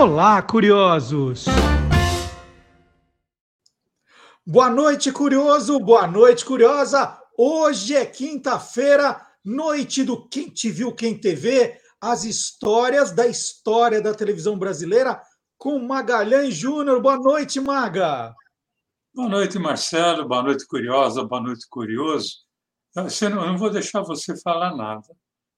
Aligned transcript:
Olá, 0.00 0.40
curiosos! 0.40 1.46
Boa 4.46 4.70
noite, 4.70 5.10
curioso! 5.10 5.76
Boa 5.80 6.06
noite, 6.06 6.44
curiosa! 6.44 7.20
Hoje 7.36 7.96
é 7.96 8.06
quinta-feira, 8.06 9.20
noite 9.44 10.04
do 10.04 10.28
Quem 10.28 10.50
Te 10.50 10.70
Viu, 10.70 10.94
Quem 10.94 11.18
TV, 11.18 11.76
as 12.00 12.22
histórias 12.22 13.10
da 13.10 13.26
história 13.26 14.00
da 14.00 14.14
televisão 14.14 14.56
brasileira 14.56 15.20
com 15.56 15.80
Magalhães 15.80 16.54
Júnior. 16.54 17.02
Boa 17.02 17.16
noite, 17.16 17.60
Maga! 17.60 18.32
Boa 19.12 19.28
noite, 19.28 19.58
Marcelo. 19.58 20.28
Boa 20.28 20.44
noite, 20.44 20.64
curiosa. 20.68 21.24
Boa 21.24 21.42
noite, 21.42 21.66
curioso. 21.68 22.36
Eu 22.94 23.30
não, 23.30 23.58
vou 23.58 23.68
deixar 23.68 24.02
você 24.02 24.40
falar 24.40 24.76
nada, 24.76 25.08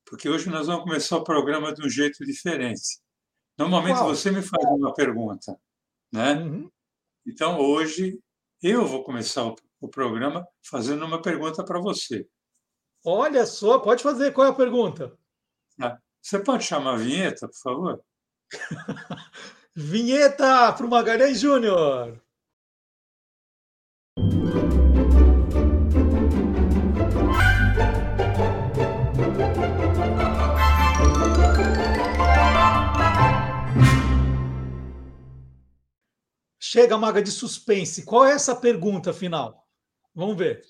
porque 0.06 0.30
hoje 0.30 0.48
nós 0.48 0.66
vamos 0.66 0.84
começar 0.84 1.18
o 1.18 1.24
programa 1.24 1.74
de 1.74 1.84
um 1.86 1.90
jeito 1.90 2.24
diferente. 2.24 3.02
Normalmente 3.60 3.98
Uau. 3.98 4.08
você 4.08 4.30
me 4.30 4.40
faz 4.40 4.64
uma 4.64 4.94
pergunta, 4.94 5.54
né? 6.10 6.32
Uhum. 6.32 6.70
Então 7.26 7.60
hoje 7.60 8.18
eu 8.62 8.86
vou 8.86 9.04
começar 9.04 9.44
o, 9.44 9.54
o 9.78 9.86
programa 9.86 10.48
fazendo 10.62 11.04
uma 11.04 11.20
pergunta 11.20 11.62
para 11.62 11.78
você. 11.78 12.26
Olha 13.04 13.44
só, 13.44 13.78
pode 13.78 14.02
fazer. 14.02 14.32
Qual 14.32 14.46
é 14.46 14.50
a 14.50 14.54
pergunta? 14.54 15.14
Ah, 15.78 15.98
você 16.22 16.38
pode 16.38 16.64
chamar 16.64 16.94
a 16.94 16.96
vinheta, 16.96 17.46
por 17.48 17.58
favor? 17.58 18.04
vinheta 19.76 20.72
para 20.72 20.86
o 20.86 20.88
Magalhães 20.88 21.38
Júnior. 21.38 22.18
Chega, 36.72 36.96
maga 36.96 37.20
de 37.20 37.32
suspense. 37.32 38.04
Qual 38.04 38.24
é 38.24 38.30
essa 38.30 38.54
pergunta 38.54 39.12
final? 39.12 39.68
Vamos 40.14 40.36
ver. 40.36 40.62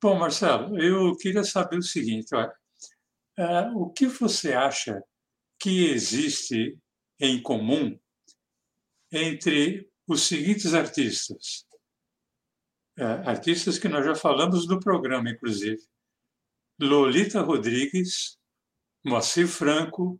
Bom, 0.00 0.18
Marcelo, 0.18 0.82
eu 0.82 1.14
queria 1.18 1.44
saber 1.44 1.76
o 1.76 1.82
seguinte: 1.82 2.34
olha, 2.34 2.50
uh, 3.38 3.78
o 3.78 3.90
que 3.90 4.06
você 4.06 4.54
acha 4.54 5.04
que 5.58 5.90
existe 5.90 6.78
em 7.20 7.42
comum 7.42 8.00
entre 9.12 9.86
os 10.06 10.22
seguintes 10.22 10.72
artistas? 10.72 11.66
Uh, 12.98 13.28
artistas 13.28 13.78
que 13.78 13.88
nós 13.88 14.02
já 14.02 14.14
falamos 14.14 14.66
no 14.66 14.80
programa, 14.80 15.28
inclusive. 15.28 15.86
Lolita 16.80 17.42
Rodrigues, 17.42 18.38
Moacir 19.04 19.46
Franco, 19.46 20.18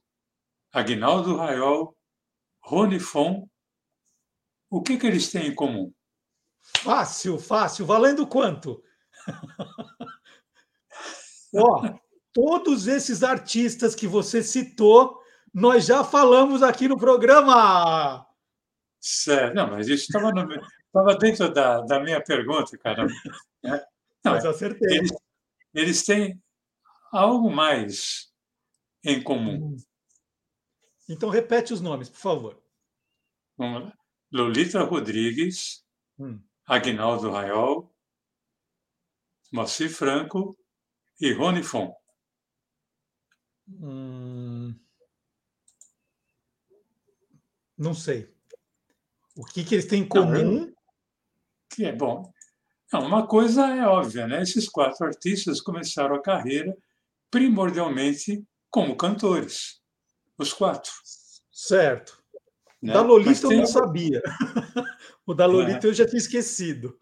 Agnaldo 0.71 1.35
Raiol, 1.35 1.97
Rony 2.63 3.01
Fon 3.01 3.49
o 4.77 4.83
que, 4.83 4.97
que 4.99 5.07
eles 5.07 5.31
têm 5.31 5.49
em 5.49 5.55
comum? 5.55 5.93
Fácil, 6.79 7.39
fácil. 7.39 7.87
Valendo 7.87 8.27
quanto? 8.27 8.83
Ó, 11.55 11.99
todos 12.33 12.87
esses 12.87 13.23
artistas 13.23 13.95
que 13.95 14.07
você 14.07 14.43
citou, 14.43 15.19
nós 15.53 15.87
já 15.87 16.05
falamos 16.05 16.63
aqui 16.63 16.89
no 16.89 16.99
programa. 16.99 18.27
Certo. 19.01 19.55
Não, 19.55 19.71
mas 19.71 19.89
isso 19.89 20.05
estava, 20.05 20.33
no, 20.33 21.19
dentro 21.19 21.53
da, 21.53 21.81
da 21.81 22.01
minha 22.01 22.23
pergunta, 22.23 22.77
cara. 22.79 23.07
É. 23.65 23.87
Não, 24.25 24.33
mas 24.33 24.45
acertei. 24.45 24.99
Eles, 24.99 25.13
eles 25.73 26.05
têm 26.05 26.43
algo 27.13 27.51
mais 27.51 28.33
em 29.05 29.23
comum. 29.23 29.73
Hum. 29.73 29.77
Então, 31.09 31.31
repete 31.31 31.73
os 31.73 31.81
nomes, 31.81 32.11
por 32.11 32.19
favor. 32.19 32.63
Vamos 33.57 33.85
lá. 33.85 33.93
Lolita 34.33 34.83
Rodrigues, 34.83 35.85
hum. 36.19 36.41
Agnaldo 36.67 37.31
Raiol, 37.31 37.95
Moacir 39.53 39.91
Franco 39.91 40.59
e 41.21 41.33
Rony 41.33 41.63
Fon. 41.63 41.95
Hum... 43.69 44.75
Não 47.79 47.95
sei. 47.95 48.35
O 49.37 49.45
que, 49.45 49.63
que 49.63 49.75
eles 49.75 49.87
têm 49.87 50.03
em 50.03 50.09
comum? 50.09 50.73
que 51.69 51.85
é 51.85 51.93
bom. 51.93 52.33
Não, 52.93 53.07
uma 53.07 53.27
coisa 53.27 53.67
é 53.67 53.87
óbvia, 53.87 54.27
né? 54.27 54.43
Esses 54.43 54.69
quatro 54.69 55.07
artistas 55.07 55.61
começaram 55.61 56.15
a 56.15 56.23
carreira 56.23 56.75
primordialmente 57.31 58.43
como 58.71 58.97
cantores. 58.97 59.83
Os 60.39 60.53
quatro. 60.53 60.93
Certo. 61.51 62.23
Né? 62.87 62.93
Da 62.93 63.03
Lolita 63.03 63.47
eu 63.49 63.59
não 63.59 63.67
sabia. 63.67 64.23
o 65.27 65.35
da 65.35 65.45
Lolita 65.45 65.89
é. 65.89 65.91
eu 65.91 65.95
já 65.95 66.07
tinha 66.07 66.19
esquecido. 66.19 66.97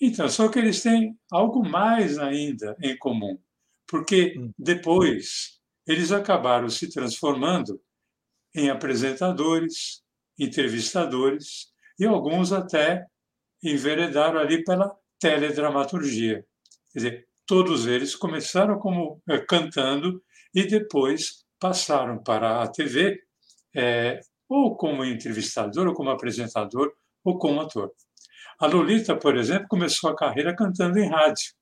Então, 0.00 0.26
só 0.28 0.48
que 0.48 0.58
eles 0.58 0.82
têm 0.82 1.16
algo 1.30 1.62
mais 1.62 2.18
ainda 2.18 2.74
em 2.82 2.96
comum, 2.96 3.38
porque 3.86 4.34
hum. 4.38 4.50
depois 4.58 5.60
eles 5.86 6.10
acabaram 6.12 6.70
se 6.70 6.88
transformando 6.88 7.78
em 8.54 8.70
apresentadores, 8.70 10.02
entrevistadores 10.38 11.70
e 11.98 12.06
alguns 12.06 12.52
até 12.52 13.06
enveredaram 13.62 14.40
ali 14.40 14.64
pela 14.64 14.96
teledramaturgia. 15.20 16.44
Quer 16.90 16.98
dizer, 16.98 17.28
todos 17.46 17.86
eles 17.86 18.16
começaram 18.16 18.78
como 18.78 19.22
eh, 19.28 19.38
cantando 19.40 20.22
e 20.54 20.64
depois 20.64 21.44
passaram 21.60 22.22
para 22.22 22.62
a 22.62 22.66
TV 22.66 23.20
é, 23.74 24.20
ou 24.48 24.76
como 24.76 25.04
entrevistador, 25.04 25.88
ou 25.88 25.94
como 25.94 26.10
apresentador, 26.10 26.92
ou 27.24 27.38
como 27.38 27.60
ator. 27.60 27.90
A 28.60 28.66
Lolita, 28.66 29.16
por 29.16 29.36
exemplo, 29.36 29.68
começou 29.68 30.10
a 30.10 30.16
carreira 30.16 30.54
cantando 30.54 30.98
em 30.98 31.08
rádio. 31.08 31.52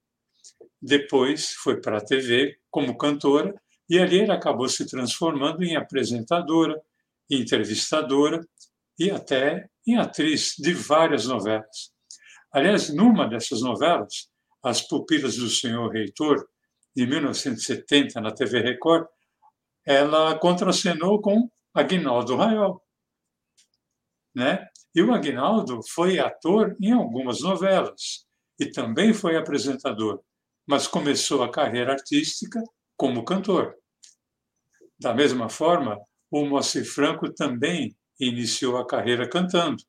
Depois 0.83 1.53
foi 1.53 1.81
para 1.81 1.99
a 1.99 2.05
TV 2.05 2.57
como 2.71 2.97
cantora 2.97 3.55
e 3.89 3.99
ali 3.99 4.21
ela 4.21 4.35
acabou 4.35 4.69
se 4.69 4.87
transformando 4.87 5.63
em 5.63 5.77
apresentadora, 5.77 6.81
entrevistadora 7.29 8.41
e 8.99 9.11
até 9.11 9.69
em 9.87 9.97
atriz 9.97 10.55
de 10.59 10.73
várias 10.73 11.27
novelas. 11.27 11.91
Aliás, 12.53 12.93
numa 12.93 13.29
dessas 13.29 13.63
novelas, 13.63 14.29
As 14.63 14.83
Pupilas 14.83 15.37
do 15.37 15.49
Senhor 15.49 15.89
Reitor, 15.91 16.47
de 16.95 17.07
1970, 17.07 18.21
na 18.21 18.33
TV 18.33 18.61
Record, 18.61 19.07
ela 19.87 20.39
contracenou 20.39 21.21
com 21.21 21.49
Agnaldo 21.75 22.37
Raiol. 22.37 22.83
Né? 24.35 24.67
E 24.95 25.03
o 25.03 25.13
Agnaldo 25.13 25.81
foi 25.89 26.19
ator 26.19 26.77
em 26.81 26.93
algumas 26.93 27.41
novelas 27.41 28.27
e 28.59 28.71
também 28.71 29.13
foi 29.13 29.37
apresentador, 29.37 30.21
mas 30.67 30.87
começou 30.87 31.43
a 31.43 31.51
carreira 31.51 31.93
artística 31.93 32.63
como 32.97 33.25
cantor. 33.25 33.77
Da 34.99 35.15
mesma 35.15 35.49
forma, 35.49 35.99
o 36.31 36.45
Moacir 36.45 36.85
Franco 36.85 37.33
também 37.33 37.97
iniciou 38.19 38.77
a 38.77 38.87
carreira 38.87 39.29
cantando. 39.29 39.83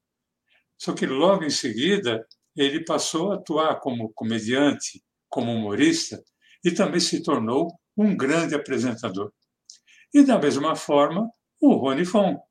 Só 0.78 0.94
que 0.94 1.06
logo 1.06 1.44
em 1.44 1.50
seguida 1.50 2.26
ele 2.56 2.84
passou 2.84 3.32
a 3.32 3.36
atuar 3.36 3.80
como 3.80 4.12
comediante, 4.14 5.04
como 5.30 5.52
humorista 5.52 6.24
e 6.64 6.72
também 6.72 7.00
se 7.00 7.22
tornou 7.22 7.78
um 7.98 8.16
grande 8.16 8.56
apresentador. 8.56 9.32
E 10.14 10.24
da 10.24 10.40
mesma 10.40 10.76
forma, 10.76 11.30
o 11.62 11.76
Rony 11.76 12.04
Fon. 12.04 12.42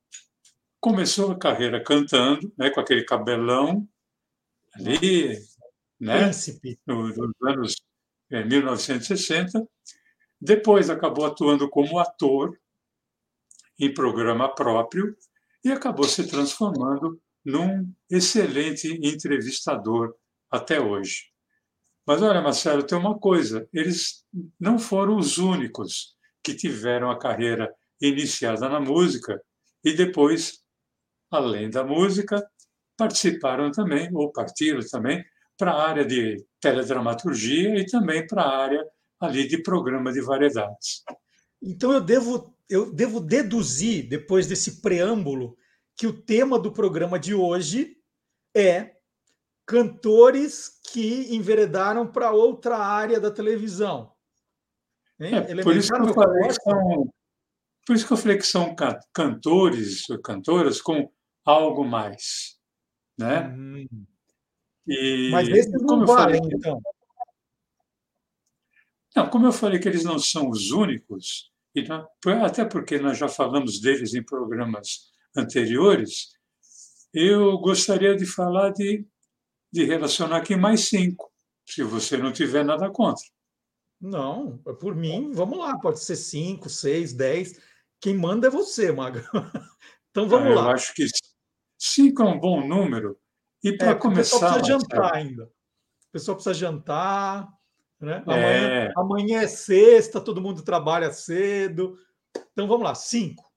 Começou 0.81 1.33
a 1.33 1.39
carreira 1.39 1.83
cantando, 1.83 2.51
né, 2.57 2.71
com 2.71 2.81
aquele 2.81 3.05
cabelão 3.05 3.87
ali, 4.73 5.37
né, 5.99 6.31
nos 6.87 7.19
anos 7.43 7.77
é, 8.31 8.45
1960. 8.45 9.69
Depois 10.41 10.89
acabou 10.89 11.27
atuando 11.27 11.69
como 11.69 11.99
ator 11.99 12.59
em 13.79 13.93
programa 13.93 14.55
próprio 14.55 15.15
e 15.63 15.71
acabou 15.71 16.05
se 16.05 16.27
transformando 16.27 17.21
num 17.45 17.93
excelente 18.09 18.89
entrevistador 19.03 20.15
até 20.51 20.81
hoje. 20.81 21.31
Mas 22.07 22.23
olha, 22.23 22.41
Marcelo, 22.41 22.83
tem 22.83 22.97
uma 22.97 23.19
coisa: 23.19 23.69
eles 23.73 24.25
não 24.59 24.79
foram 24.79 25.17
os 25.17 25.37
únicos 25.37 26.17
que 26.43 26.55
tiveram 26.55 27.11
a 27.11 27.19
carreira 27.19 27.75
iniciada 28.01 28.69
na 28.69 28.81
música 28.81 29.41
e 29.85 29.93
depois, 29.93 30.61
além 31.31 31.71
da 31.71 31.85
música, 31.85 32.45
participaram 32.97 33.71
também, 33.71 34.11
ou 34.15 34.31
partiram 34.33 34.81
também, 34.91 35.25
para 35.57 35.73
a 35.73 35.89
área 35.89 36.05
de 36.05 36.45
teledramaturgia 36.61 37.79
e 37.79 37.87
também 37.87 38.27
para 38.27 38.43
a 38.43 38.57
área 38.57 38.85
ali 39.21 39.47
de 39.47 39.63
programa 39.63 40.13
de 40.13 40.21
variedades. 40.21 41.03
Então 41.63 41.93
eu 41.93 42.01
devo, 42.01 42.57
eu 42.69 42.93
devo 42.93 43.21
deduzir, 43.21 44.09
depois 44.09 44.47
desse 44.47 44.81
preâmbulo, 44.81 45.57
que 45.97 46.07
o 46.07 46.13
tema 46.13 46.59
do 46.59 46.73
programa 46.73 47.19
de 47.19 47.35
hoje 47.35 47.97
é 48.55 48.97
cantores 49.67 50.81
que 50.93 51.35
enveredaram 51.35 52.07
para 52.07 52.33
outra 52.33 52.79
área 52.79 53.21
da 53.21 53.31
televisão. 53.31 54.13
É, 55.19 55.63
por 55.63 55.77
isso 55.77 55.93
que 55.93 56.01
eu 56.01 56.15
falei 56.15 56.51
são, 56.65 57.13
Por 57.87 57.97
isso 57.97 58.07
que 58.07 58.13
eu 58.13 58.17
falei 58.17 58.37
que 58.37 58.47
são 58.47 58.75
cantores, 59.13 60.07
cantoras 60.23 60.81
com 60.81 61.11
algo 61.45 61.85
mais. 61.85 62.59
Né? 63.19 63.49
Hum. 63.49 64.07
E, 64.87 65.31
Mas 65.31 65.49
esses 65.49 65.83
não 65.83 66.05
valem, 66.05 66.41
falei, 66.41 66.57
então. 66.57 66.81
Não, 69.15 69.29
como 69.29 69.47
eu 69.47 69.53
falei 69.53 69.79
que 69.79 69.89
eles 69.89 70.05
não 70.05 70.19
são 70.19 70.49
os 70.49 70.71
únicos, 70.71 71.53
até 72.45 72.65
porque 72.65 72.99
nós 72.99 73.19
já 73.19 73.29
falamos 73.29 73.81
deles 73.81 74.15
em 74.15 74.23
programas 74.23 75.11
anteriores, 75.37 76.33
eu 77.13 77.59
gostaria 77.59 78.17
de 78.17 78.25
falar 78.25 78.71
de, 78.71 79.07
de 79.73 79.85
relacionar 79.85 80.39
aqui 80.39 80.57
mais 80.57 80.89
cinco, 80.89 81.31
se 81.67 81.83
você 81.83 82.17
não 82.17 82.33
tiver 82.33 82.65
nada 82.65 82.91
contra. 82.91 83.25
Não, 84.01 84.57
por 84.81 84.95
mim, 84.95 85.31
vamos 85.33 85.59
lá, 85.59 85.79
pode 85.79 86.01
ser 86.01 86.17
cinco, 86.17 86.71
seis, 86.71 87.13
dez. 87.13 87.61
Quem 88.01 88.15
manda 88.15 88.47
é 88.47 88.51
você, 88.51 88.93
Maga. 88.93 89.25
Então 90.11 90.29
vamos 90.29 90.51
ah, 90.51 90.55
lá. 90.57 90.63
Eu 90.63 90.71
acho 90.71 90.93
que 90.93 91.07
cinco 91.79 92.23
é 92.23 92.25
um 92.25 92.41
bom 92.41 92.67
número. 92.67 93.17
E 93.63 93.77
para 93.77 93.91
é, 93.91 93.95
começar. 93.95 94.37
O 94.37 94.41
pessoal 94.41 94.53
precisa 94.55 94.79
jantar 94.79 95.15
ainda. 95.15 95.45
O 95.45 96.13
pessoal 96.13 96.35
precisa 96.35 96.55
jantar. 96.55 97.49
Né? 98.01 98.23
Amanhã, 98.27 98.43
é... 98.43 98.93
amanhã 98.97 99.41
é 99.43 99.47
sexta, 99.47 100.21
todo 100.21 100.41
mundo 100.41 100.65
trabalha 100.65 101.13
cedo. 101.13 101.97
Então 102.53 102.67
vamos 102.67 102.83
lá, 102.83 102.95
cinco. 102.95 103.49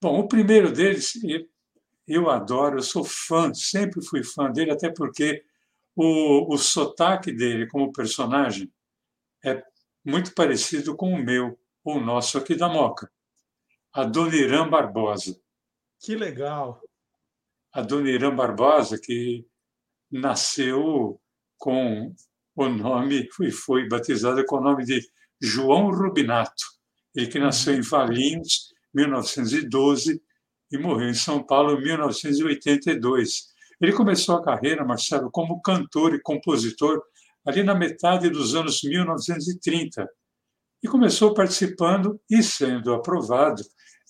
Bom, 0.00 0.20
o 0.20 0.28
primeiro 0.28 0.72
deles, 0.72 1.12
eu 2.06 2.30
adoro, 2.30 2.78
eu 2.78 2.82
sou 2.82 3.04
fã, 3.04 3.52
sempre 3.52 4.02
fui 4.04 4.22
fã 4.22 4.50
dele, 4.50 4.70
até 4.70 4.90
porque 4.90 5.44
o, 5.94 6.54
o 6.54 6.56
sotaque 6.56 7.32
dele 7.32 7.66
como 7.66 7.92
personagem 7.92 8.72
é 9.44 9.62
muito 10.04 10.34
parecido 10.34 10.96
com 10.96 11.12
o 11.12 11.22
meu, 11.22 11.59
o 11.84 11.98
nosso 11.98 12.38
aqui 12.38 12.54
da 12.54 12.68
Moca. 12.68 13.10
Adoniran 13.92 14.68
Barbosa. 14.68 15.38
Que 16.00 16.14
legal! 16.14 16.80
Adoniran 17.72 18.34
Barbosa, 18.34 18.98
que 19.02 19.46
nasceu 20.10 21.20
com 21.58 22.14
o 22.56 22.68
nome, 22.68 23.28
foi, 23.32 23.50
foi 23.50 23.88
batizado 23.88 24.44
com 24.44 24.56
o 24.56 24.60
nome 24.60 24.84
de 24.84 25.00
João 25.40 25.90
Rubinato. 25.90 26.64
Ele 27.14 27.26
que 27.26 27.38
nasceu 27.38 27.74
em 27.74 27.80
Valinhos, 27.80 28.72
1912, 28.94 30.22
e 30.72 30.78
morreu 30.78 31.08
em 31.08 31.14
São 31.14 31.44
Paulo 31.44 31.78
em 31.78 31.82
1982. 31.82 33.50
Ele 33.80 33.92
começou 33.92 34.36
a 34.36 34.44
carreira, 34.44 34.84
Marcelo, 34.84 35.30
como 35.30 35.60
cantor 35.60 36.14
e 36.14 36.20
compositor 36.20 37.02
ali 37.46 37.62
na 37.62 37.74
metade 37.74 38.28
dos 38.28 38.54
anos 38.54 38.82
1930 38.82 40.08
e 40.82 40.88
começou 40.88 41.34
participando 41.34 42.20
e 42.28 42.42
sendo 42.42 42.94
aprovado 42.94 43.62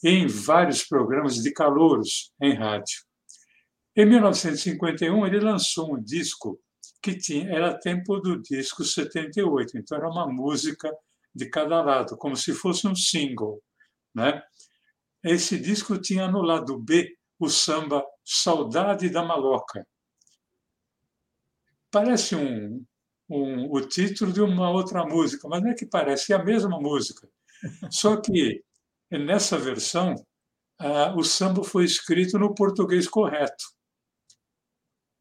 em 0.02 0.26
vários 0.26 0.84
programas 0.84 1.36
de 1.36 1.52
calouros 1.52 2.32
em 2.40 2.54
rádio. 2.54 3.00
Em 3.96 4.06
1951, 4.06 5.26
ele 5.26 5.40
lançou 5.40 5.94
um 5.94 6.00
disco 6.02 6.60
que 7.02 7.16
tinha, 7.16 7.50
era 7.50 7.78
tempo 7.78 8.18
do 8.20 8.40
disco 8.40 8.84
78, 8.84 9.78
então 9.78 9.98
era 9.98 10.08
uma 10.08 10.26
música 10.26 10.90
de 11.34 11.46
cada 11.46 11.82
lado, 11.82 12.16
como 12.16 12.36
se 12.36 12.52
fosse 12.52 12.86
um 12.86 12.94
single. 12.94 13.62
Né? 14.14 14.42
Esse 15.24 15.58
disco 15.58 15.98
tinha 15.98 16.28
no 16.28 16.42
lado 16.42 16.78
B 16.78 17.16
o 17.38 17.48
samba 17.48 18.04
Saudade 18.24 19.08
da 19.08 19.22
Maloca. 19.22 19.86
Parece 21.90 22.36
um, 22.36 22.84
um, 23.30 23.72
o 23.72 23.80
título 23.80 24.32
de 24.32 24.42
uma 24.42 24.70
outra 24.70 25.04
música, 25.06 25.48
mas 25.48 25.62
não 25.62 25.70
é 25.70 25.74
que 25.74 25.86
parece, 25.86 26.32
é 26.32 26.36
a 26.36 26.44
mesma 26.44 26.80
música. 26.80 27.28
Só 27.90 28.16
que 28.20 28.62
nessa 29.10 29.56
versão, 29.56 30.14
o 31.16 31.22
samba 31.22 31.62
foi 31.62 31.84
escrito 31.84 32.38
no 32.38 32.54
português 32.54 33.06
correto. 33.06 33.64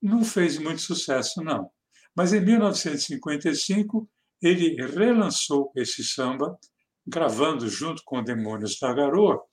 Não 0.02 0.24
fez 0.24 0.58
muito 0.58 0.82
sucesso, 0.82 1.44
não. 1.44 1.70
Mas 2.16 2.34
em 2.34 2.40
1955, 2.40 4.10
ele 4.42 4.76
relançou 4.86 5.72
esse 5.76 6.04
samba, 6.04 6.58
gravando 7.06 7.68
junto 7.68 8.02
com 8.06 8.24
Demônios 8.24 8.80
da 8.80 8.94
Garoa, 8.94 9.44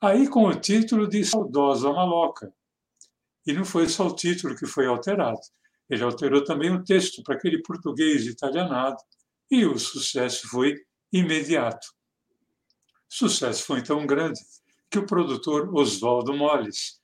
aí 0.00 0.28
com 0.28 0.46
o 0.46 0.54
título 0.58 1.06
de 1.06 1.24
Saudosa 1.24 1.92
Maloca. 1.92 2.52
E 3.46 3.52
não 3.52 3.64
foi 3.64 3.88
só 3.88 4.06
o 4.06 4.14
título 4.14 4.56
que 4.56 4.66
foi 4.66 4.86
alterado. 4.86 5.40
Ele 5.88 6.02
alterou 6.02 6.42
também 6.42 6.70
o 6.70 6.82
texto 6.82 7.22
para 7.22 7.34
aquele 7.34 7.62
português 7.62 8.26
italianado 8.26 8.96
e 9.50 9.64
o 9.66 9.78
sucesso 9.78 10.48
foi 10.48 10.76
imediato. 11.12 11.86
O 13.10 13.14
sucesso 13.14 13.64
foi 13.64 13.82
tão 13.82 14.06
grande 14.06 14.40
que 14.90 14.98
o 14.98 15.06
produtor 15.06 15.74
Oswaldo 15.74 16.34
Molles 16.34 17.00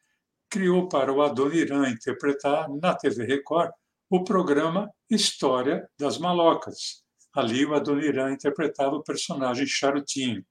criou 0.48 0.88
para 0.88 1.12
o 1.12 1.22
Adoniran 1.22 1.88
interpretar 1.88 2.68
na 2.68 2.94
TV 2.94 3.24
Record 3.24 3.70
o 4.08 4.24
programa 4.24 4.90
História 5.08 5.88
das 5.98 6.18
Malocas. 6.18 7.04
Ali 7.32 7.64
o 7.64 7.74
Adoniran 7.74 8.32
interpretava 8.32 8.96
o 8.96 9.04
personagem 9.04 9.66
Charutinho. 9.66 10.44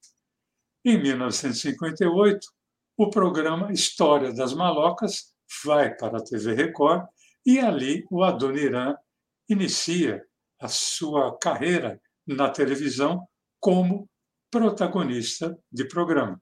Em 0.86 1.02
1958, 1.02 2.48
o 2.96 3.10
programa 3.10 3.72
História 3.74 4.34
das 4.34 4.54
Malocas 4.54 5.34
vai 5.66 5.94
para 5.94 6.20
a 6.20 6.24
TV 6.24 6.54
Record 6.54 7.06
e 7.46 7.60
ali 7.60 8.06
o 8.10 8.24
Adoniran 8.24 8.96
inicia 9.48 10.24
a 10.60 10.68
sua 10.68 11.38
carreira 11.38 12.00
na 12.28 12.50
televisão 12.50 13.28
como 13.60 14.10
protagonista 14.52 15.58
de 15.72 15.88
programa. 15.88 16.42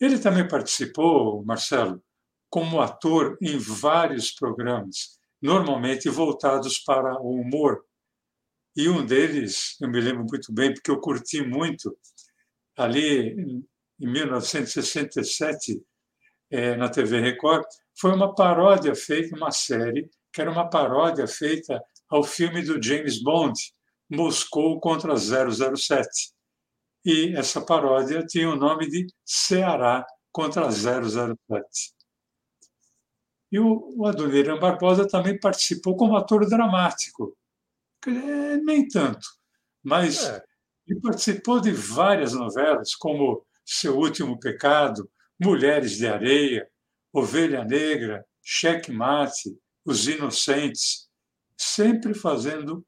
Ele 0.00 0.18
também 0.18 0.48
participou, 0.48 1.44
Marcelo, 1.44 2.02
como 2.48 2.80
ator 2.80 3.36
em 3.40 3.58
vários 3.58 4.32
programas, 4.32 5.18
normalmente 5.40 6.08
voltados 6.08 6.78
para 6.78 7.20
o 7.20 7.40
humor. 7.40 7.84
E 8.76 8.88
um 8.88 9.04
deles, 9.04 9.76
eu 9.80 9.88
me 9.88 10.00
lembro 10.00 10.24
muito 10.24 10.52
bem, 10.52 10.72
porque 10.72 10.90
eu 10.90 11.00
curti 11.00 11.42
muito, 11.42 11.96
ali 12.76 13.30
em 13.38 13.66
1967, 13.98 15.82
é, 16.50 16.76
na 16.76 16.88
TV 16.88 17.20
Record, 17.20 17.66
foi 17.98 18.12
uma 18.12 18.34
paródia 18.34 18.94
feita, 18.94 19.36
uma 19.36 19.50
série, 19.50 20.10
que 20.32 20.40
era 20.40 20.50
uma 20.50 20.68
paródia 20.68 21.26
feita 21.26 21.82
ao 22.08 22.22
filme 22.22 22.62
do 22.62 22.82
James 22.82 23.22
Bond, 23.22 23.58
Moscou 24.10 24.80
contra 24.80 25.16
007. 25.16 26.32
E 27.04 27.34
essa 27.36 27.60
paródia 27.60 28.24
tinha 28.26 28.50
o 28.50 28.56
nome 28.56 28.88
de 28.88 29.06
Ceará 29.24 30.04
contra 30.32 30.70
007. 30.70 31.94
E 33.52 33.58
o 33.58 34.04
Adoniran 34.06 34.58
Barbosa 34.58 35.08
também 35.08 35.38
participou 35.38 35.96
como 35.96 36.16
ator 36.16 36.48
dramático. 36.48 37.36
Nem 38.06 38.86
tanto, 38.88 39.26
mas 39.82 40.24
é. 40.24 40.42
E 40.86 40.94
participou 41.00 41.60
de 41.60 41.72
várias 41.72 42.32
novelas, 42.32 42.94
como 42.94 43.44
Seu 43.64 43.96
Último 43.96 44.38
Pecado, 44.38 45.08
Mulheres 45.40 45.96
de 45.96 46.06
Areia, 46.06 46.68
Ovelha 47.12 47.64
Negra, 47.64 48.24
Cheque 48.42 48.92
Mate, 48.92 49.56
Os 49.84 50.06
Inocentes, 50.06 51.08
sempre 51.56 52.14
fazendo 52.14 52.84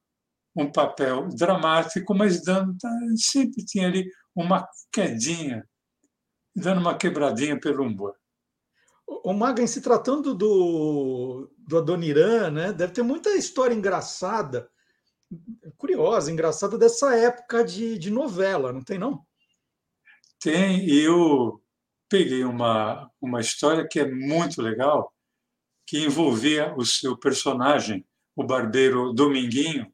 um 0.54 0.70
papel 0.70 1.28
dramático, 1.28 2.14
mas 2.14 2.42
dando 2.42 2.76
sempre 3.16 3.64
tinha 3.64 3.88
ali 3.88 4.06
uma 4.34 4.66
quedinha, 4.92 5.66
dando 6.54 6.80
uma 6.80 6.96
quebradinha 6.96 7.58
pelo 7.58 7.84
humor. 7.84 8.14
O 9.06 9.32
Magan, 9.32 9.66
se 9.66 9.80
tratando 9.80 10.34
do, 10.34 11.50
do 11.58 11.78
Adoniran, 11.78 12.50
né, 12.50 12.72
deve 12.72 12.92
ter 12.92 13.02
muita 13.02 13.30
história 13.30 13.74
engraçada 13.74 14.70
curiosa, 15.76 16.30
engraçada 16.30 16.76
dessa 16.76 17.16
época 17.16 17.64
de, 17.64 17.98
de 17.98 18.10
novela, 18.10 18.72
não 18.72 18.82
tem 18.82 18.98
não? 18.98 19.24
Tem, 20.40 20.84
e 20.84 21.00
eu 21.00 21.61
peguei 22.12 22.44
uma, 22.44 23.10
uma 23.18 23.40
história 23.40 23.88
que 23.88 23.98
é 23.98 24.06
muito 24.06 24.60
legal, 24.60 25.10
que 25.86 26.04
envolvia 26.04 26.74
o 26.76 26.84
seu 26.84 27.16
personagem, 27.16 28.04
o 28.36 28.44
barbeiro 28.44 29.14
Dominguinho, 29.14 29.90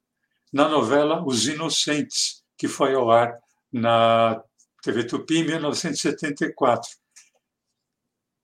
na 0.52 0.68
novela 0.68 1.24
Os 1.24 1.46
Inocentes, 1.46 2.42
que 2.56 2.66
foi 2.66 2.92
ao 2.92 3.08
ar 3.08 3.38
na 3.72 4.42
TV 4.82 5.04
Tupi 5.04 5.38
em 5.38 5.44
1974. 5.44 6.90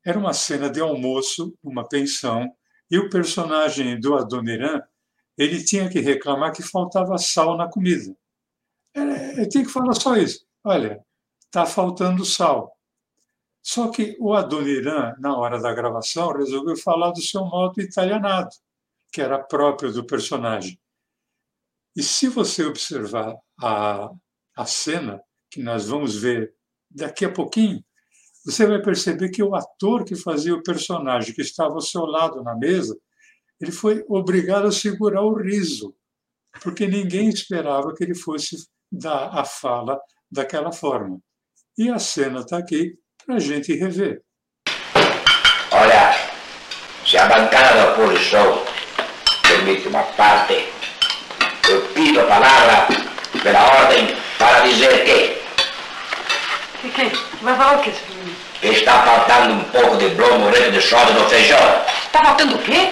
Era 0.07 0.21
uma 0.21 0.33
cena 0.33 0.71
de 0.71 0.81
almoço, 0.81 1.53
uma 1.61 1.89
pensão, 1.89 2.49
e 2.89 2.97
o 2.97 3.11
personagem 3.11 3.99
do 3.99 4.15
Adoniran 4.15 4.81
ele 5.37 5.65
tinha 5.65 5.89
que 5.89 5.99
reclamar 5.99 6.53
que 6.53 6.63
faltava 6.63 7.19
sal 7.19 7.57
na 7.57 7.69
comida. 7.69 8.15
Ele 8.95 9.49
tinha 9.49 9.65
que 9.65 9.73
falar 9.73 9.95
só 9.95 10.17
isso. 10.17 10.47
Olha, 10.63 11.05
está 11.49 11.67
faltando 11.67 12.25
sal. 12.25 12.75
Só 13.65 13.89
que 13.89 14.15
o 14.21 14.35
Adoniran, 14.35 15.15
na 15.19 15.35
hora 15.39 15.59
da 15.59 15.73
gravação, 15.73 16.33
resolveu 16.33 16.77
falar 16.77 17.13
do 17.13 17.23
seu 17.23 17.47
modo 17.47 17.81
italianado, 17.81 18.51
que 19.11 19.23
era 19.23 19.43
próprio 19.43 19.91
do 19.91 20.05
personagem. 20.05 20.79
E 21.97 22.03
se 22.03 22.29
você 22.29 22.67
observar 22.67 23.35
a, 23.59 24.11
a 24.55 24.67
cena 24.67 25.19
que 25.51 25.63
nós 25.63 25.89
vamos 25.89 26.15
ver 26.15 26.55
daqui 26.91 27.25
a 27.25 27.33
pouquinho, 27.33 27.83
você 28.45 28.67
vai 28.67 28.83
perceber 28.83 29.31
que 29.31 29.43
o 29.43 29.55
ator 29.55 30.05
que 30.05 30.15
fazia 30.15 30.55
o 30.55 30.63
personagem, 30.63 31.35
que 31.35 31.41
estava 31.41 31.73
ao 31.73 31.81
seu 31.81 32.05
lado 32.05 32.43
na 32.43 32.55
mesa, 32.55 32.95
ele 33.59 33.73
foi 33.73 34.05
obrigado 34.09 34.67
a 34.67 34.73
segurar 34.73 35.23
o 35.23 35.41
riso, 35.41 35.97
porque 36.63 36.87
ninguém 36.87 37.31
esperava 37.31 37.95
que 37.95 38.05
ele 38.05 38.15
fosse 38.15 38.69
dar 38.93 39.29
a 39.29 39.43
fala 39.43 39.99
daquela 40.31 40.71
forma. 40.71 41.19
E 41.79 41.89
a 41.89 41.99
cena 41.99 42.41
está 42.41 42.59
aqui 42.59 42.99
para 43.27 43.37
a 43.37 43.41
gente 43.41 43.75
rever. 43.75 44.21
Olha, 45.71 46.15
se 47.07 47.17
a 47.17 47.27
bancada 47.27 47.75
da 47.75 47.93
oposição 47.93 48.63
permite 49.43 49.89
uma 49.89 50.03
parte, 50.03 50.69
eu 51.69 51.81
pido 51.95 52.21
a 52.21 52.25
palavra 52.25 52.87
pela 53.43 53.65
ordem 53.81 54.15
para 54.39 54.61
dizer 54.61 55.05
que. 55.05 55.45
Que 56.83 56.89
que? 56.91 57.19
Vai 57.43 57.57
falar 57.57 57.79
o 57.79 57.83
quê, 57.83 57.93
Está 58.63 59.03
faltando 59.03 59.55
um 59.55 59.65
pouco 59.65 59.97
de 59.97 60.09
bromoreto 60.11 60.71
de 60.71 60.81
sódio 60.81 61.15
no 61.15 61.29
feijão. 61.29 61.83
Está 62.07 62.25
faltando 62.25 62.57
o 62.57 62.59
quê? 62.59 62.91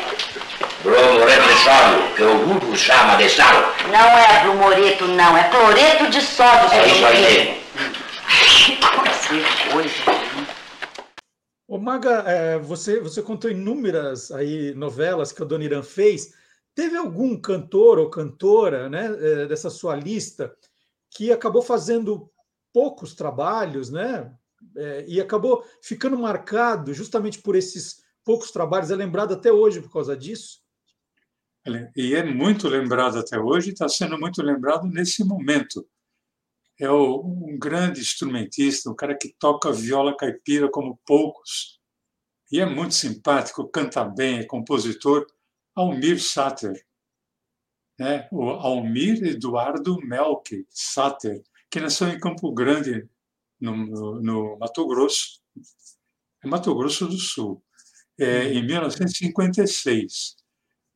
Bromoreto 0.82 1.48
de 1.48 1.58
sódio, 1.60 2.08
que 2.16 2.22
o 2.22 2.50
Hugo 2.50 2.76
chama 2.76 3.16
de 3.16 3.28
sal. 3.28 3.72
Não 3.90 4.18
é 4.18 4.40
bromoreto, 4.42 5.06
não. 5.08 5.36
É 5.36 5.44
cloreto 5.44 6.08
de 6.08 6.20
sódio, 6.20 6.72
É 6.72 6.86
isso 6.86 7.06
aí. 7.06 7.56
Que 7.56 7.61
coisa. 9.72 10.32
Maga, 11.80 12.22
é, 12.26 12.58
você, 12.58 13.00
você 13.00 13.22
contou 13.22 13.50
inúmeras 13.50 14.30
aí 14.30 14.74
novelas 14.74 15.32
que 15.32 15.42
a 15.42 15.44
Dona 15.44 15.64
Irã 15.64 15.82
fez. 15.82 16.32
Teve 16.74 16.96
algum 16.96 17.38
cantor 17.38 17.98
ou 17.98 18.10
cantora 18.10 18.88
né, 18.88 19.06
é, 19.06 19.46
dessa 19.46 19.68
sua 19.68 19.96
lista 19.96 20.54
que 21.10 21.32
acabou 21.32 21.62
fazendo 21.62 22.30
poucos 22.72 23.14
trabalhos, 23.14 23.90
né? 23.90 24.32
É, 24.76 25.04
e 25.08 25.20
acabou 25.20 25.64
ficando 25.82 26.16
marcado 26.16 26.94
justamente 26.94 27.40
por 27.40 27.56
esses 27.56 28.02
poucos 28.24 28.50
trabalhos, 28.50 28.90
é 28.90 28.96
lembrado 28.96 29.34
até 29.34 29.52
hoje 29.52 29.80
por 29.80 29.92
causa 29.92 30.16
disso? 30.16 30.62
E 31.96 32.14
é 32.14 32.24
muito 32.24 32.68
lembrado 32.68 33.18
até 33.18 33.38
hoje, 33.38 33.70
está 33.70 33.88
sendo 33.88 34.18
muito 34.18 34.42
lembrado 34.42 34.86
nesse 34.86 35.24
momento. 35.24 35.86
É 36.78 36.90
um 36.90 37.56
grande 37.58 38.00
instrumentista, 38.00 38.90
um 38.90 38.94
cara 38.94 39.16
que 39.16 39.34
toca 39.38 39.72
viola 39.72 40.16
caipira 40.16 40.70
como 40.70 40.98
poucos. 41.06 41.80
E 42.50 42.60
é 42.60 42.66
muito 42.66 42.94
simpático, 42.94 43.68
canta 43.68 44.04
bem, 44.04 44.40
é 44.40 44.44
compositor. 44.44 45.26
Almir 45.74 46.20
Sater. 46.20 46.84
Né? 47.98 48.28
O 48.30 48.50
Almir 48.50 49.24
Eduardo 49.24 49.98
Melk 50.00 50.66
Sater, 50.68 51.42
que 51.70 51.80
nasceu 51.80 52.08
em 52.08 52.18
Campo 52.18 52.52
Grande, 52.52 53.08
no, 53.60 53.76
no, 53.76 54.20
no 54.20 54.58
Mato 54.58 54.86
Grosso, 54.86 55.40
é 56.44 56.48
Mato 56.48 56.74
Grosso 56.74 57.06
do 57.06 57.16
Sul, 57.16 57.62
é, 58.18 58.52
em 58.52 58.66
1956. 58.66 60.36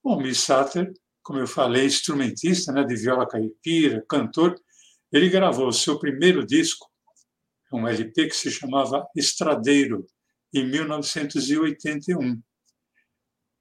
O 0.03 0.11
Almir 0.11 0.35
Sater, 0.35 0.93
como 1.23 1.39
eu 1.39 1.47
falei, 1.47 1.87
instrumentista 1.87 2.73
né, 2.73 2.85
de 2.85 2.97
viola 2.97 3.27
caipira, 3.27 4.05
cantor, 4.09 4.61
ele 5.17 5.29
gravou 5.29 5.73
seu 5.73 5.99
primeiro 5.99 6.45
disco, 6.45 6.91
um 7.73 7.87
LP 7.87 8.29
que 8.29 8.37
se 8.37 8.51
chamava 8.51 9.07
Estradeiro, 9.15 10.07
em 10.53 10.69
1981. 10.69 12.41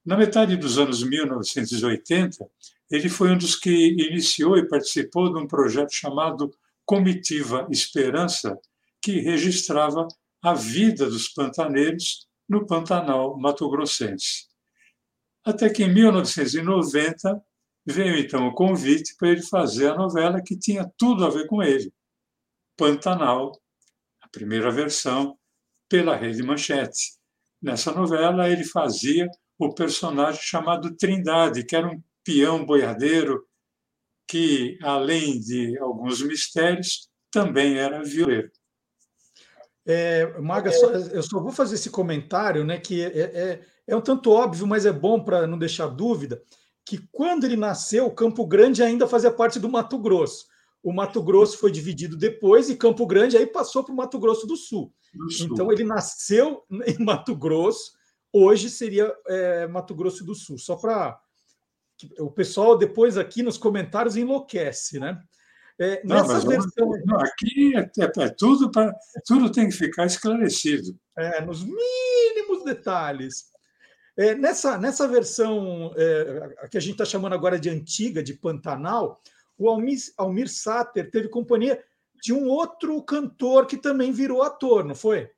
Na 0.06 0.16
metade 0.16 0.56
dos 0.56 0.78
anos 0.78 1.04
1980, 1.04 2.46
ele 2.92 3.10
foi 3.10 3.32
um 3.32 3.38
dos 3.38 3.56
que 3.56 3.72
iniciou 3.72 4.58
e 4.58 4.68
participou 4.68 5.34
de 5.34 5.40
um 5.40 5.48
projeto 5.48 5.92
chamado 5.92 6.52
Comitiva 6.86 7.68
Esperança, 7.72 8.58
que 9.02 9.20
registrava 9.20 10.08
a 10.42 10.54
vida 10.54 11.10
dos 11.10 11.30
pantaneiros 11.30 12.28
no 12.48 12.66
Pantanal 12.68 13.38
mato-grossense. 13.38 14.46
Até 15.44 15.70
que 15.70 15.84
em 15.84 15.94
1990 15.94 17.42
veio 17.86 18.18
então 18.18 18.48
o 18.48 18.54
convite 18.54 19.16
para 19.18 19.30
ele 19.30 19.44
fazer 19.44 19.92
a 19.92 19.96
novela 19.96 20.42
que 20.42 20.58
tinha 20.58 20.90
tudo 20.98 21.26
a 21.26 21.30
ver 21.30 21.48
com 21.48 21.62
ele. 21.62 21.94
Pantanal, 22.76 23.52
a 24.22 24.28
primeira 24.28 24.72
versão, 24.72 25.38
pela 25.88 26.16
Rede 26.16 26.42
Manchete. 26.42 27.14
Nessa 27.62 27.92
novela 27.92 28.50
ele 28.50 28.64
fazia 28.64 29.28
o 29.58 29.74
personagem 29.74 30.42
chamado 30.42 30.96
Trindade, 30.96 31.66
que 31.66 31.76
era 31.76 31.88
um 31.88 32.02
peão 32.24 32.66
boiadeiro 32.66 33.46
que, 34.28 34.78
além 34.82 35.40
de 35.40 35.78
alguns 35.78 36.22
mistérios, 36.22 37.08
também 37.32 37.78
era 37.78 38.04
violeiro. 38.04 38.52
É, 39.86 40.40
Maga, 40.40 40.72
eu 41.12 41.22
só 41.22 41.40
vou 41.40 41.52
fazer 41.52 41.76
esse 41.76 41.92
comentário, 41.92 42.64
né, 42.64 42.80
que 42.80 43.04
é, 43.04 43.20
é, 43.20 43.62
é 43.86 43.96
um 43.96 44.02
tanto 44.02 44.32
óbvio, 44.32 44.66
mas 44.66 44.86
é 44.86 44.92
bom 44.92 45.24
para 45.24 45.46
não 45.46 45.60
deixar 45.60 45.88
dúvida, 45.88 46.42
que 46.86 47.00
quando 47.12 47.46
ele 47.46 47.58
nasceu, 47.58 48.12
Campo 48.12 48.46
Grande 48.46 48.84
ainda 48.84 49.08
fazia 49.08 49.32
parte 49.32 49.60
do 49.60 49.68
Mato 49.68 49.98
Grosso. 49.98 50.46
O 50.84 50.94
Mato 50.94 51.22
Grosso 51.24 51.58
foi 51.58 51.72
dividido 51.72 52.16
depois 52.16 52.70
e 52.70 52.76
Campo 52.76 53.08
Grande 53.08 53.36
aí 53.36 53.48
passou 53.48 53.84
para 53.84 53.92
o 53.92 53.96
Mato 53.96 54.20
Grosso 54.20 54.46
do 54.46 54.56
Sul. 54.56 54.94
do 55.14 55.32
Sul. 55.32 55.48
Então 55.52 55.72
ele 55.72 55.84
nasceu 55.84 56.64
em 56.86 57.04
Mato 57.04 57.36
Grosso, 57.36 57.94
hoje 58.32 58.70
seria 58.70 59.12
é, 59.28 59.66
Mato 59.68 59.96
Grosso 59.96 60.24
do 60.24 60.36
Sul. 60.36 60.60
Só 60.60 60.76
para 60.76 61.20
o 62.20 62.30
pessoal 62.30 62.78
depois 62.78 63.18
aqui 63.18 63.42
nos 63.42 63.58
comentários 63.58 64.16
enlouquece, 64.16 65.00
né? 65.00 65.20
É, 65.80 66.02
não, 66.06 66.16
nessa 66.16 66.48
versão. 66.48 66.90
Não, 67.06 67.20
aqui 67.20 67.76
é, 67.76 67.80
é, 67.80 68.24
é 68.24 68.30
tudo 68.30 68.72
para 68.72 68.96
tudo 69.26 69.52
tem 69.52 69.68
que 69.68 69.76
ficar 69.76 70.06
esclarecido. 70.06 70.98
É, 71.18 71.42
nos 71.44 71.64
mínimos 71.64 72.64
detalhes. 72.64 73.55
É, 74.18 74.34
nessa, 74.34 74.78
nessa 74.78 75.08
versão 75.08 75.94
é, 75.98 76.68
que 76.70 76.78
a 76.78 76.82
gente 76.82 76.94
está 76.94 77.06
chamando 77.06 77.34
agora 77.34 77.60
de 77.60 77.70
antiga, 77.70 78.24
de 78.24 78.34
Pantanal, 78.34 79.22
o 79.58 79.70
Almir, 79.70 79.98
Almir 80.18 80.50
Sater 80.50 81.10
teve 81.12 81.28
companhia 81.28 81.84
de 82.22 82.34
um 82.34 82.48
outro 82.48 83.02
cantor 83.04 83.68
que 83.68 83.78
também 83.78 84.12
virou 84.12 84.42
ator, 84.42 84.86
não 84.86 84.96
foi? 84.96 85.30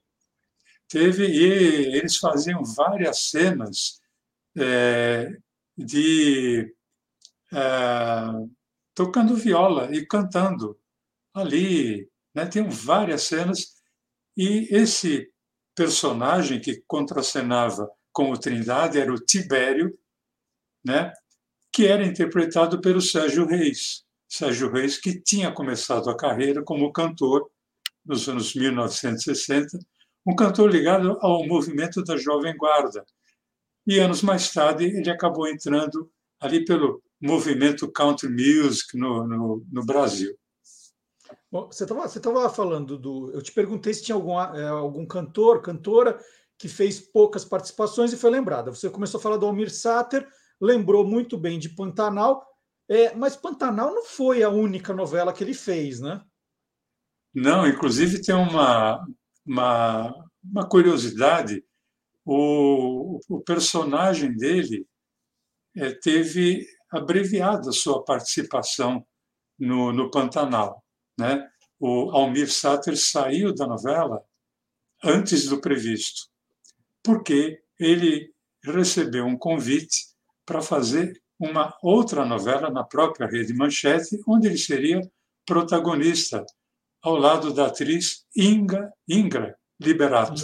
Teve, 0.87 1.27
e 1.27 1.97
eles 1.97 2.17
faziam 2.17 2.63
várias 2.63 3.29
cenas 3.29 3.99
é, 4.55 5.35
de 5.77 6.73
é, 7.51 8.47
tocando 8.95 9.35
viola 9.35 9.93
e 9.93 10.05
cantando 10.05 10.79
ali. 11.33 12.09
Né? 12.33 12.45
Tem 12.45 12.67
várias 12.69 13.23
cenas. 13.23 13.75
E 14.35 14.67
esse 14.71 15.31
personagem 15.75 16.59
que 16.59 16.83
contracenava 16.87 17.89
com 18.17 18.31
o 18.31 18.37
Trindade 18.37 18.99
era 18.99 19.13
o 19.13 19.19
Tibério, 19.19 19.95
né? 20.83 21.13
que 21.71 21.85
era 21.85 22.03
interpretado 22.03 22.81
pelo 22.81 22.99
Sérgio 22.99 23.45
Reis. 23.45 24.03
Sérgio 24.27 24.71
Reis, 24.71 24.97
que 24.97 25.21
tinha 25.21 25.51
começado 25.51 26.09
a 26.09 26.17
carreira 26.17 26.63
como 26.63 26.91
cantor 26.91 27.47
nos 28.03 28.27
anos 28.27 28.55
1960, 28.55 29.77
um 30.25 30.35
cantor 30.35 30.71
ligado 30.71 31.19
ao 31.21 31.45
movimento 31.45 32.03
da 32.03 32.17
Jovem 32.17 32.57
Guarda. 32.57 33.05
E 33.85 33.99
anos 33.99 34.23
mais 34.23 34.51
tarde 34.51 34.85
ele 34.85 35.11
acabou 35.11 35.47
entrando 35.47 36.11
ali 36.39 36.65
pelo 36.65 37.03
movimento 37.21 37.91
country 37.91 38.29
music 38.29 38.97
no, 38.97 39.27
no, 39.27 39.65
no 39.71 39.85
Brasil. 39.85 40.35
Bom, 41.51 41.67
você 41.67 41.83
estava 41.83 42.07
você 42.07 42.19
tava 42.19 42.49
falando 42.49 42.97
do. 42.97 43.31
Eu 43.31 43.43
te 43.43 43.51
perguntei 43.51 43.93
se 43.93 44.03
tinha 44.03 44.15
algum, 44.15 44.39
é, 44.41 44.67
algum 44.67 45.05
cantor, 45.05 45.61
cantora 45.61 46.19
que 46.57 46.67
fez 46.67 46.99
poucas 46.99 47.45
participações 47.45 48.11
e 48.11 48.17
foi 48.17 48.31
lembrada. 48.31 48.71
Você 48.71 48.89
começou 48.89 49.19
a 49.19 49.21
falar 49.21 49.37
do 49.37 49.45
Almir 49.45 49.69
Sater, 49.71 50.27
lembrou 50.59 51.05
muito 51.05 51.37
bem 51.37 51.59
de 51.59 51.69
Pantanal, 51.69 52.45
é, 52.89 53.13
mas 53.13 53.35
Pantanal 53.35 53.93
não 53.93 54.05
foi 54.05 54.43
a 54.43 54.49
única 54.49 54.93
novela 54.93 55.33
que 55.33 55.43
ele 55.43 55.53
fez, 55.53 55.99
né? 55.99 56.21
Não, 57.33 57.67
inclusive 57.67 58.21
tem 58.21 58.33
uma, 58.33 59.05
uma, 59.45 60.13
uma 60.43 60.67
curiosidade: 60.67 61.63
o, 62.25 63.19
o 63.29 63.41
personagem 63.41 64.35
dele 64.35 64.87
é, 65.75 65.91
teve 65.91 66.65
abreviado 66.89 67.69
a 67.69 67.73
sua 67.73 68.03
participação 68.03 69.05
no, 69.59 69.91
no 69.91 70.09
Pantanal. 70.09 70.83
Né? 71.19 71.47
O 71.79 72.09
Almir 72.11 72.51
Sater 72.51 72.97
saiu 72.97 73.53
da 73.53 73.67
novela 73.67 74.23
antes 75.03 75.47
do 75.47 75.61
previsto, 75.61 76.27
porque 77.07 77.59
ele 77.79 78.29
recebeu 78.63 79.25
um 79.25 79.37
convite 79.37 80.07
para 80.45 80.61
fazer 80.61 81.19
uma 81.39 81.73
outra 81.81 82.25
novela 82.25 82.69
na 82.69 82.83
própria 82.83 83.27
Rede 83.27 83.53
Manchete, 83.53 84.21
onde 84.27 84.47
ele 84.47 84.57
seria 84.57 85.01
protagonista, 85.45 86.45
ao 87.01 87.15
lado 87.15 87.53
da 87.53 87.67
atriz 87.67 88.25
Inga, 88.35 88.91
Ingra 89.07 89.57
Liberato. 89.79 90.43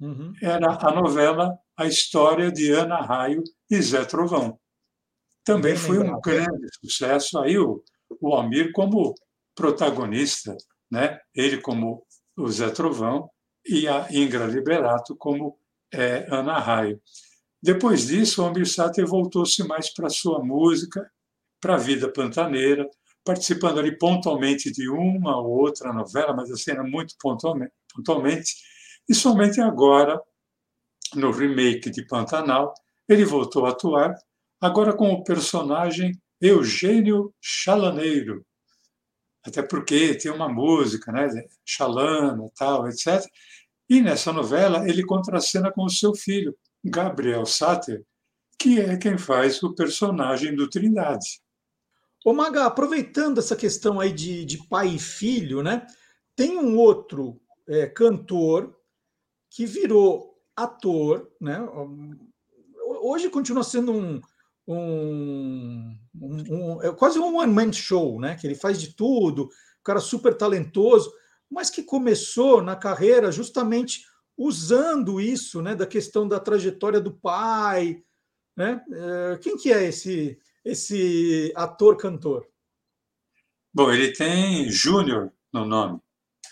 Uhum. 0.00 0.32
Era 0.40 0.78
a 0.80 0.92
novela 0.92 1.58
A 1.76 1.86
História 1.86 2.50
de 2.50 2.72
Ana 2.72 3.02
Raio 3.02 3.44
e 3.70 3.80
Zé 3.82 4.04
Trovão 4.04 4.58
também 5.44 5.76
foi 5.76 5.98
um 5.98 6.20
grande 6.20 6.68
sucesso. 6.80 7.38
Aí 7.38 7.58
o, 7.58 7.82
o 8.20 8.34
Almir 8.34 8.72
como 8.72 9.14
protagonista, 9.54 10.56
né? 10.90 11.20
ele 11.34 11.60
como 11.60 12.04
o 12.36 12.48
Zé 12.48 12.70
Trovão, 12.70 13.28
e 13.64 13.86
a 13.86 14.08
Ingra 14.10 14.46
Liberato 14.46 15.14
como 15.16 15.58
é, 15.92 16.26
Ana 16.30 16.58
Raio. 16.58 17.00
Depois 17.62 18.06
disso, 18.06 18.42
o 18.42 18.46
Almir 18.46 18.66
Sater 18.66 19.06
voltou-se 19.06 19.62
mais 19.64 19.92
para 19.92 20.08
sua 20.08 20.42
música, 20.42 21.08
para 21.60 21.74
a 21.74 21.78
vida 21.78 22.12
pantaneira, 22.12 22.88
participando 23.24 23.78
ali 23.78 23.96
pontualmente 23.96 24.72
de 24.72 24.88
uma 24.88 25.38
ou 25.38 25.60
outra 25.60 25.92
novela, 25.92 26.32
mas 26.32 26.50
assim 26.50 26.72
era 26.72 26.82
muito 26.82 27.14
pontualmente, 27.20 27.72
pontualmente. 27.94 28.52
E 29.08 29.14
somente 29.14 29.60
agora, 29.60 30.20
no 31.14 31.30
remake 31.30 31.90
de 31.90 32.04
Pantanal, 32.04 32.74
ele 33.08 33.24
voltou 33.24 33.66
a 33.66 33.70
atuar, 33.70 34.14
agora 34.60 34.92
com 34.92 35.12
o 35.12 35.22
personagem 35.22 36.20
Eugênio 36.40 37.32
Chalaneiro. 37.40 38.44
Até 39.44 39.62
porque 39.62 40.14
tem 40.14 40.30
uma 40.30 40.48
música, 40.48 41.12
né? 41.12 41.28
Chalana, 41.64 42.48
tal, 42.56 42.88
etc. 42.88 43.24
E 43.92 44.00
nessa 44.00 44.32
novela 44.32 44.88
ele 44.88 45.04
contracena 45.04 45.70
com 45.70 45.84
o 45.84 45.90
seu 45.90 46.14
filho, 46.14 46.56
Gabriel 46.82 47.44
Sater, 47.44 48.02
que 48.58 48.80
é 48.80 48.96
quem 48.96 49.18
faz 49.18 49.62
o 49.62 49.74
personagem 49.74 50.56
do 50.56 50.66
Trindade. 50.66 51.42
Ô 52.24 52.32
Maga, 52.32 52.64
aproveitando 52.64 53.36
essa 53.36 53.54
questão 53.54 54.00
aí 54.00 54.10
de, 54.10 54.46
de 54.46 54.66
pai 54.66 54.94
e 54.94 54.98
filho, 54.98 55.62
né? 55.62 55.86
Tem 56.34 56.56
um 56.56 56.78
outro 56.78 57.38
é, 57.68 57.86
cantor 57.86 58.74
que 59.50 59.66
virou 59.66 60.38
ator, 60.56 61.30
né? 61.38 61.60
Hoje 63.02 63.28
continua 63.28 63.62
sendo 63.62 63.92
um, 63.92 64.22
um, 64.66 65.98
um, 66.18 66.44
um 66.50 66.82
é 66.82 66.90
quase 66.92 67.18
um 67.18 67.36
one-man 67.36 67.70
show, 67.74 68.18
né? 68.18 68.36
Que 68.36 68.46
ele 68.46 68.54
faz 68.54 68.80
de 68.80 68.94
tudo, 68.94 69.42
um 69.42 69.84
cara 69.84 70.00
super 70.00 70.34
talentoso, 70.34 71.12
mas 71.52 71.70
que 71.70 71.82
começou 71.82 72.62
na 72.62 72.74
carreira 72.74 73.30
justamente 73.30 74.04
usando 74.36 75.20
isso, 75.20 75.60
né? 75.60 75.74
Da 75.74 75.86
questão 75.86 76.26
da 76.26 76.40
trajetória 76.40 77.00
do 77.00 77.12
pai, 77.12 78.02
né? 78.56 78.82
É, 78.90 79.38
quem 79.38 79.56
que 79.56 79.72
é 79.72 79.84
esse 79.84 80.38
esse 80.64 81.52
ator 81.56 81.96
cantor? 81.96 82.48
Bom, 83.74 83.90
ele 83.92 84.12
tem 84.12 84.70
Júnior 84.70 85.32
no 85.52 85.64
nome 85.64 86.00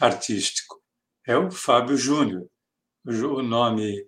artístico. 0.00 0.82
É 1.26 1.36
o 1.36 1.50
Fábio 1.50 1.96
Júnior. 1.96 2.46
O 3.06 3.42
nome 3.42 4.06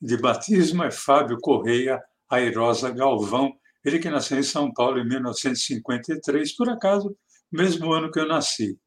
de 0.00 0.16
batismo 0.16 0.82
é 0.82 0.90
Fábio 0.90 1.38
Correia 1.40 2.02
Airosa 2.28 2.90
Galvão, 2.90 3.52
ele 3.84 3.98
que 3.98 4.08
nasceu 4.08 4.38
em 4.38 4.42
São 4.42 4.72
Paulo 4.72 4.98
em 4.98 5.06
1953, 5.06 6.56
por 6.56 6.68
acaso, 6.70 7.16
mesmo 7.50 7.92
ano 7.92 8.10
que 8.10 8.18
eu 8.18 8.26
nasci. 8.26 8.78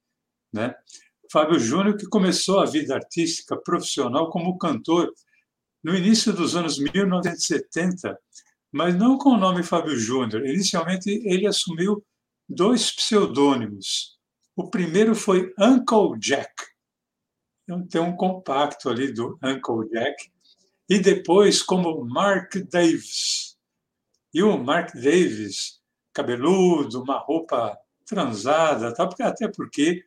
Né? 0.52 0.74
Fábio 1.36 1.60
Júnior, 1.60 1.98
que 1.98 2.06
começou 2.06 2.62
a 2.62 2.66
vida 2.66 2.96
artística 2.96 3.58
profissional 3.58 4.30
como 4.30 4.58
cantor 4.58 5.14
no 5.84 5.94
início 5.94 6.32
dos 6.32 6.56
anos 6.56 6.80
1970, 6.80 8.18
mas 8.72 8.96
não 8.96 9.18
com 9.18 9.32
o 9.32 9.38
nome 9.38 9.62
Fábio 9.62 9.98
Júnior. 9.98 10.46
Inicialmente, 10.46 11.10
ele 11.28 11.46
assumiu 11.46 12.02
dois 12.48 12.90
pseudônimos. 12.90 14.18
O 14.56 14.70
primeiro 14.70 15.14
foi 15.14 15.54
Uncle 15.60 16.18
Jack. 16.18 16.54
Então, 17.64 17.86
tem 17.86 18.00
um 18.00 18.16
compacto 18.16 18.88
ali 18.88 19.12
do 19.12 19.38
Uncle 19.44 19.90
Jack, 19.90 20.32
e 20.90 21.00
depois 21.00 21.62
como 21.62 22.06
Mark 22.06 22.56
Davis. 22.72 23.58
E 24.34 24.42
o 24.42 24.58
Mark 24.58 24.94
Davis, 24.94 25.82
cabeludo, 26.14 27.04
uma 27.04 27.20
roupa 27.20 27.78
transada, 28.06 28.96
até 28.98 29.50
porque 29.50 30.06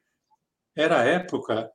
era 0.79 1.01
a 1.01 1.05
época, 1.05 1.71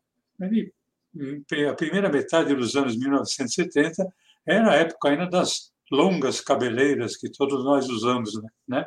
a 1.69 1.73
primeira 1.73 2.09
metade 2.09 2.55
dos 2.55 2.75
anos 2.75 2.97
1970, 2.97 4.07
era 4.45 4.71
a 4.71 4.75
época 4.75 5.09
ainda 5.09 5.27
das 5.27 5.73
longas 5.91 6.39
cabeleiras 6.39 7.17
que 7.17 7.29
todos 7.29 7.65
nós 7.65 7.89
usamos, 7.89 8.31
né? 8.65 8.85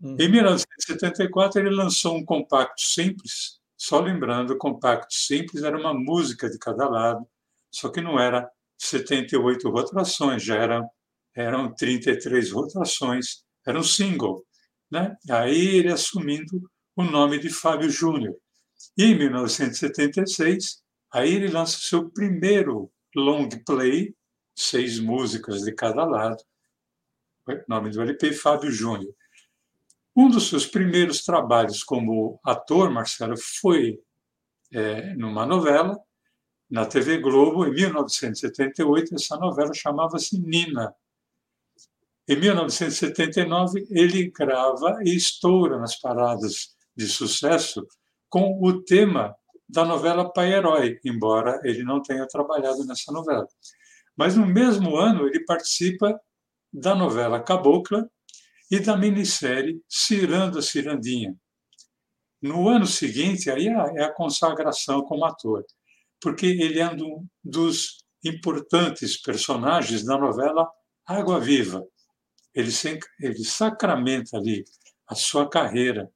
Hum. 0.00 0.16
Em 0.18 0.28
1974 0.28 1.60
ele 1.60 1.70
lançou 1.70 2.16
um 2.16 2.24
compacto 2.24 2.82
simples, 2.82 3.60
só 3.76 4.00
lembrando, 4.00 4.54
o 4.54 4.58
compacto 4.58 5.14
simples 5.14 5.62
era 5.62 5.78
uma 5.78 5.94
música 5.94 6.50
de 6.50 6.58
cada 6.58 6.88
lado, 6.88 7.24
só 7.70 7.88
que 7.90 8.00
não 8.00 8.18
era 8.18 8.50
78 8.76 9.70
rotações, 9.70 10.42
já 10.42 10.56
eram, 10.56 10.90
eram 11.34 11.72
33 11.74 12.50
rotações, 12.50 13.44
era 13.64 13.78
um 13.78 13.84
single. 13.84 14.44
Né? 14.90 15.16
Aí 15.30 15.76
ele 15.76 15.92
assumindo 15.92 16.68
o 16.96 17.04
nome 17.04 17.38
de 17.38 17.50
Fábio 17.50 17.88
Júnior. 17.88 18.34
E 18.96 19.04
em 19.04 19.18
1976, 19.18 20.82
aí 21.12 21.34
ele 21.34 21.48
lança 21.48 21.78
seu 21.78 22.10
primeiro 22.10 22.90
long 23.14 23.48
play, 23.66 24.14
seis 24.54 24.98
músicas 24.98 25.62
de 25.62 25.72
cada 25.72 26.04
lado. 26.04 26.42
O 27.46 27.54
nome 27.68 27.90
do 27.90 28.02
LP, 28.02 28.32
Fábio 28.32 28.70
Júnior. 28.70 29.14
Um 30.14 30.28
dos 30.28 30.48
seus 30.48 30.66
primeiros 30.66 31.24
trabalhos 31.24 31.82
como 31.84 32.40
ator, 32.44 32.90
Marcelo, 32.90 33.36
foi 33.36 34.00
é, 34.72 35.14
numa 35.14 35.46
novela, 35.46 35.98
na 36.70 36.84
TV 36.84 37.18
Globo, 37.18 37.66
em 37.66 37.72
1978, 37.72 39.14
essa 39.14 39.36
novela 39.36 39.72
chamava-se 39.72 40.38
Nina. 40.38 40.94
Em 42.28 42.36
1979, 42.36 43.86
ele 43.90 44.30
grava 44.30 44.98
e 45.02 45.16
estoura 45.16 45.78
nas 45.78 45.98
paradas 45.98 46.76
de 46.94 47.06
sucesso 47.06 47.86
com 48.28 48.58
o 48.62 48.82
tema 48.82 49.34
da 49.68 49.84
novela 49.84 50.30
Pai 50.32 50.52
Herói, 50.52 50.98
embora 51.04 51.60
ele 51.64 51.82
não 51.82 52.02
tenha 52.02 52.26
trabalhado 52.26 52.84
nessa 52.86 53.12
novela. 53.12 53.46
Mas 54.16 54.36
no 54.36 54.46
mesmo 54.46 54.96
ano, 54.96 55.26
ele 55.26 55.44
participa 55.44 56.18
da 56.72 56.94
novela 56.94 57.42
Cabocla 57.42 58.08
e 58.70 58.80
da 58.80 58.96
minissérie 58.96 59.82
Ciranda 59.88 60.60
Cirandinha. 60.60 61.34
No 62.40 62.68
ano 62.68 62.86
seguinte, 62.86 63.50
aí 63.50 63.68
é 63.68 64.04
a 64.04 64.12
consagração 64.12 65.02
como 65.02 65.24
ator 65.24 65.64
porque 66.20 66.46
ele 66.46 66.80
é 66.80 66.90
um 66.90 67.26
dos 67.42 68.04
importantes 68.24 69.20
personagens 69.20 70.04
da 70.04 70.18
novela 70.18 70.68
Água 71.06 71.40
Viva. 71.40 71.86
Ele, 72.54 72.70
ele 73.20 73.44
sacramenta 73.44 74.36
ali 74.36 74.64
a 75.06 75.14
sua 75.14 75.48
carreira, 75.48 76.10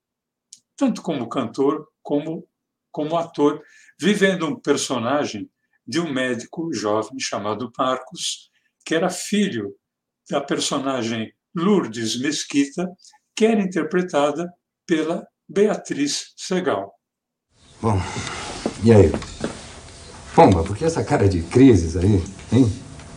tanto 0.76 1.02
como 1.02 1.28
cantor 1.28 1.88
como 2.02 2.46
como 2.92 3.16
ator, 3.16 3.62
vivendo 3.98 4.46
um 4.46 4.54
personagem 4.54 5.50
de 5.86 5.98
um 5.98 6.12
médico 6.12 6.72
jovem 6.72 7.18
chamado 7.18 7.72
Marcos, 7.76 8.50
que 8.84 8.94
era 8.94 9.08
filho 9.08 9.74
da 10.30 10.40
personagem 10.40 11.32
Lourdes 11.56 12.20
Mesquita, 12.20 12.88
que 13.34 13.46
era 13.46 13.60
interpretada 13.60 14.52
pela 14.86 15.26
Beatriz 15.48 16.32
Segal. 16.36 16.92
Bom, 17.80 17.98
e 18.84 18.92
aí? 18.92 19.10
Pomba, 20.34 20.62
por 20.62 20.76
que 20.76 20.84
essa 20.84 21.02
cara 21.02 21.28
de 21.28 21.42
crises 21.42 21.96
aí, 21.96 22.22
hein? 22.52 22.70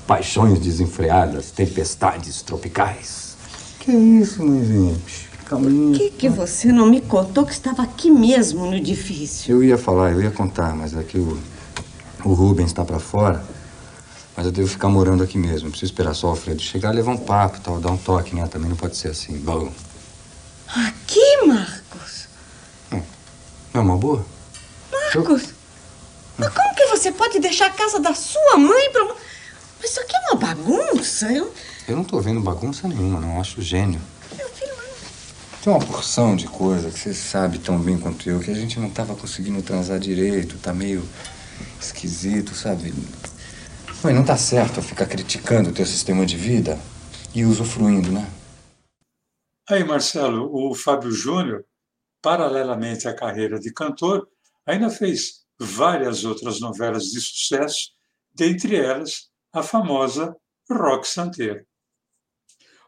Paixões 0.08 0.60
desenfreadas, 0.60 1.52
tempestades 1.52 2.42
tropicais. 2.42 3.38
Que 3.80 3.92
isso, 3.92 4.44
mãezinha? 4.44 4.96
Calminha. 5.46 5.98
Por 5.98 5.98
que, 5.98 6.10
que 6.12 6.30
você 6.30 6.72
não 6.72 6.88
me 6.88 7.02
contou 7.02 7.46
que 7.46 7.54
estava 7.54 7.84
aqui 7.84 8.10
mesmo 8.10 8.66
no 8.66 8.76
edifício? 8.76 9.56
Eu 9.56 9.64
ia 9.64 9.78
falar, 9.78 10.12
eu 10.12 10.22
ia 10.22 10.32
contar, 10.32 10.76
mas 10.76 10.98
aqui 10.98 11.18
o, 11.18 11.40
o 12.24 12.34
Rubens 12.34 12.72
está 12.72 12.84
para 12.84 13.00
fora. 13.00 13.46
Mas 14.36 14.46
eu 14.48 14.52
devo 14.52 14.68
ficar 14.68 14.90
morando 14.90 15.24
aqui 15.24 15.38
mesmo. 15.38 15.70
Preciso 15.70 15.92
esperar 15.92 16.14
só 16.14 16.28
o 16.28 16.30
Alfredo 16.32 16.62
chegar, 16.62 16.92
levar 16.92 17.12
um 17.12 17.18
papo 17.18 17.60
tal, 17.62 17.80
dar 17.80 17.92
um 17.92 17.98
toque, 17.98 18.36
né? 18.36 18.46
Também 18.48 18.70
não 18.70 18.76
pode 18.76 18.98
ser 18.98 19.10
assim. 19.10 19.38
Bom. 19.38 19.72
Aqui, 20.68 21.46
Marcos? 21.46 22.28
Hum. 22.92 23.02
Não 23.74 23.82
é 23.82 23.84
uma 23.84 23.98
boa? 23.98 24.26
Marcos? 24.92 25.44
Eu... 25.44 25.50
Mas 26.38 26.50
como 26.50 26.76
que 26.76 26.86
você 26.88 27.12
pode 27.12 27.40
deixar 27.40 27.68
a 27.68 27.70
casa 27.70 28.00
da 28.00 28.14
sua 28.14 28.58
mãe 28.58 28.92
para. 28.92 29.06
Mas 29.80 29.92
isso 29.92 30.02
aqui 30.02 30.14
é 30.16 30.32
uma 30.32 30.36
bagunça. 30.36 31.32
Eu, 31.32 31.54
eu 31.88 31.96
não 31.96 32.04
tô 32.04 32.20
vendo 32.20 32.42
bagunça 32.42 32.88
nenhuma, 32.90 33.22
não. 33.22 33.40
acho 33.40 33.62
gênio. 33.62 34.02
Meu 34.36 34.50
filho. 34.50 34.75
Tem 35.66 35.74
uma 35.74 35.84
porção 35.84 36.36
de 36.36 36.48
coisa 36.48 36.92
que 36.92 37.00
você 37.00 37.12
sabe 37.12 37.58
tão 37.58 37.82
bem 37.82 38.00
quanto 38.00 38.30
eu 38.30 38.40
que 38.40 38.52
a 38.52 38.54
gente 38.54 38.80
não 38.80 38.88
tava 38.88 39.16
conseguindo 39.16 39.64
transar 39.64 39.98
direito, 39.98 40.60
tá 40.60 40.72
meio 40.72 41.04
esquisito, 41.82 42.54
sabe? 42.54 42.94
Mãe, 44.04 44.14
não 44.14 44.24
tá 44.24 44.38
certo 44.38 44.80
ficar 44.80 45.08
criticando 45.08 45.72
o 45.72 45.74
teu 45.74 45.84
sistema 45.88 46.24
de 46.24 46.38
vida 46.38 46.80
e 47.34 47.44
usufruindo, 47.44 48.12
né? 48.12 48.32
Aí, 49.68 49.84
Marcelo, 49.84 50.52
o 50.54 50.76
Fábio 50.76 51.10
Júnior, 51.10 51.66
paralelamente 52.22 53.08
à 53.08 53.16
carreira 53.16 53.60
de 53.60 53.74
cantor, 53.74 54.30
ainda 54.68 54.92
fez 54.92 55.48
várias 55.60 56.26
outras 56.26 56.60
novelas 56.60 57.06
de 57.06 57.20
sucesso, 57.20 57.90
dentre 58.36 58.76
elas 58.76 59.32
a 59.52 59.64
famosa 59.64 60.38
Rock 60.70 61.08
Santeiro. 61.08 61.66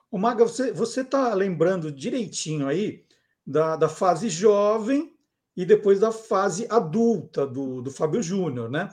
O 0.10 0.17
Maga, 0.17 0.46
você 0.46 1.02
está 1.02 1.34
lembrando 1.34 1.91
direitinho 1.91 2.67
aí 2.67 3.04
da, 3.46 3.76
da 3.76 3.89
fase 3.89 4.30
jovem 4.30 5.13
e 5.56 5.65
depois 5.65 6.00
da 6.00 6.12
fase 6.12 6.67
adulta 6.70 7.46
do, 7.46 7.82
do 7.82 7.91
Fábio 7.91 8.22
Júnior, 8.22 8.70
né? 8.70 8.89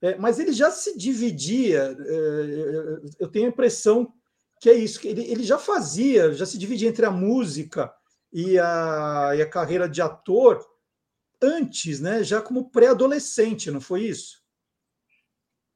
É, 0.00 0.16
mas 0.16 0.38
ele 0.38 0.52
já 0.52 0.70
se 0.70 0.96
dividia, 0.96 1.96
é, 1.98 3.00
eu 3.18 3.28
tenho 3.28 3.46
a 3.46 3.48
impressão 3.48 4.12
que 4.60 4.70
é 4.70 4.74
isso, 4.74 5.00
que 5.00 5.08
ele, 5.08 5.22
ele 5.24 5.42
já 5.42 5.58
fazia, 5.58 6.32
já 6.32 6.46
se 6.46 6.58
dividia 6.58 6.88
entre 6.88 7.04
a 7.04 7.10
música 7.10 7.92
e 8.32 8.58
a, 8.58 9.32
e 9.36 9.42
a 9.42 9.48
carreira 9.48 9.88
de 9.88 10.00
ator 10.02 10.64
antes, 11.40 12.00
né? 12.00 12.24
Já 12.24 12.40
como 12.40 12.70
pré-adolescente, 12.70 13.70
não 13.70 13.80
foi 13.80 14.04
isso? 14.04 14.42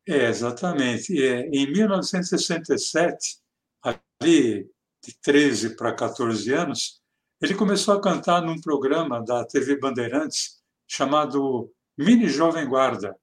É, 0.08 0.28
exatamente. 0.28 1.22
É, 1.22 1.48
em 1.48 1.70
1967, 1.70 3.38
ali 3.82 4.70
de 5.02 5.18
13 5.20 5.76
para 5.76 5.94
14 5.94 6.52
anos, 6.52 7.00
ele 7.40 7.54
começou 7.54 7.94
a 7.94 8.00
cantar 8.00 8.42
num 8.42 8.60
programa 8.60 9.24
da 9.24 9.44
TV 9.44 9.78
Bandeirantes 9.78 10.60
chamado 10.86 11.72
Mini 11.96 12.28
Jovem 12.28 12.68
Guarda, 12.68 13.16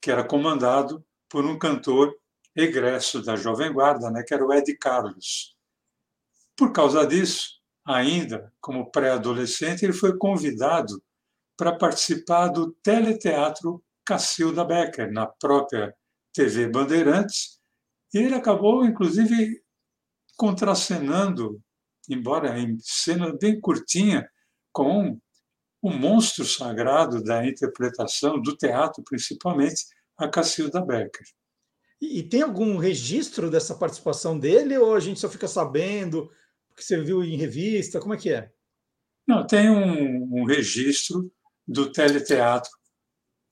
que 0.00 0.10
era 0.10 0.24
comandado 0.24 1.04
por 1.28 1.44
um 1.44 1.58
cantor 1.58 2.14
egresso 2.56 3.22
da 3.22 3.36
Jovem 3.36 3.72
Guarda, 3.72 4.10
né, 4.10 4.22
que 4.22 4.34
era 4.34 4.44
o 4.44 4.52
Ed 4.52 4.76
Carlos. 4.76 5.56
Por 6.56 6.72
causa 6.72 7.06
disso, 7.06 7.60
ainda 7.84 8.52
como 8.60 8.90
pré-adolescente, 8.90 9.84
ele 9.84 9.92
foi 9.92 10.16
convidado 10.16 11.02
para 11.56 11.76
participar 11.76 12.48
do 12.48 12.72
teleteatro 12.82 13.82
Cacilda 14.04 14.64
Becker, 14.64 15.12
na 15.12 15.26
própria 15.26 15.94
TV 16.32 16.66
Bandeirantes, 16.66 17.60
e 18.12 18.18
ele 18.18 18.34
acabou, 18.34 18.84
inclusive, 18.84 19.61
contracenando, 20.42 21.62
embora 22.10 22.58
em 22.58 22.76
cena 22.80 23.32
bem 23.32 23.60
curtinha, 23.60 24.28
com 24.72 25.16
o 25.80 25.88
monstro 25.88 26.44
sagrado 26.44 27.22
da 27.22 27.46
interpretação, 27.46 28.42
do 28.42 28.56
teatro 28.56 29.04
principalmente, 29.04 29.84
a 30.18 30.26
Cacilda 30.26 30.84
Becker. 30.84 31.24
E, 32.00 32.24
tem 32.24 32.42
algum 32.42 32.76
registro 32.76 33.48
dessa 33.48 33.76
participação 33.76 34.36
dele 34.36 34.76
ou 34.76 34.96
a 34.96 34.98
gente 34.98 35.20
só 35.20 35.28
fica 35.28 35.46
sabendo 35.46 36.28
porque 36.68 36.82
você 36.82 37.00
viu 37.00 37.22
em 37.22 37.36
revista? 37.36 38.00
Como 38.00 38.14
é 38.14 38.16
que 38.16 38.32
é? 38.32 38.50
Não, 39.24 39.46
tem 39.46 39.70
um, 39.70 40.40
um 40.40 40.44
registro 40.44 41.30
do 41.64 41.92
teleteatro, 41.92 42.72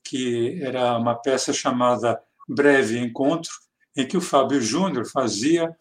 que 0.03 0.61
era 0.61 0.99
uma 0.99 1.15
peça 1.15 1.53
chamada 1.53 2.21
Breve 2.49 2.99
Encontro, 2.99 3.53
em 3.97 4.09
que 4.09 4.17
o 4.17 4.21
Fábio 4.21 4.61
Júnior 4.61 5.07
fazia 5.07 5.73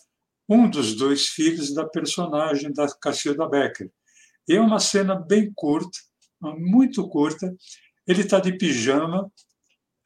um 0.49 0.67
dos 0.67 0.95
dois 0.95 1.27
filhos 1.27 1.73
da 1.73 1.85
personagem 1.85 2.73
da 2.73 2.87
Cacilda 2.99 3.47
Becker. 3.47 3.91
E 4.47 4.55
é 4.55 4.61
uma 4.61 4.79
cena 4.79 5.15
bem 5.15 5.51
curta, 5.53 5.99
muito 6.41 7.07
curta. 7.07 7.53
Ele 8.07 8.21
está 8.21 8.39
de 8.39 8.53
pijama, 8.53 9.31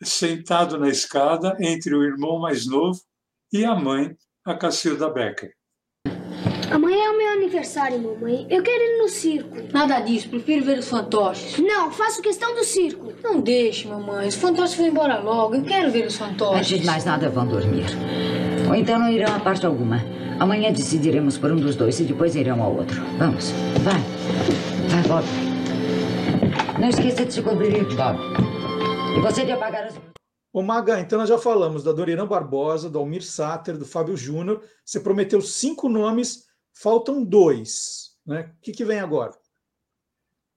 sentado 0.04 0.78
na 0.78 0.90
escada 0.90 1.56
entre 1.62 1.96
o 1.96 2.04
irmão 2.04 2.40
mais 2.40 2.68
novo 2.68 3.00
e 3.54 3.64
a 3.64 3.74
mãe, 3.74 4.14
a 4.44 4.54
Cacilda 4.54 5.10
Becker. 5.10 5.54
Amanhã 6.70 7.06
é 7.06 7.10
o 7.10 7.18
meu 7.18 7.30
aniversário, 7.34 8.02
mamãe. 8.02 8.48
Eu 8.50 8.64
quero 8.64 8.84
ir 8.84 8.98
no 8.98 9.08
circo. 9.08 9.56
Nada 9.72 10.00
disso, 10.00 10.28
prefiro 10.28 10.66
ver 10.66 10.80
os 10.80 10.90
fantoches. 10.90 11.60
Não, 11.60 11.92
faço 11.92 12.22
questão 12.22 12.56
do 12.56 12.64
circo. 12.64 13.14
Não 13.22 13.40
deixe, 13.40 13.88
mamãe. 13.88 14.28
Os 14.28 14.36
fantoches 14.36 14.76
vão 14.76 14.88
embora 14.88 15.20
logo. 15.20 15.56
Eu 15.56 15.64
quero 15.64 15.92
ver 15.92 16.08
os 16.08 16.18
fantoches. 16.18 16.60
Antes 16.72 16.80
de 16.80 16.86
mais 16.86 17.06
nada, 17.06 17.30
vão 17.30 17.48
dormir. 17.48 17.86
Ou 18.68 18.76
então 18.76 19.00
não 19.00 19.10
irão 19.10 19.34
a 19.36 19.40
parte 19.40 19.66
alguma. 19.66 20.02
Amanhã 20.40 20.72
decidiremos 20.72 21.38
por 21.38 21.52
um 21.52 21.58
dos 21.58 21.76
dois 21.76 22.00
e 22.00 22.04
depois 22.04 22.36
irão 22.36 22.62
ao 22.62 22.76
outro. 22.76 23.02
Vamos, 23.18 23.52
vai. 23.84 24.00
Vai, 24.90 25.04
Bob. 25.08 25.26
Não 26.80 26.90
esqueça 26.90 27.26
de 27.26 27.34
se 27.34 27.42
cobrir, 27.42 27.84
Bob. 27.96 28.20
E 29.18 29.22
você 29.22 29.46
de 29.46 29.52
apagar 29.52 29.86
as... 29.86 29.96
Ô 30.52 30.62
Maga, 30.62 31.00
então 31.00 31.20
nós 31.20 31.30
já 31.30 31.38
falamos 31.38 31.84
da 31.84 31.92
Doriana 31.92 32.26
Barbosa, 32.26 32.90
do 32.90 33.00
Almir 33.00 33.24
Sater, 33.24 33.78
do 33.78 33.86
Fábio 33.86 34.16
Júnior. 34.16 34.64
Você 34.86 35.00
prometeu 35.00 35.42
cinco 35.42 35.90
nomes, 35.90 36.46
faltam 36.74 37.24
dois. 37.24 38.18
Né? 38.26 38.52
O 38.58 38.62
que, 38.62 38.72
que 38.72 38.86
vem 38.86 39.00
agora? 39.00 39.32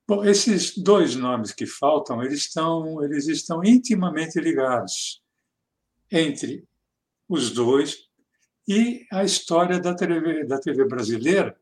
Bom, 0.08 0.24
esses 0.24 0.76
dois 0.76 1.16
nomes 1.16 1.52
que 1.52 1.66
faltam, 1.66 2.22
eles 2.22 2.40
estão, 2.40 3.02
eles 3.02 3.26
estão 3.26 3.64
intimamente 3.64 4.38
ligados 4.38 5.20
entre 6.10 6.64
os 7.28 7.50
dois 7.50 8.06
e 8.68 9.06
a 9.12 9.24
história 9.24 9.78
da 9.78 9.94
TV, 9.94 10.44
da 10.44 10.58
TV 10.58 10.86
brasileira, 10.86 11.56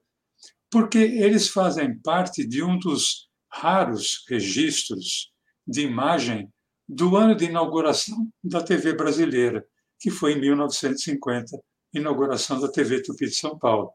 porque 0.71 0.99
eles 0.99 1.49
fazem 1.49 1.99
parte 1.99 2.47
de 2.47 2.63
um 2.63 2.79
dos 2.79 3.29
raros 3.51 4.25
registros 4.29 5.33
de 5.67 5.83
imagem 5.83 6.53
do 6.89 7.17
ano 7.17 7.35
de 7.35 7.47
inauguração 7.47 8.29
da 8.43 8.63
TV 8.63 8.95
brasileira, 8.95 9.67
que 9.99 10.11
foi 10.11 10.33
em 10.33 10.41
1950, 10.41 11.59
inauguração 11.95 12.61
da 12.61 12.69
TV 12.69 13.03
Tupi 13.03 13.27
de 13.27 13.35
São 13.35 13.59
Paulo. 13.59 13.93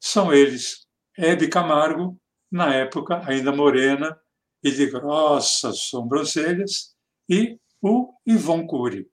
São 0.00 0.32
eles 0.32 0.86
Hebe 1.16 1.48
Camargo, 1.48 2.18
na 2.50 2.74
época 2.74 3.22
ainda 3.26 3.52
morena 3.52 4.18
e 4.62 4.70
de 4.70 4.86
grossas 4.86 5.80
sobrancelhas, 5.80 6.94
e 7.28 7.58
o 7.82 8.14
Ivon 8.26 8.66
Cury. 8.66 9.11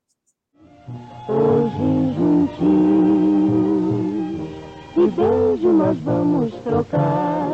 Hoje 1.70 2.16
juntinhos, 2.18 3.30
que 4.96 5.06
beijo 5.12 5.70
nós 5.72 5.98
vamos 6.00 6.52
trocar. 6.64 7.48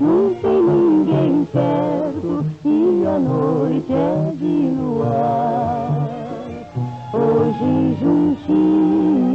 Não 0.00 0.34
tem 0.40 0.62
ninguém 0.62 1.44
perto 1.46 2.46
e 2.64 3.04
a 3.06 3.18
noite 3.18 3.92
é 3.92 4.32
de 4.36 4.70
luar. 4.80 6.08
Hoje 7.12 7.96
juntinhos, 8.00 9.34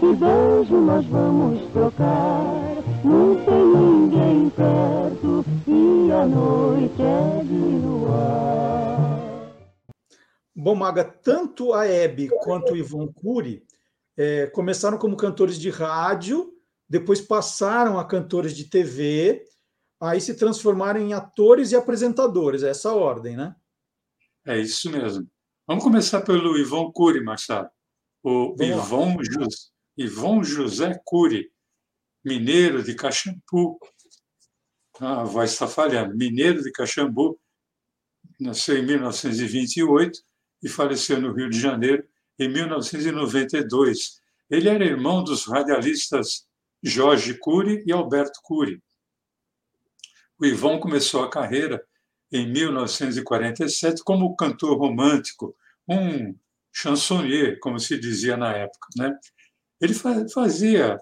que 0.00 0.12
beijo 0.16 0.76
nós 0.80 1.06
vamos 1.06 1.60
trocar. 1.72 2.42
Não 3.04 3.36
tem 3.44 3.64
ninguém 3.76 4.50
perto 4.56 5.44
e 5.68 6.10
a 6.10 6.26
noite 6.26 7.00
é 7.00 7.44
de 7.44 7.78
luar. 7.86 9.01
Bom, 10.62 10.74
Maga, 10.74 11.04
tanto 11.04 11.72
a 11.74 11.86
Hebe 11.86 12.28
quanto 12.42 12.72
o 12.72 12.76
Ivon 12.76 13.12
Cury 13.12 13.66
é, 14.16 14.46
começaram 14.46 14.96
como 14.96 15.16
cantores 15.16 15.58
de 15.58 15.70
rádio 15.70 16.52
depois 16.92 17.22
passaram 17.22 17.98
a 17.98 18.06
cantores 18.06 18.54
de 18.54 18.66
TV, 18.66 19.42
aí 19.98 20.20
se 20.20 20.36
transformaram 20.36 21.00
em 21.00 21.14
atores 21.14 21.72
e 21.72 21.76
apresentadores, 21.76 22.62
é 22.62 22.68
essa 22.68 22.92
ordem, 22.92 23.34
né? 23.34 23.56
É 24.44 24.58
isso 24.58 24.90
mesmo. 24.90 25.26
Vamos 25.66 25.82
começar 25.82 26.20
pelo 26.20 26.58
Ivon 26.58 26.92
Cury, 26.92 27.24
Marcelo. 27.24 27.70
O 28.22 28.54
Ivon, 28.60 29.16
Jus, 29.96 30.46
José 30.46 31.00
Cury, 31.02 31.50
mineiro 32.22 32.82
de 32.82 32.94
Caxambu. 32.94 33.80
Ah, 35.00 35.22
a 35.22 35.24
voz 35.24 35.52
está 35.52 35.66
falhando. 35.66 36.14
Mineiro 36.14 36.62
de 36.62 36.70
Caxambu, 36.72 37.40
nasceu 38.38 38.76
em 38.76 38.84
1928 38.84 40.22
e 40.62 40.68
faleceu 40.68 41.20
no 41.20 41.32
Rio 41.32 41.50
de 41.50 41.60
Janeiro 41.60 42.04
em 42.38 42.48
1992. 42.48 44.20
Ele 44.48 44.68
era 44.68 44.84
irmão 44.84 45.24
dos 45.24 45.46
radialistas 45.46 46.46
Jorge 46.82 47.34
Cury 47.38 47.82
e 47.86 47.92
Alberto 47.92 48.40
Cury. 48.42 48.82
O 50.38 50.44
Ivon 50.44 50.80
começou 50.80 51.22
a 51.22 51.30
carreira 51.30 51.84
em 52.32 52.50
1947 52.50 54.02
como 54.02 54.34
cantor 54.34 54.78
romântico, 54.78 55.54
um 55.88 56.34
chansonnier, 56.72 57.60
como 57.60 57.78
se 57.78 57.98
dizia 57.98 58.36
na 58.36 58.52
época. 58.52 58.88
Né? 58.96 59.16
Ele 59.80 59.94
fazia, 59.94 61.00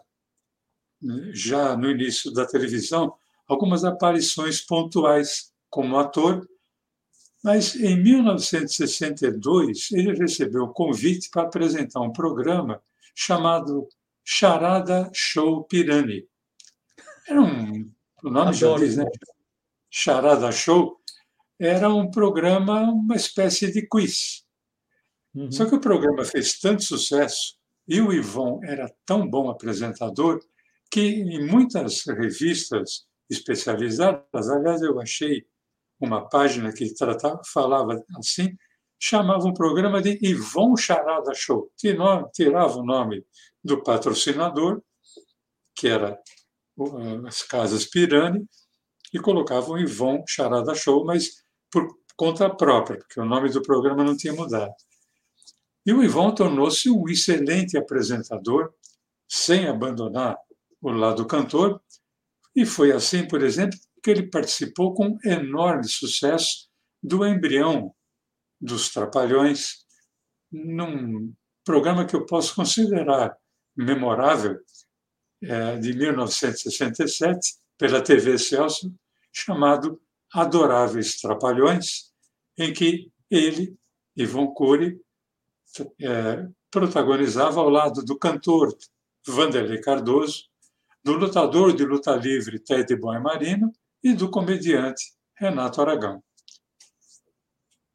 já 1.33 1.77
no 1.77 1.91
início 1.91 2.33
da 2.33 2.45
televisão, 2.45 3.15
algumas 3.47 3.85
aparições 3.85 4.61
pontuais 4.61 5.53
como 5.71 5.99
ator, 5.99 6.47
mas 7.43 7.75
em 7.75 7.97
1962 7.97 9.91
ele 9.93 10.15
recebeu 10.15 10.65
o 10.65 10.73
convite 10.73 11.31
para 11.31 11.43
apresentar 11.43 12.01
um 12.01 12.13
programa 12.13 12.83
chamado 13.15 13.89
Charada 14.25 15.11
Show 15.13 15.65
Pirani. 15.65 16.27
Era 17.27 17.41
um, 17.41 17.91
o 18.23 18.31
nome 18.31 18.53
já 18.53 18.75
diz, 18.77 18.97
né? 18.97 19.05
Charada 19.91 20.53
Show 20.53 21.01
era 21.59 21.89
um 21.93 22.11
programa, 22.11 22.83
uma 22.83 23.17
espécie 23.17 23.73
de 23.73 23.87
quiz. 23.87 24.45
Uhum. 25.35 25.51
Só 25.51 25.67
que 25.67 25.75
o 25.75 25.81
programa 25.81 26.25
fez 26.25 26.59
tanto 26.59 26.83
sucesso 26.83 27.57
e 27.87 28.01
o 28.01 28.13
Ivon 28.13 28.61
era 28.65 28.93
tão 29.05 29.29
bom 29.29 29.51
apresentador 29.51 30.41
que 30.91 31.01
em 31.01 31.47
muitas 31.47 32.05
revistas 32.07 33.07
especializadas, 33.29 34.49
aliás, 34.49 34.83
eu 34.83 35.01
achei 35.01 35.47
uma 36.01 36.29
página 36.29 36.73
que 36.73 36.95
tratava, 36.95 37.41
falava 37.45 38.03
assim, 38.17 38.57
chamava 38.99 39.47
o 39.47 39.55
programa 39.55 40.01
de 40.01 40.19
Ivon 40.23 40.77
Charada 40.77 41.35
Show. 41.35 41.71
Tirava 41.77 42.79
o 42.79 42.85
nome 42.85 43.25
do 43.63 43.83
patrocinador, 43.83 44.83
que 45.75 45.89
era 45.89 46.19
as 47.27 47.43
Casas 47.43 47.85
Pirani, 47.85 48.47
e 49.13 49.19
colocavam 49.19 49.79
Ivon 49.79 50.25
Charada 50.27 50.75
Show, 50.75 51.05
mas 51.05 51.45
por 51.71 51.87
conta 52.17 52.49
própria, 52.49 52.99
porque 52.99 53.21
o 53.21 53.25
nome 53.25 53.51
do 53.51 53.63
programa 53.63 54.05
não 54.05 54.17
tinha 54.17 54.33
mudado. 54.33 54.73
E 55.85 55.93
o 55.93 56.03
Ivon 56.03 56.35
tornou-se 56.35 56.91
um 56.91 57.09
excelente 57.09 57.77
apresentador, 57.77 58.73
sem 59.29 59.67
abandonar 59.67 60.37
o 60.81 60.91
lado 60.91 61.27
cantor, 61.27 61.81
e 62.55 62.67
foi 62.67 62.93
assim, 62.93 63.27
por 63.27 63.43
exemplo, 63.43 63.79
que 64.01 64.11
ele 64.11 64.31
participou 64.31 64.95
com 64.95 65.19
enorme 65.25 65.89
sucesso 65.89 66.69
do 67.03 67.27
embrião 67.27 67.95
dos 68.61 68.91
Trapalhões, 68.91 69.87
num 70.51 71.33
programa 71.65 72.05
que 72.05 72.15
eu 72.15 72.27
posso 72.27 72.55
considerar 72.55 73.37
memorável, 73.77 74.59
é, 75.43 75.79
de 75.79 75.95
1967, 75.95 77.57
pela 77.79 78.03
TV 78.03 78.37
Celso, 78.39 78.95
chamado 79.33 80.01
Adoráveis 80.33 81.19
Trapalhões, 81.19 82.13
em 82.59 82.73
que 82.73 83.11
ele, 83.31 83.75
Ivon 84.15 84.49
Cury, 84.49 85.01
é, 86.01 86.47
protagonizava 86.71 87.61
ao 87.61 87.71
lado 87.71 88.05
do 88.05 88.19
cantor 88.19 88.77
Vanderlei 89.27 89.81
Cardoso, 89.81 90.45
do 91.03 91.15
lutador 91.15 91.75
de 91.75 91.85
luta 91.85 92.15
livre 92.15 92.59
Ted 92.59 92.95
Boy 92.97 93.19
Marino 93.19 93.73
e 94.03 94.15
do 94.15 94.31
comediante 94.31 95.03
Renato 95.37 95.81
Aragão. 95.81 96.23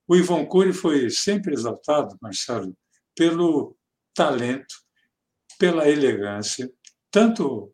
O 0.07 0.15
Ivon 0.15 0.45
Cury 0.45 0.71
foi 0.71 1.09
sempre 1.09 1.53
exaltado, 1.53 2.15
Marcelo, 2.21 2.75
pelo 3.15 3.75
talento, 4.13 4.75
pela 5.57 5.89
elegância, 5.89 6.71
tanto 7.09 7.73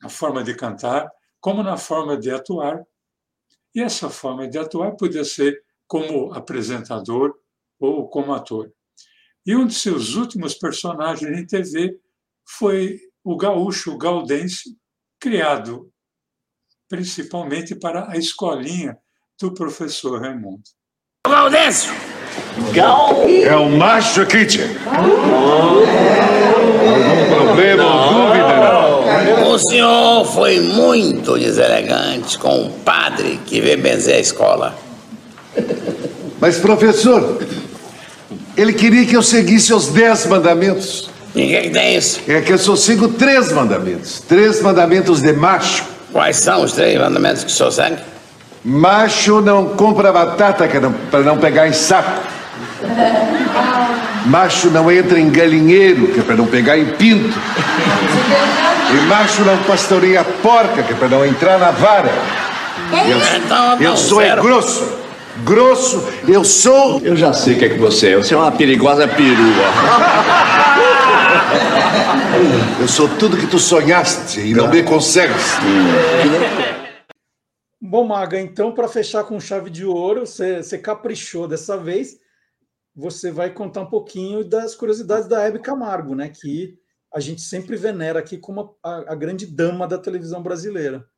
na 0.00 0.08
forma 0.08 0.42
de 0.42 0.54
cantar 0.54 1.10
como 1.40 1.62
na 1.62 1.76
forma 1.76 2.16
de 2.16 2.30
atuar. 2.30 2.82
E 3.74 3.82
essa 3.82 4.08
forma 4.08 4.48
de 4.48 4.58
atuar 4.58 4.96
podia 4.96 5.24
ser 5.24 5.62
como 5.86 6.32
apresentador 6.32 7.38
ou 7.78 8.08
como 8.08 8.32
ator. 8.32 8.72
E 9.44 9.56
um 9.56 9.66
de 9.66 9.74
seus 9.74 10.14
últimos 10.14 10.54
personagens 10.54 11.38
em 11.38 11.46
TV 11.46 11.98
foi 12.46 13.00
o 13.24 13.36
gaúcho 13.36 13.96
Gaudêncio, 13.96 14.76
criado 15.18 15.92
principalmente 16.90 17.76
para 17.76 18.10
a 18.10 18.18
escolinha 18.18 18.96
do 19.40 19.54
professor 19.54 20.20
Raimundo. 20.20 20.60
Gaudêncio! 21.26 21.92
Gal... 22.72 23.22
É 23.26 23.54
o 23.54 23.70
macho 23.70 24.22
aqui, 24.22 24.44
tia. 24.44 24.66
Algum 24.86 25.14
problema 27.34 27.84
ou 27.84 28.12
dúvida, 28.12 28.56
não? 28.56 29.52
O 29.52 29.58
senhor 29.58 30.24
foi 30.24 30.60
muito 30.60 31.38
deselegante 31.38 32.38
com 32.38 32.66
o 32.66 32.70
padre 32.80 33.38
que 33.46 33.60
veio 33.60 33.80
benzer 33.80 34.16
a 34.16 34.20
escola. 34.20 34.76
Mas, 36.40 36.58
professor, 36.58 37.40
ele 38.56 38.72
queria 38.72 39.06
que 39.06 39.16
eu 39.16 39.22
seguisse 39.22 39.72
os 39.72 39.88
dez 39.88 40.26
mandamentos. 40.26 41.08
E 41.34 41.44
o 41.44 41.48
que, 41.48 41.62
que 41.62 41.70
tem 41.70 41.96
isso? 41.96 42.20
É 42.26 42.40
que 42.40 42.52
eu 42.52 42.58
só 42.58 42.74
sigo 42.74 43.08
três 43.08 43.52
mandamentos. 43.52 44.20
Três 44.20 44.60
mandamentos 44.60 45.22
de 45.22 45.32
macho. 45.32 45.99
Quais 46.12 46.36
são 46.36 46.62
os 46.62 46.72
três 46.72 46.98
mandamentos 46.98 47.44
que 47.44 47.50
o 47.50 47.54
senhor 47.54 47.70
segue? 47.70 47.98
Macho 48.64 49.40
não 49.40 49.68
compra 49.68 50.12
batata 50.12 50.68
para 51.10 51.20
não 51.20 51.38
pegar 51.38 51.68
em 51.68 51.72
saco. 51.72 52.20
Macho 54.26 54.70
não 54.70 54.90
entra 54.90 55.18
em 55.18 55.30
galinheiro, 55.30 56.08
que 56.08 56.20
é 56.20 56.22
para 56.22 56.36
não 56.36 56.46
pegar 56.46 56.76
em 56.76 56.86
pinto. 56.86 57.38
E 58.92 59.06
macho 59.06 59.42
não 59.42 59.56
pastoreia 59.58 60.24
porca, 60.42 60.82
que 60.82 60.92
é 60.92 60.96
para 60.96 61.08
não 61.08 61.24
entrar 61.24 61.58
na 61.58 61.70
vara. 61.70 62.12
Eu, 62.92 63.18
então, 63.36 63.80
eu 63.80 63.96
sou 63.96 64.20
é 64.20 64.34
grosso. 64.34 65.00
Grosso, 65.44 66.06
eu 66.28 66.44
sou. 66.44 67.00
Eu 67.02 67.16
já 67.16 67.32
sei 67.32 67.54
o 67.54 67.58
que 67.58 67.64
é 67.64 67.68
que 67.70 67.78
você 67.78 68.10
é. 68.10 68.16
Você 68.16 68.34
é 68.34 68.36
uma 68.36 68.52
perigosa 68.52 69.08
perua. 69.08 69.64
Eu 72.80 72.88
sou 72.88 73.08
tudo 73.18 73.36
que 73.36 73.46
tu 73.46 73.58
sonhaste 73.58 74.40
e 74.40 74.54
não 74.54 74.70
me 74.70 74.82
consegues. 74.82 75.36
Bom, 77.80 78.04
Maga, 78.04 78.38
então, 78.40 78.72
para 78.72 78.88
fechar 78.88 79.24
com 79.24 79.40
chave 79.40 79.70
de 79.70 79.84
ouro, 79.84 80.26
você, 80.26 80.62
você 80.62 80.78
caprichou 80.78 81.48
dessa 81.48 81.76
vez. 81.76 82.18
Você 82.94 83.30
vai 83.30 83.52
contar 83.52 83.82
um 83.82 83.90
pouquinho 83.90 84.44
das 84.44 84.74
curiosidades 84.74 85.28
da 85.28 85.42
Hebe 85.42 85.60
Camargo, 85.60 86.14
né? 86.14 86.28
Que 86.28 86.78
a 87.12 87.20
gente 87.20 87.40
sempre 87.40 87.76
venera 87.76 88.18
aqui 88.18 88.38
como 88.38 88.76
a, 88.82 89.12
a 89.12 89.14
grande 89.14 89.46
dama 89.46 89.86
da 89.88 89.98
televisão 89.98 90.42
brasileira. 90.42 91.08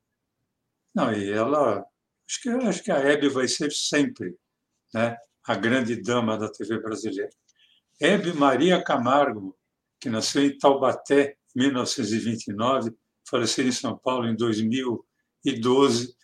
Não, 0.94 1.12
e 1.12 1.31
ela. 1.31 1.85
Acho 2.29 2.42
que, 2.42 2.48
acho 2.48 2.83
que 2.83 2.92
a 2.92 2.98
Hebe 2.98 3.29
vai 3.29 3.48
ser 3.48 3.70
sempre 3.72 4.37
né, 4.94 5.16
a 5.46 5.55
grande 5.55 5.96
dama 5.96 6.38
da 6.38 6.48
TV 6.48 6.81
brasileira. 6.81 7.31
Hebe 8.01 8.33
Maria 8.33 8.83
Camargo, 8.83 9.57
que 10.03 10.11
nasceu 10.11 10.45
em 10.45 10.59
Taubaté, 10.59 11.37
em 11.55 11.61
1929, 11.61 12.93
faleceu 13.25 13.65
em 13.65 13.71
São 13.71 13.97
Paulo 13.97 14.27
em 14.27 14.35
2012. 14.35 16.17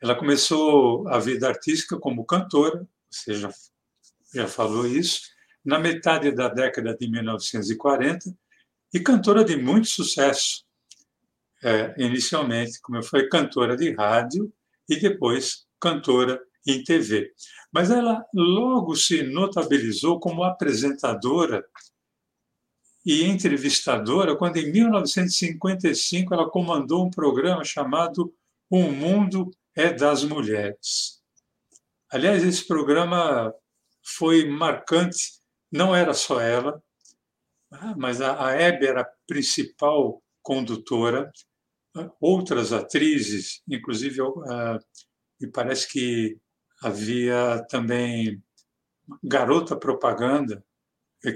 Ela 0.00 0.14
começou 0.14 1.08
a 1.08 1.18
vida 1.18 1.48
artística 1.48 1.98
como 1.98 2.24
cantora, 2.24 2.88
você 3.10 3.34
já, 3.34 3.52
já 4.32 4.46
falou 4.46 4.86
isso, 4.86 5.22
na 5.64 5.76
metade 5.76 6.30
da 6.30 6.48
década 6.48 6.96
de 6.96 7.10
1940, 7.10 8.32
e 8.94 9.00
cantora 9.00 9.44
de 9.44 9.56
muito 9.56 9.88
sucesso. 9.88 10.64
É, 11.64 11.96
inicialmente, 11.98 12.80
como 12.80 12.98
eu 12.98 13.02
falei, 13.02 13.28
cantora 13.28 13.76
de 13.76 13.92
rádio 13.92 14.52
e 14.88 15.00
depois 15.00 15.66
cantora 15.80 16.40
em 16.64 16.84
TV. 16.84 17.32
Mas 17.72 17.90
ela 17.90 18.24
logo 18.32 18.94
se 18.94 19.24
notabilizou 19.24 20.20
como 20.20 20.44
apresentadora 20.44 21.64
e 23.06 23.22
entrevistadora 23.22 24.34
quando, 24.34 24.56
em 24.56 24.72
1955, 24.72 26.34
ela 26.34 26.50
comandou 26.50 27.06
um 27.06 27.10
programa 27.10 27.62
chamado 27.62 28.34
O 28.68 28.82
Mundo 28.90 29.52
é 29.76 29.92
das 29.92 30.24
Mulheres. 30.24 31.22
Aliás, 32.10 32.42
esse 32.42 32.66
programa 32.66 33.54
foi 34.02 34.48
marcante, 34.48 35.34
não 35.70 35.94
era 35.94 36.12
só 36.12 36.40
ela, 36.40 36.82
mas 37.96 38.20
a 38.20 38.50
Hebe 38.50 38.86
era 38.86 39.02
a 39.02 39.10
principal 39.24 40.20
condutora, 40.42 41.30
outras 42.20 42.72
atrizes, 42.72 43.62
inclusive, 43.68 44.18
me 45.40 45.48
parece 45.52 45.88
que 45.88 46.36
havia 46.82 47.64
também 47.68 48.42
garota 49.22 49.76
propaganda 49.76 50.64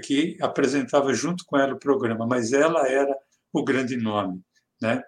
que 0.03 0.37
apresentava 0.41 1.13
junto 1.13 1.45
com 1.45 1.57
ela 1.57 1.73
o 1.73 1.79
programa, 1.79 2.25
mas 2.25 2.53
ela 2.53 2.87
era 2.87 3.15
o 3.51 3.63
grande 3.63 3.97
nome, 3.97 4.41
né? 4.81 5.03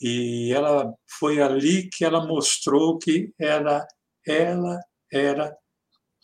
E 0.00 0.52
ela 0.52 0.92
foi 1.06 1.40
ali 1.40 1.88
que 1.88 2.04
ela 2.04 2.26
mostrou 2.26 2.98
que 2.98 3.32
ela 3.38 3.86
ela 4.26 4.80
era 5.10 5.56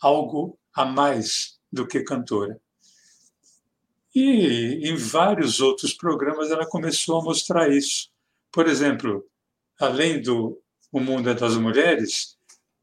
algo 0.01 0.59
a 0.75 0.85
mais 0.85 1.57
do 1.71 1.87
que 1.87 2.03
cantora. 2.03 2.59
E 4.13 4.87
em 4.87 4.95
vários 4.95 5.59
outros 5.59 5.93
programas 5.93 6.51
ela 6.51 6.67
começou 6.67 7.19
a 7.19 7.23
mostrar 7.23 7.69
isso. 7.69 8.11
Por 8.51 8.67
exemplo, 8.67 9.25
além 9.79 10.21
do 10.21 10.61
O 10.91 10.99
Mundo 10.99 11.29
é 11.29 11.33
das 11.33 11.55
Mulheres, 11.57 12.37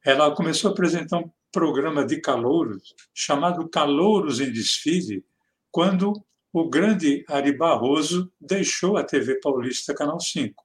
ela 0.04 0.34
começou 0.34 0.70
a 0.70 0.72
apresentar 0.72 1.18
um 1.18 1.30
programa 1.52 2.04
de 2.04 2.20
calouros 2.20 2.94
chamado 3.14 3.68
Calouros 3.68 4.40
em 4.40 4.52
Desfile, 4.52 5.24
quando 5.70 6.24
o 6.52 6.68
grande 6.68 7.24
Ari 7.28 7.52
Barroso 7.52 8.32
deixou 8.40 8.96
a 8.96 9.04
TV 9.04 9.40
Paulista 9.40 9.94
Canal 9.94 10.20
5. 10.20 10.64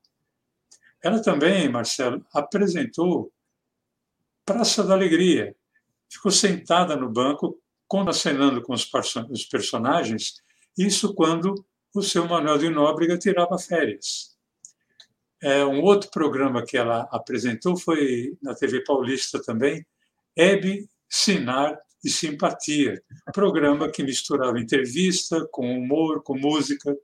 Ela 1.04 1.22
também, 1.22 1.70
Marcelo, 1.70 2.26
apresentou 2.34 3.32
Praça 4.44 4.84
da 4.84 4.94
Alegria. 4.94 5.56
Ficou 6.10 6.32
sentada 6.32 6.96
no 6.96 7.10
banco, 7.10 7.60
contracenando 7.88 8.62
com 8.62 8.74
os 8.74 9.46
personagens, 9.46 10.42
isso 10.78 11.14
quando 11.14 11.66
o 11.94 12.02
seu 12.02 12.28
Manuel 12.28 12.58
de 12.58 12.70
Nóbrega 12.70 13.18
tirava 13.18 13.58
férias. 13.58 14.36
É, 15.42 15.64
um 15.66 15.82
outro 15.82 16.10
programa 16.10 16.66
que 16.66 16.78
ela 16.78 17.08
apresentou 17.12 17.78
foi 17.78 18.38
na 18.42 18.56
TV 18.56 18.84
Paulista 18.84 19.42
também, 19.42 19.86
Hebe, 20.36 20.88
Sinar 21.10 21.80
e 22.04 22.10
Simpatia, 22.10 23.02
programa 23.34 23.90
que 23.90 24.04
misturava 24.04 24.60
entrevista 24.60 25.48
com 25.52 25.78
humor, 25.78 26.22
com 26.24 26.38
música. 26.38 26.96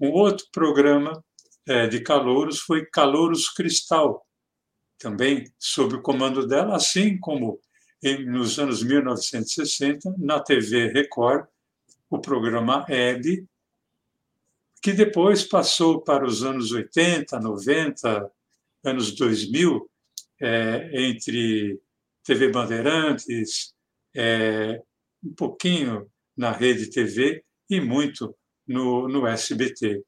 Um 0.00 0.10
outro 0.10 0.46
programa 0.52 1.24
é, 1.66 1.86
de 1.86 2.00
calouros 2.00 2.60
foi 2.60 2.86
Calouros 2.86 3.48
Cristal, 3.48 4.26
também 4.98 5.44
sob 5.58 5.96
o 5.96 6.02
comando 6.02 6.46
dela, 6.46 6.76
assim 6.76 7.18
como 7.18 7.60
em, 8.02 8.26
nos 8.26 8.58
anos 8.58 8.82
1960, 8.82 10.14
na 10.18 10.40
TV 10.40 10.88
Record, 10.88 11.46
o 12.10 12.18
programa 12.18 12.84
Hebe, 12.88 13.46
que 14.82 14.92
depois 14.92 15.44
passou 15.44 16.00
para 16.00 16.24
os 16.24 16.42
anos 16.42 16.72
80, 16.72 17.38
90, 17.38 18.30
anos 18.84 19.14
2000, 19.14 19.90
é, 20.40 20.90
entre 20.92 21.80
TV 22.24 22.50
Bandeirantes, 22.50 23.72
é, 24.14 24.82
um 25.22 25.34
pouquinho 25.34 26.10
na 26.36 26.52
Rede 26.52 26.90
TV 26.90 27.44
e 27.68 27.80
muito 27.80 28.34
no, 28.66 29.08
no 29.08 29.26
SBT. 29.26 30.02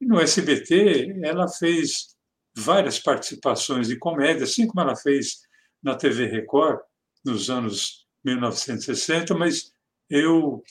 no 0.00 0.20
SBT, 0.20 1.20
ela 1.22 1.48
fez 1.48 2.16
várias 2.56 2.98
participações 2.98 3.88
de 3.88 3.98
comédia, 3.98 4.44
assim 4.44 4.66
como 4.66 4.80
ela 4.80 4.96
fez 4.96 5.42
na 5.82 5.94
TV 5.94 6.26
Record 6.26 6.80
nos 7.24 7.50
anos 7.50 8.06
1960, 8.24 9.34
mas 9.34 9.72
eu 10.08 10.62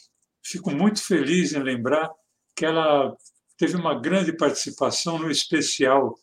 fico 0.43 0.71
muito 0.71 1.03
feliz 1.03 1.53
em 1.53 1.63
lembrar 1.63 2.11
que 2.55 2.65
ela 2.65 3.15
teve 3.57 3.75
uma 3.75 3.99
grande 3.99 4.33
participação 4.33 5.19
no 5.19 5.29
especial 5.29 6.17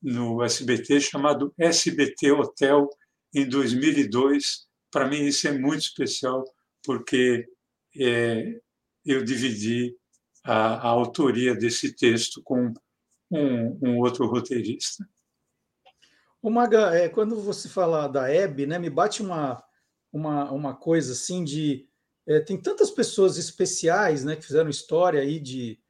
no 0.00 0.42
SBT 0.42 1.00
chamado 1.00 1.52
SBT 1.58 2.32
Hotel 2.32 2.88
em 3.34 3.48
2002. 3.48 4.66
Para 4.90 5.06
mim 5.06 5.24
isso 5.24 5.46
é 5.48 5.52
muito 5.52 5.82
especial 5.82 6.44
porque 6.84 7.48
é, 7.96 8.60
eu 9.04 9.24
dividi 9.24 9.96
a, 10.44 10.74
a, 10.74 10.88
autoria 10.88 11.54
desse 11.54 11.94
texto 11.94 12.42
com 12.42 12.72
um, 13.30 13.78
um 13.82 13.98
outro 13.98 14.26
roteirista. 14.26 15.06
O 16.40 16.50
Maga, 16.50 16.94
é, 16.94 17.08
quando 17.08 17.40
você 17.40 17.68
fala 17.68 18.06
da 18.06 18.30
Hebe, 18.32 18.66
né, 18.66 18.78
me 18.78 18.88
bate 18.88 19.20
uma, 19.20 19.62
uma, 20.12 20.50
uma 20.50 20.74
coisa 20.74 21.12
assim 21.12 21.44
de 21.44 21.88
é, 22.26 22.40
tem 22.40 22.60
tantas 22.60 22.90
pessoas 22.90 23.38
especiais, 23.38 24.22
né, 24.22 24.36
que 24.36 24.44
fizeram 24.44 24.68
história 24.68 25.20
aí 25.20 25.40
de 25.40 25.80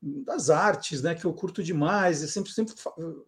das 0.00 0.50
artes, 0.50 1.02
né, 1.02 1.14
que 1.14 1.24
eu 1.24 1.32
curto 1.32 1.62
demais. 1.62 2.20
Eu 2.20 2.28
sempre, 2.28 2.52
sempre, 2.52 2.74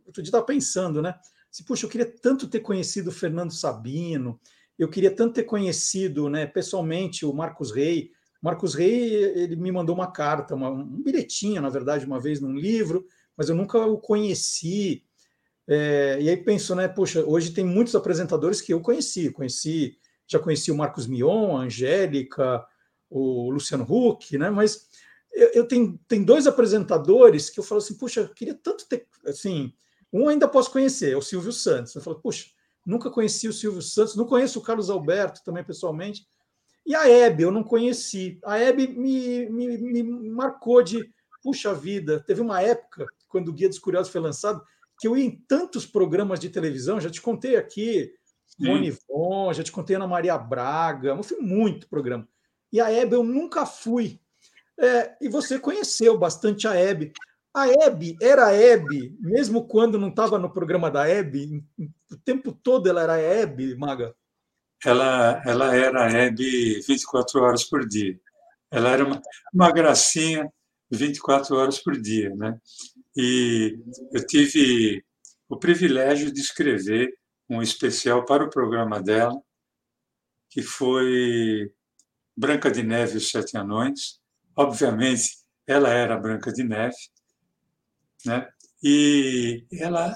outro 0.05 0.23
dia 0.23 0.29
estava 0.29 0.45
pensando, 0.45 1.01
né, 1.01 1.19
se 1.51 1.65
puxa, 1.65 1.87
eu 1.87 1.91
queria 1.91 2.07
tanto 2.07 2.49
ter 2.49 2.61
conhecido 2.61 3.09
o 3.09 3.13
Fernando 3.13 3.53
Sabino, 3.53 4.41
eu 4.79 4.89
queria 4.89 5.11
tanto 5.11 5.35
ter 5.35 5.45
conhecido, 5.45 6.29
né, 6.29 6.47
pessoalmente 6.47 7.25
o 7.25 7.33
Marcos 7.33 7.71
Rey. 7.71 8.11
Marcos 8.43 8.75
Rey, 8.75 9.15
ele 9.15 9.57
me 9.57 9.73
mandou 9.73 9.95
uma 9.95 10.11
carta, 10.11 10.55
uma, 10.55 10.69
um 10.71 11.03
bilhetinho, 11.03 11.63
na 11.63 11.71
verdade, 11.71 12.05
uma 12.05 12.21
vez 12.21 12.41
num 12.41 12.55
livro, 12.55 13.07
mas 13.37 13.49
eu 13.49 13.57
nunca 13.57 13.79
o 13.79 13.99
conheci. 13.99 15.03
É, 15.67 16.19
e 16.21 16.29
aí 16.29 16.37
penso, 16.37 16.75
né, 16.75 16.87
poxa, 16.87 17.25
hoje 17.25 17.53
tem 17.53 17.65
muitos 17.65 17.95
apresentadores 17.95 18.61
que 18.61 18.73
eu 18.73 18.81
conheci, 18.81 19.31
conheci, 19.31 19.99
já 20.27 20.39
conheci 20.39 20.71
o 20.71 20.77
Marcos 20.77 21.07
Mion, 21.07 21.57
a 21.57 21.63
Angélica, 21.63 22.65
o 23.09 23.51
Luciano 23.51 23.85
Huck, 23.89 24.37
né, 24.37 24.51
mas 24.51 24.87
eu, 25.33 25.49
eu 25.55 25.69
tenho, 25.69 25.99
tenho 26.07 26.25
dois 26.25 26.47
apresentadores 26.47 27.51
que 27.51 27.59
eu 27.59 27.65
falo 27.65 27.81
assim, 27.81 27.97
puxa, 27.97 28.21
eu 28.21 28.29
queria 28.29 28.55
tanto 28.55 28.87
ter, 28.87 29.07
assim, 29.27 29.73
um 30.23 30.29
ainda 30.29 30.49
posso 30.49 30.71
conhecer, 30.71 31.13
é 31.13 31.17
o 31.17 31.23
Silvio 31.23 31.53
Santos. 31.53 31.95
Eu 31.95 32.03
falo, 32.03 32.21
puxa, 32.21 32.47
nunca 32.85 33.11
conheci 33.11 33.49
o 33.49 33.53
Silvio 33.53 33.83
Santos, 33.83 34.17
não 34.17 34.27
conheço 34.27 34.59
o 34.59 34.63
Carlos 34.63 34.91
Alberto 34.91 35.43
também 35.45 35.65
pessoalmente, 35.65 36.27
e 36.85 36.95
a 36.95 37.09
Hebe 37.09 37.43
eu 37.43 37.51
não 37.51 37.65
conheci. 37.65 38.39
A 38.45 38.59
Hebe 38.59 38.87
me, 38.87 39.49
me, 39.51 39.79
me 39.79 40.03
marcou 40.31 40.83
de, 40.83 41.11
puxa 41.43 41.75
vida, 41.75 42.21
teve 42.21 42.41
uma 42.41 42.63
época, 42.63 43.07
quando 43.29 43.49
o 43.49 43.53
Guia 43.53 43.69
dos 43.69 43.79
Curiosos 43.79 44.13
foi 44.13 44.21
lançado, 44.21 44.63
que 44.99 45.09
eu 45.09 45.17
ia 45.17 45.25
em 45.25 45.37
tantos 45.49 45.85
programas 45.85 46.39
de 46.39 46.49
televisão, 46.49 47.01
já 47.01 47.11
te 47.11 47.21
contei 47.21 47.57
aqui, 47.57 48.13
Rony 48.61 48.97
Von, 49.07 49.53
já 49.53 49.63
te 49.63 49.73
contei 49.73 49.97
Ana 49.97 50.07
Maria 50.07 50.39
Braga, 50.39 51.09
eu 51.09 51.23
fui 51.23 51.39
muito 51.39 51.89
programa. 51.89 52.27
E 52.73 52.81
a 52.81 52.91
Hebe 52.91 53.15
eu 53.15 53.23
nunca 53.23 53.67
fui. 53.67 54.21
É, 54.79 55.17
e 55.21 55.29
você 55.29 55.59
conheceu 55.59 56.17
bastante 56.19 56.67
a 56.67 56.75
Hebe. 56.75 57.13
A 57.57 57.69
Hebe 57.69 58.17
era 58.21 58.49
a 58.49 58.53
Hebe, 58.53 59.17
mesmo 59.19 59.67
quando 59.67 59.99
não 59.99 60.09
estava 60.09 60.39
no 60.39 60.53
programa 60.53 60.91
da 60.91 61.09
Hebe, 61.09 61.65
o 62.11 62.17
tempo 62.19 62.53
todo 62.53 62.87
ela 62.87 63.03
era 63.03 63.15
a 63.15 63.19
Hebe, 63.19 63.75
Maga? 63.77 64.15
Ela, 64.85 65.43
ela 65.47 65.75
era 65.75 66.05
a 66.05 66.11
Hebe 66.11 66.81
24 66.87 67.41
horas 67.41 67.65
por 67.65 67.89
dia. 67.89 68.21
Ela 68.71 68.91
era 68.91 69.07
uma, 69.07 69.23
uma 69.55 69.73
gracinha 69.73 70.53
24 70.91 71.57
horas 71.57 71.79
por 71.79 71.99
dia. 71.99 72.29
Né? 72.37 72.61
E 73.17 73.79
eu 74.13 74.27
tive 74.27 75.03
o 75.49 75.57
privilégio 75.57 76.31
de 76.31 76.41
escrever 76.41 77.17
um 77.49 77.63
especial 77.63 78.25
para 78.27 78.45
o 78.45 78.51
programa 78.51 79.01
dela, 79.01 79.41
que 80.51 80.61
foi 80.61 81.73
Branca 82.37 82.71
de 82.71 82.83
Neve 82.83 83.15
e 83.15 83.17
os 83.17 83.31
Sete 83.31 83.57
Anões, 83.57 84.21
Obviamente, 84.57 85.37
ela 85.67 85.91
era 85.91 86.17
Branca 86.17 86.51
de 86.51 86.65
Neve, 86.65 86.97
né? 88.27 88.49
E 88.83 89.65
ela, 89.73 90.15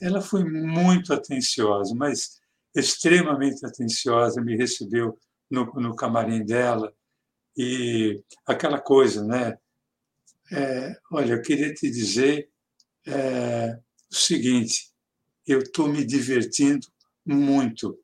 ela 0.00 0.20
foi 0.20 0.44
muito 0.44 1.12
atenciosa, 1.12 1.94
mas 1.94 2.40
extremamente 2.74 3.64
atenciosa, 3.64 4.40
me 4.40 4.56
recebeu 4.56 5.18
no, 5.50 5.66
no 5.74 5.94
camarim 5.94 6.44
dela 6.44 6.92
e 7.56 8.22
aquela 8.46 8.80
coisa, 8.80 9.24
né? 9.24 9.58
É, 10.52 10.96
olha, 11.12 11.34
eu 11.34 11.42
queria 11.42 11.72
te 11.72 11.90
dizer 11.90 12.48
é, 13.06 13.78
o 14.10 14.14
seguinte: 14.14 14.90
eu 15.46 15.60
estou 15.60 15.88
me 15.88 16.04
divertindo 16.04 16.86
muito. 17.24 17.98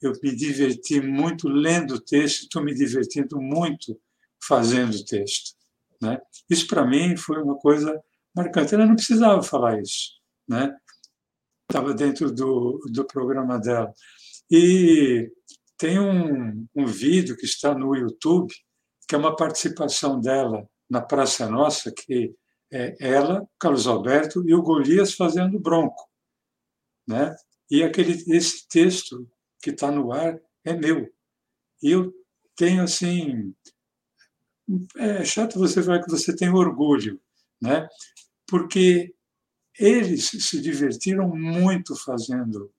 Eu 0.00 0.12
me 0.22 0.34
diverti 0.34 1.00
muito 1.00 1.48
lendo 1.48 1.94
o 1.94 2.00
texto, 2.00 2.42
estou 2.42 2.62
me 2.62 2.72
divertindo 2.72 3.40
muito 3.40 4.00
fazendo 4.40 4.94
o 4.94 5.04
texto. 5.04 5.56
Né? 6.00 6.20
Isso, 6.48 6.68
para 6.68 6.86
mim, 6.86 7.16
foi 7.16 7.42
uma 7.42 7.56
coisa 7.56 8.00
marcante. 8.34 8.74
Ela 8.74 8.86
não 8.86 8.94
precisava 8.94 9.42
falar 9.42 9.80
isso. 9.80 10.18
Né? 10.48 10.74
Estava 11.70 11.92
dentro 11.94 12.32
do, 12.32 12.80
do 12.92 13.06
programa 13.06 13.58
dela. 13.58 13.92
E 14.50 15.30
tem 15.76 15.98
um, 15.98 16.66
um 16.74 16.86
vídeo 16.86 17.36
que 17.36 17.44
está 17.44 17.74
no 17.74 17.94
YouTube, 17.94 18.52
que 19.06 19.14
é 19.14 19.18
uma 19.18 19.36
participação 19.36 20.20
dela 20.20 20.68
na 20.88 21.00
Praça 21.00 21.48
Nossa, 21.48 21.92
que 21.92 22.34
é 22.72 22.96
ela, 23.00 23.46
Carlos 23.58 23.86
Alberto 23.86 24.46
e 24.46 24.54
o 24.54 24.62
Golias 24.62 25.14
fazendo 25.14 25.58
bronco. 25.58 26.08
Né? 27.06 27.34
E 27.70 27.82
aquele, 27.82 28.12
esse 28.34 28.66
texto 28.68 29.28
que 29.62 29.70
está 29.70 29.90
no 29.90 30.12
ar 30.12 30.38
é 30.64 30.74
meu. 30.74 31.08
E 31.82 31.90
eu 31.90 32.12
tenho, 32.56 32.82
assim, 32.82 33.54
é 34.96 35.24
chato 35.24 35.58
você 35.58 35.82
falar 35.82 36.02
que 36.02 36.10
você 36.10 36.34
tem 36.34 36.50
orgulho, 36.50 37.20
né? 37.60 37.88
Porque 38.46 39.14
eles 39.78 40.26
se 40.26 40.60
divertiram 40.60 41.28
muito 41.28 41.94
fazendo 41.96 42.72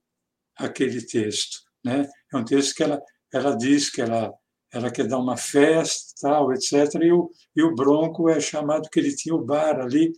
aquele 0.55 1.01
texto, 1.01 1.59
né? 1.83 2.09
É 2.33 2.37
um 2.37 2.43
texto 2.43 2.75
que 2.75 2.83
ela 2.83 3.01
ela 3.31 3.55
diz 3.55 3.89
que 3.89 4.01
ela 4.01 4.33
ela 4.71 4.91
quer 4.91 5.07
dar 5.07 5.17
uma 5.17 5.35
festa, 5.35 6.13
tal, 6.21 6.53
etc. 6.53 6.93
E 7.01 7.11
o, 7.11 7.31
e 7.55 7.63
o 7.63 7.73
Bronco 7.73 8.29
é 8.29 8.39
chamado 8.39 8.89
que 8.89 8.99
ele 8.99 9.15
tinha 9.15 9.33
o 9.33 9.43
bar 9.43 9.79
ali, 9.79 10.13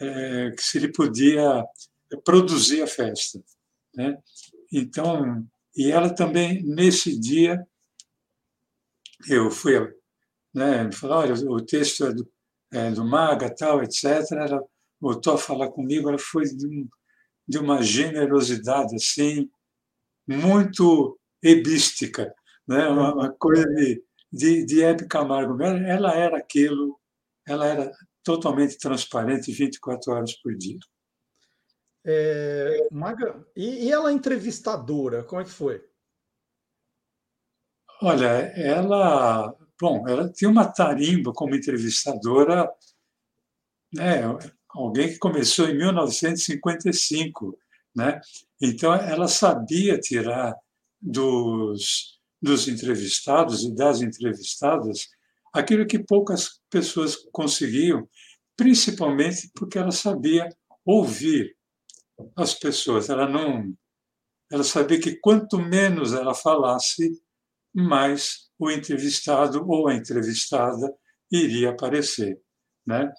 é, 0.00 0.50
que 0.50 0.62
se 0.62 0.78
ele 0.78 0.90
podia 0.90 1.64
produzir 2.24 2.82
a 2.82 2.86
festa, 2.86 3.40
né? 3.94 4.18
Então, 4.72 5.46
e 5.76 5.90
ela 5.90 6.12
também 6.12 6.62
nesse 6.64 7.18
dia 7.18 7.64
eu 9.28 9.50
fui 9.50 9.76
né? 10.52 10.90
Falou, 10.92 11.18
olha, 11.18 11.34
o 11.34 11.60
texto 11.60 12.06
é 12.06 12.12
do, 12.14 12.28
é 12.78 12.90
do 12.90 13.04
Maga, 13.04 13.54
tal, 13.54 13.82
etc. 13.82 14.04
Ela 14.32 14.62
voltou 15.00 15.34
a 15.34 15.38
falar 15.38 15.68
comigo, 15.68 16.08
ela 16.08 16.18
foi 16.18 16.44
de, 16.44 16.66
um, 16.66 16.88
de 17.46 17.58
uma 17.58 17.82
generosidade 17.82 18.94
assim 18.94 19.50
muito 20.26 21.18
ebística, 21.42 22.34
né? 22.66 22.88
uma, 22.88 23.14
uma 23.14 23.32
coisa 23.32 23.64
de, 23.74 24.02
de, 24.32 24.64
de 24.64 24.82
Hebe 24.82 25.06
Camargo. 25.06 25.62
Ela 25.62 26.14
era 26.14 26.38
aquilo, 26.38 26.98
ela 27.46 27.66
era 27.66 27.92
totalmente 28.22 28.78
transparente 28.78 29.52
24 29.52 30.12
horas 30.12 30.34
por 30.42 30.54
dia. 30.56 30.78
É, 32.04 32.88
Maga, 32.90 33.44
e, 33.56 33.86
e 33.86 33.92
ela 33.92 34.12
entrevistadora, 34.12 35.24
como 35.24 35.40
é 35.40 35.44
que 35.44 35.50
foi? 35.50 35.84
Olha, 38.00 38.26
ela 38.54 39.56
Bom, 39.80 40.08
ela 40.08 40.30
tinha 40.30 40.50
uma 40.50 40.66
tarimba 40.66 41.32
como 41.32 41.54
entrevistadora, 41.54 42.70
né, 43.92 44.22
alguém 44.70 45.08
que 45.08 45.18
começou 45.18 45.68
em 45.68 45.76
1955, 45.76 47.58
né? 47.94 48.20
Então 48.60 48.94
ela 48.94 49.28
sabia 49.28 49.98
tirar 49.98 50.54
dos, 51.00 52.18
dos 52.40 52.68
entrevistados 52.68 53.64
e 53.64 53.74
das 53.74 54.00
entrevistadas 54.00 55.08
aquilo 55.52 55.86
que 55.86 55.98
poucas 55.98 56.60
pessoas 56.70 57.16
conseguiam, 57.32 58.08
principalmente 58.56 59.50
porque 59.54 59.78
ela 59.78 59.92
sabia 59.92 60.48
ouvir 60.84 61.56
as 62.36 62.54
pessoas. 62.54 63.08
Ela 63.08 63.28
não, 63.28 63.74
ela 64.50 64.64
sabia 64.64 65.00
que 65.00 65.16
quanto 65.16 65.58
menos 65.58 66.12
ela 66.12 66.34
falasse, 66.34 67.22
mais 67.74 68.45
o 68.58 68.70
entrevistado 68.70 69.64
ou 69.68 69.88
a 69.88 69.94
entrevistada 69.94 70.92
iria 71.30 71.70
aparecer. 71.70 72.40
Né? 72.86 73.12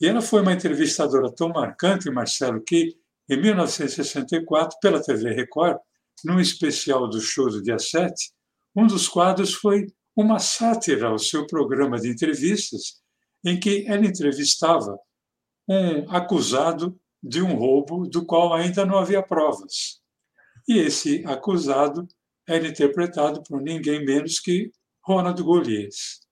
E 0.00 0.06
ela 0.06 0.20
foi 0.20 0.42
uma 0.42 0.52
entrevistadora 0.52 1.32
tão 1.34 1.48
marcante, 1.48 2.10
Marcelo, 2.10 2.62
que 2.62 2.96
Em 3.26 3.40
1964, 3.40 4.78
pela 4.82 5.02
TV 5.02 5.32
Record, 5.32 5.78
num 6.22 6.38
especial 6.38 7.08
do 7.08 7.20
show 7.22 7.48
do 7.48 7.62
dia 7.62 7.78
7, 7.78 8.12
um 8.76 8.86
dos 8.86 9.08
quadros 9.08 9.54
foi 9.54 9.86
uma 10.14 10.38
sátira 10.38 11.08
ao 11.08 11.18
seu 11.18 11.46
programa 11.46 11.98
de 11.98 12.10
entrevistas, 12.10 13.02
em 13.44 13.58
que 13.58 13.86
ela 13.86 14.04
entrevistava 14.04 14.98
um 15.66 16.10
acusado 16.10 16.98
de 17.22 17.40
um 17.40 17.54
roubo 17.54 18.06
do 18.06 18.24
qual 18.26 18.52
ainda 18.52 18.84
não 18.84 18.98
havia 18.98 19.22
provas. 19.22 20.02
E 20.68 20.78
esse 20.78 21.24
acusado 21.26 22.06
era 22.48 22.66
interpretado 22.66 23.42
por 23.42 23.60
ninguém 23.60 24.04
menos 24.04 24.38
que 24.38 24.70
Ronald 25.04 25.42
Golias. 25.42 26.24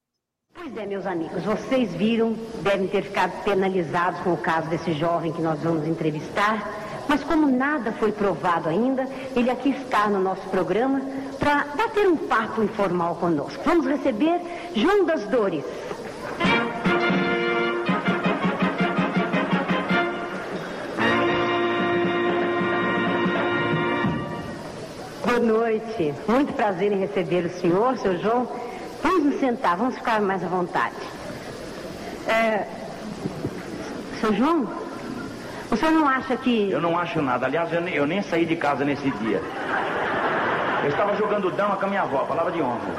Pois 0.55 0.77
é, 0.77 0.87
meus 0.87 1.07
amigos, 1.07 1.43
vocês 1.45 1.95
viram, 1.95 2.35
devem 2.63 2.87
ter 2.87 3.03
ficado 3.03 3.43
penalizados 3.43 4.21
com 4.21 4.35
o 4.35 4.37
caso 4.37 4.69
desse 4.69 4.93
jovem 4.93 5.33
que 5.33 5.41
nós 5.41 5.59
vamos 5.61 5.87
entrevistar. 5.87 7.05
Mas 7.09 7.25
como 7.25 7.51
nada 7.51 7.93
foi 7.93 8.13
provado 8.13 8.69
ainda, 8.69 9.09
ele 9.35 9.51
aqui 9.51 9.71
está 9.71 10.09
no 10.09 10.21
nosso 10.21 10.49
programa 10.51 11.01
para 11.39 11.65
bater 11.77 12.07
um 12.07 12.17
papo 12.17 12.63
informal 12.63 13.17
conosco. 13.17 13.63
Vamos 13.65 13.87
receber 13.87 14.41
João 14.75 15.05
das 15.05 15.27
Dores. 15.27 15.65
Boa 25.33 25.41
noite. 25.41 26.15
Muito 26.29 26.53
prazer 26.53 26.93
em 26.93 26.99
receber 26.99 27.47
o 27.47 27.51
senhor, 27.59 27.97
seu 27.97 28.19
João. 28.19 28.47
Vamos 29.03 29.25
nos 29.25 29.41
sentar, 29.41 29.79
vamos 29.79 29.95
ficar 29.95 30.21
mais 30.21 30.45
à 30.45 30.47
vontade. 30.47 30.95
É... 32.29 32.67
Seu 34.21 34.35
João, 34.35 34.69
o 35.71 35.75
senhor 35.75 35.93
não 35.93 36.07
acha 36.07 36.37
que. 36.37 36.71
Eu 36.71 36.83
não 36.83 36.99
acho 36.99 37.23
nada. 37.23 37.47
Aliás, 37.47 37.73
eu 37.73 37.81
nem, 37.81 37.95
eu 37.95 38.07
nem 38.07 38.21
saí 38.21 38.45
de 38.45 38.57
casa 38.57 38.85
nesse 38.85 39.11
dia. 39.11 39.41
Eu 40.83 40.91
estava 40.91 41.17
jogando 41.17 41.51
dama 41.51 41.77
com 41.77 41.87
a 41.87 41.89
minha 41.89 42.03
avó, 42.03 42.27
palavra 42.27 42.53
de 42.53 42.61
honra. 42.61 42.93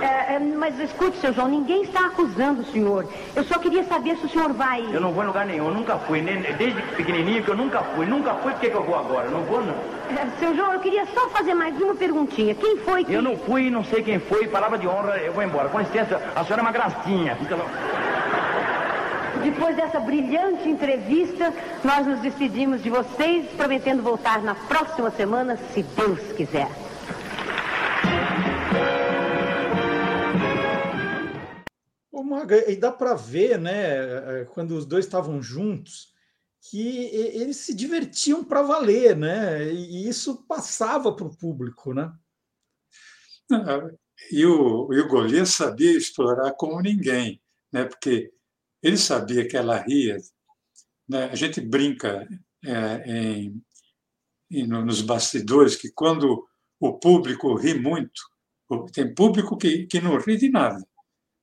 É, 0.00 0.34
é, 0.34 0.38
mas 0.38 0.78
escute, 0.78 1.18
seu 1.18 1.32
João, 1.32 1.48
ninguém 1.48 1.82
está 1.82 2.06
acusando 2.06 2.62
o 2.62 2.64
senhor. 2.66 3.06
Eu 3.34 3.44
só 3.44 3.58
queria 3.58 3.84
saber 3.84 4.16
se 4.16 4.26
o 4.26 4.28
senhor 4.28 4.52
vai. 4.52 4.86
Eu 4.92 5.00
não 5.00 5.12
vou 5.12 5.24
em 5.24 5.26
lugar 5.26 5.44
nenhum, 5.44 5.66
eu 5.66 5.74
nunca 5.74 5.96
fui. 5.98 6.20
Nem, 6.20 6.40
desde 6.40 6.80
pequenininho 6.96 7.42
que 7.42 7.50
eu 7.50 7.56
nunca 7.56 7.82
fui. 7.82 8.06
Nunca 8.06 8.34
fui, 8.34 8.52
por 8.52 8.60
que, 8.60 8.70
que 8.70 8.76
eu 8.76 8.84
vou 8.84 8.98
agora? 8.98 9.28
Não 9.28 9.42
vou, 9.42 9.60
não. 9.62 9.74
É, 10.16 10.26
seu 10.38 10.54
João, 10.54 10.72
eu 10.72 10.80
queria 10.80 11.04
só 11.06 11.28
fazer 11.30 11.54
mais 11.54 11.80
uma 11.80 11.94
perguntinha. 11.94 12.54
Quem 12.54 12.76
foi 12.78 13.04
que. 13.04 13.12
Eu 13.12 13.22
não 13.22 13.36
fui, 13.36 13.70
não 13.70 13.84
sei 13.84 14.02
quem 14.02 14.18
foi. 14.18 14.46
Palavra 14.46 14.78
de 14.78 14.86
honra, 14.86 15.18
eu 15.18 15.32
vou 15.32 15.42
embora. 15.42 15.68
Com 15.68 15.80
licença, 15.80 16.20
a 16.34 16.44
senhora 16.44 16.62
é 16.62 16.64
uma 16.64 16.72
gracinha. 16.72 17.36
Fica 17.36 17.56
lá. 17.56 17.66
Depois 19.42 19.76
dessa 19.76 20.00
brilhante 20.00 20.68
entrevista, 20.68 21.52
nós 21.84 22.06
nos 22.06 22.20
despedimos 22.20 22.82
de 22.82 22.90
vocês, 22.90 23.46
prometendo 23.56 24.02
voltar 24.02 24.42
na 24.42 24.54
próxima 24.54 25.10
semana, 25.10 25.56
se 25.72 25.82
Deus 25.82 26.20
quiser. 26.36 26.68
Ô, 32.18 32.22
Maga, 32.24 32.68
e 32.68 32.74
dá 32.74 32.90
para 32.90 33.14
ver, 33.14 33.60
né, 33.60 34.44
quando 34.46 34.72
os 34.72 34.84
dois 34.84 35.04
estavam 35.04 35.40
juntos, 35.40 36.12
que 36.68 37.04
eles 37.14 37.58
se 37.58 37.72
divertiam 37.72 38.42
para 38.42 38.60
valer, 38.60 39.16
né? 39.16 39.72
E 39.72 40.08
isso 40.08 40.44
passava 40.48 41.14
para 41.14 41.28
o 41.28 41.36
público, 41.36 41.94
né? 41.94 42.12
E 44.32 44.44
o, 44.44 44.92
e 44.92 44.98
o 44.98 45.06
Golias 45.06 45.50
sabia 45.50 45.96
explorar 45.96 46.50
como 46.54 46.80
ninguém, 46.80 47.40
né? 47.72 47.84
Porque 47.84 48.32
ele 48.82 48.98
sabia 48.98 49.46
que 49.46 49.56
ela 49.56 49.78
ria. 49.80 50.16
Né? 51.08 51.26
A 51.26 51.36
gente 51.36 51.60
brinca 51.60 52.28
é, 52.64 53.04
em, 53.06 53.62
em, 54.50 54.66
nos 54.66 55.02
bastidores 55.02 55.76
que 55.76 55.92
quando 55.92 56.44
o 56.80 56.98
público 56.98 57.54
ri 57.54 57.78
muito, 57.78 58.20
tem 58.92 59.14
público 59.14 59.56
que, 59.56 59.86
que 59.86 60.00
não 60.00 60.18
ri 60.18 60.36
de 60.36 60.50
nada, 60.50 60.84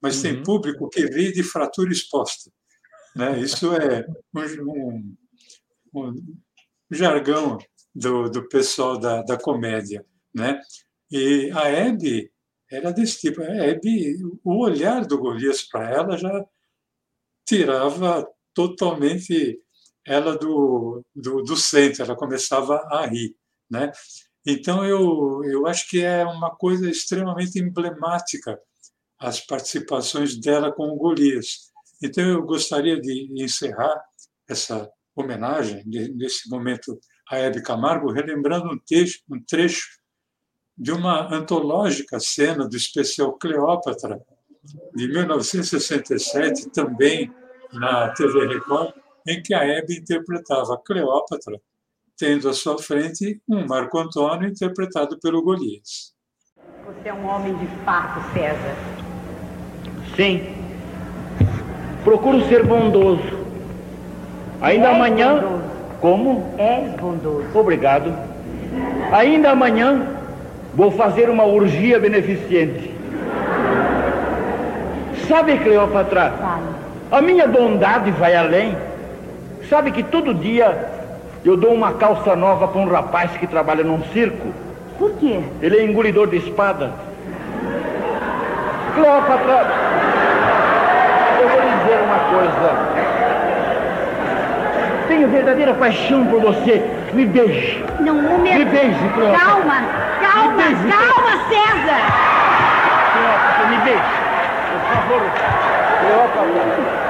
mas 0.06 0.18
uhum. 0.18 0.22
tem 0.22 0.44
público 0.44 0.88
que 0.88 1.04
ri 1.04 1.34
de 1.34 1.42
fratura 1.42 1.92
exposta. 1.92 2.52
Né? 3.16 3.40
Isso 3.40 3.74
é 3.74 4.06
um, 4.36 5.16
um, 5.96 6.10
um 6.10 6.24
jargão 6.92 7.58
do, 7.96 8.30
do 8.30 8.48
pessoal 8.48 9.00
da, 9.00 9.24
da 9.24 9.36
comédia. 9.36 10.06
Né? 10.32 10.62
E 11.10 11.50
a 11.56 11.70
Hebe 11.70 12.32
era 12.72 12.92
desse 12.94 13.20
tipo. 13.20 13.42
A 13.42 13.46
Hebe, 13.46 14.16
o 14.44 14.62
olhar 14.64 15.04
do 15.08 15.18
Golias 15.18 15.64
para 15.64 15.90
ela 15.90 16.18
já 16.20 16.46
tirava 17.44 18.28
totalmente 18.54 19.60
ela 20.06 20.38
do, 20.38 21.04
do, 21.16 21.42
do, 21.42 21.58
centro, 21.58 22.04
ela 22.04 22.16
começava 22.16 22.78
a 22.92 23.08
rir. 23.08 23.36
Né? 23.68 23.92
Então, 24.46 24.86
eu, 24.86 25.42
eu 25.46 25.66
acho 25.66 25.90
que 25.90 26.00
é 26.00 26.24
uma 26.24 26.56
coisa 26.56 26.88
extremamente 26.88 27.58
emblemática 27.58 28.62
as 29.20 29.40
participações 29.40 30.36
dela 30.38 30.72
com 30.72 30.90
o 30.90 30.96
Golias. 30.96 31.72
Então, 32.04 32.24
eu 32.24 32.44
gostaria 32.44 33.00
de 33.00 33.32
encerrar 33.42 34.04
essa 34.48 34.90
homenagem, 35.16 35.84
nesse 35.86 36.50
momento, 36.50 37.00
a 37.30 37.38
Hebe 37.38 37.62
Camargo, 37.62 38.12
relembrando 38.12 38.72
um 38.72 38.78
trecho, 38.78 39.20
um 39.30 39.42
trecho 39.42 39.88
de 40.78 40.92
uma 40.92 41.34
antológica 41.34 42.20
cena 42.20 42.68
do 42.68 42.76
especial 42.76 43.34
Cleópatra, 43.34 44.22
de 44.94 45.08
1967, 45.08 46.70
também 46.72 47.32
na 47.72 48.10
TV 48.10 48.48
Record, 48.48 48.94
em 49.28 49.42
que 49.42 49.54
a 49.54 49.64
Hebe 49.64 49.98
interpretava 49.98 50.78
Cleópatra, 50.78 51.60
tendo 52.18 52.50
à 52.50 52.54
sua 52.54 52.78
frente 52.78 53.42
um 53.48 53.66
Marco 53.66 53.98
Antônio 53.98 54.50
interpretado 54.50 55.20
pelo 55.20 55.42
Golias. 55.42 56.14
Você 56.86 57.10
é 57.10 57.14
um 57.14 57.26
homem 57.26 57.56
de 57.58 57.68
fato, 57.84 58.22
César. 58.34 58.95
Sim. 60.16 60.42
Procuro 62.04 62.42
ser 62.48 62.64
bondoso. 62.64 63.22
Ainda 64.62 64.88
És 64.88 64.96
amanhã. 64.96 65.34
Bondoso. 65.36 65.62
Como? 66.02 66.54
És 66.58 66.92
bondoso. 67.00 67.46
Obrigado. 67.54 68.14
Ainda 69.12 69.52
amanhã 69.52 70.08
vou 70.74 70.92
fazer 70.92 71.30
uma 71.30 71.44
urgia 71.46 72.00
beneficente. 72.00 72.92
Sabe, 75.28 75.58
Cleópatra? 75.58 76.32
Fala. 76.32 76.76
A 77.12 77.22
minha 77.22 77.48
bondade 77.48 78.12
vai 78.12 78.36
além. 78.36 78.76
Sabe 79.70 79.92
que 79.92 80.04
todo 80.04 80.34
dia 80.34 80.90
eu 81.44 81.58
dou 81.58 81.74
uma 81.74 81.94
calça 81.94 82.36
nova 82.36 82.68
para 82.68 82.82
um 82.82 82.88
rapaz 82.88 83.32
que 83.32 83.48
trabalha 83.48 83.84
num 83.84 84.04
circo. 84.14 84.48
Por 84.98 85.12
quê? 85.14 85.40
Ele 85.62 85.78
é 85.78 85.86
engolidor 85.86 86.28
de 86.28 86.38
espada. 86.38 86.92
Cleópatra, 88.96 89.68
eu 91.42 91.50
vou 91.50 91.60
lhe 91.62 91.70
dizer 91.80 92.00
uma 92.06 92.20
coisa. 92.32 92.96
Tenho 95.10 95.28
verdadeira 95.28 95.74
paixão 95.74 96.26
por 96.26 96.40
você. 96.42 96.82
Me 97.14 97.26
beije. 97.26 97.84
Não, 98.00 98.16
um 98.18 98.22
momento. 98.22 98.58
Me 98.58 98.66
beije, 98.66 99.10
Cleópatra. 99.14 99.46
Calma, 99.46 99.76
calma, 100.22 100.54
beije, 100.56 100.88
calma, 100.88 101.32
César. 101.50 102.02
Cleópatra, 103.14 103.68
me 103.70 103.78
beije. 103.84 104.02
Por 104.72 104.82
favor. 104.96 105.22
Cleópatra. 106.00 107.06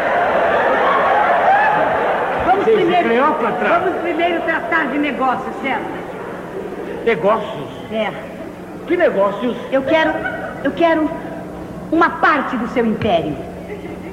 Vamos 2.47 2.63
primeiro, 2.65 3.09
Cleópatra. 3.09 3.69
vamos 3.69 3.95
primeiro 4.01 4.41
tratar 4.41 4.87
de 4.87 4.97
negócios, 4.97 5.55
César. 5.61 5.81
Negócios? 7.05 7.69
É. 7.91 8.11
Que 8.87 8.97
negócios? 8.97 9.55
Eu 9.71 9.83
quero, 9.83 10.11
eu 10.63 10.71
quero 10.71 11.09
uma 11.91 12.09
parte 12.09 12.57
do 12.57 12.67
seu 12.69 12.85
império. 12.85 13.35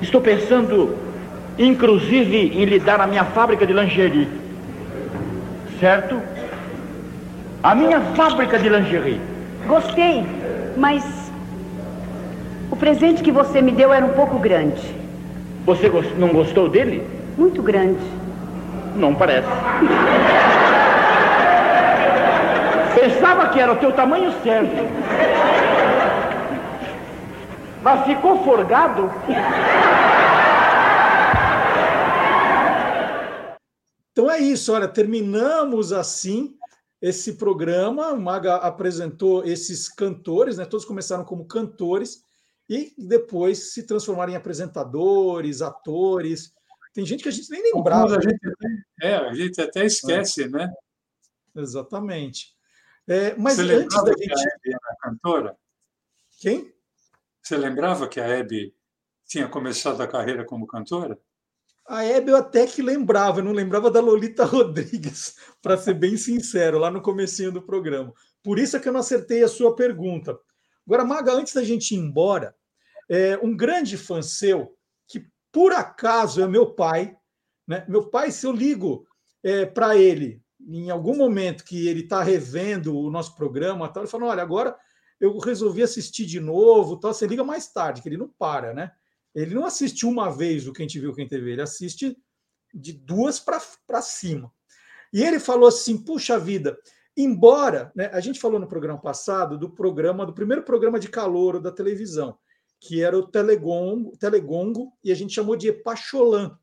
Estou 0.01 0.21
pensando, 0.21 0.97
inclusive, 1.59 2.53
em 2.55 2.65
lhe 2.65 2.79
dar 2.79 3.01
a 3.01 3.07
minha 3.07 3.25
fábrica 3.25 3.67
de 3.67 3.73
lingerie. 3.73 4.29
Certo? 5.81 6.21
A 7.63 7.75
minha 7.75 8.01
fábrica 8.15 8.59
de 8.59 8.69
lingerie. 8.69 9.21
Gostei, 9.67 10.25
mas 10.77 11.05
o 12.71 12.77
presente 12.77 13.23
que 13.23 13.31
você 13.31 13.63
me 13.63 13.73
deu 13.73 13.93
era 13.93 14.05
um 14.05 14.13
pouco 14.13 14.39
grande. 14.39 14.83
Você 15.65 15.91
não 16.19 16.29
gostou 16.29 16.69
dele? 16.69 17.07
Muito 17.39 17.63
grande. 17.63 18.01
Não 18.97 19.15
parece. 19.15 19.47
Pensava 22.95 23.49
que 23.49 23.59
era 23.61 23.73
o 23.73 23.77
teu 23.77 23.93
tamanho 23.93 24.33
certo. 24.43 25.42
Mas 27.83 28.07
ficou 28.07 28.45
forgado. 28.45 29.11
Então 34.13 34.31
é 34.31 34.39
isso, 34.39 34.73
olha, 34.73 34.87
terminamos 34.87 35.93
assim 35.93 36.57
esse 37.01 37.35
programa. 37.35 38.13
O 38.13 38.21
Maga 38.21 38.57
apresentou 38.57 39.45
esses 39.45 39.89
cantores, 39.89 40.59
né? 40.59 40.65
Todos 40.65 40.85
começaram 40.85 41.25
como 41.25 41.47
cantores 41.47 42.23
e 42.69 42.95
depois 42.97 43.73
se 43.73 43.85
transformaram 43.85 44.33
em 44.33 44.37
apresentadores, 44.37 45.63
atores. 45.63 46.53
Tem 46.95 47.05
gente 47.05 47.23
que 47.23 47.29
a 47.29 47.33
gente 47.33 47.51
nem 47.51 47.75
lembrava. 47.75 48.15
Alguns 48.15 48.27
a 48.27 48.31
gente, 48.31 48.41
É, 49.03 49.15
a 49.17 49.35
gente 49.35 49.61
até 49.61 49.85
esquece, 49.87 50.45
é. 50.45 50.49
né? 50.49 50.73
Exatamente. 51.57 52.55
É, 53.09 53.35
mas 53.35 53.57
Você 53.57 53.75
antes 53.75 54.05
da 54.05 54.15
que 54.15 54.25
gente. 54.25 54.33
a 54.33 54.41
Hebe 54.41 54.69
era 54.69 54.97
cantora? 55.03 55.57
Quem? 56.39 56.72
Você 57.43 57.57
lembrava 57.57 58.09
que 58.09 58.21
a 58.21 58.27
Hebe 58.27 58.75
tinha 59.27 59.49
começado 59.49 60.01
a 60.01 60.07
carreira 60.07 60.45
como 60.45 60.67
cantora? 60.67 61.19
A 61.89 62.05
Hebe 62.05 62.31
eu 62.31 62.37
até 62.37 62.67
que 62.67 62.81
lembrava, 62.81 63.41
eu 63.41 63.45
não 63.45 63.53
lembrava 63.53 63.91
da 63.91 64.01
Lolita 64.01 64.45
Rodrigues, 64.47 65.37
para 65.61 65.77
ser 65.77 65.95
bem 65.95 66.17
sincero, 66.17 66.79
lá 66.79 66.91
no 66.91 67.03
comecinho 67.03 67.51
do 67.51 67.61
programa. 67.61 68.13
Por 68.43 68.59
isso 68.59 68.77
é 68.77 68.81
que 68.81 68.89
eu 68.89 68.93
não 68.93 69.01
acertei 69.01 69.43
a 69.43 69.49
sua 69.49 69.75
pergunta. 69.75 70.39
Agora, 70.87 71.05
Maga, 71.05 71.33
antes 71.33 71.53
da 71.53 71.65
gente 71.65 71.95
ir 71.95 71.99
embora, 71.99 72.55
é, 73.09 73.37
um 73.43 73.57
grande 73.57 73.97
fã 73.97 74.23
seu, 74.23 74.77
que 75.09 75.27
por 75.51 75.73
acaso 75.73 76.41
é 76.41 76.47
meu 76.47 76.75
pai, 76.75 77.17
né? 77.67 77.85
Meu 77.89 78.09
pai, 78.09 78.31
se 78.31 78.47
eu 78.47 78.53
ligo 78.53 79.07
é, 79.43 79.67
para 79.67 79.97
ele 79.97 80.41
em 80.61 80.91
algum 80.91 81.17
momento 81.17 81.65
que 81.65 81.89
ele 81.89 82.03
está 82.03 82.23
revendo 82.23 82.97
o 82.97 83.11
nosso 83.11 83.35
programa, 83.35 83.93
ele 83.97 84.07
fala: 84.07 84.27
olha, 84.27 84.43
agora 84.43 84.77
eu 85.23 85.39
resolvi 85.39 85.85
assistir 85.85 86.27
de 86.27 86.41
novo, 86.41 86.99
tal. 86.99 87.15
Você 87.15 87.29
liga 87.29 87.45
mais 87.45 87.69
tarde, 87.69 88.03
que 88.03 88.09
ele 88.09 88.17
não 88.17 88.29
para, 88.29 88.75
né? 88.75 88.91
Ele 89.33 89.55
não 89.55 89.65
assiste 89.65 90.05
uma 90.05 90.29
vez 90.29 90.67
o 90.67 90.73
Quem 90.73 90.85
Te 90.85 90.99
Viu, 90.99 91.15
Quem 91.15 91.29
TV, 91.29 91.53
ele 91.53 91.63
assiste 91.63 92.19
de 92.75 92.93
duas 92.93 93.39
para 93.39 94.03
cima. 94.03 94.53
E 95.13 95.23
ele 95.23 95.39
falou 95.39 95.69
assim: 95.69 95.97
puxa 95.97 96.41
vida, 96.41 96.77
embora, 97.17 97.93
né, 97.95 98.11
a 98.13 98.19
gente 98.19 98.41
falou 98.41 98.59
no 98.59 98.67
programa 98.67 99.01
passado 99.01 99.57
do 99.57 99.71
programa, 99.71 100.27
do 100.27 100.35
primeiro 100.35 100.65
programa 100.65 100.99
de 100.99 101.09
calor 101.09 101.61
da 101.61 101.71
televisão, 101.71 102.37
que 102.81 103.01
era 103.01 103.17
o 103.17 103.25
Telegongo, 103.25 104.17
Telegongo 104.17 104.93
e 105.05 105.13
a 105.13 105.15
gente 105.15 105.33
chamou 105.33 105.55
de 105.55 105.69
Epacholã, 105.69 106.59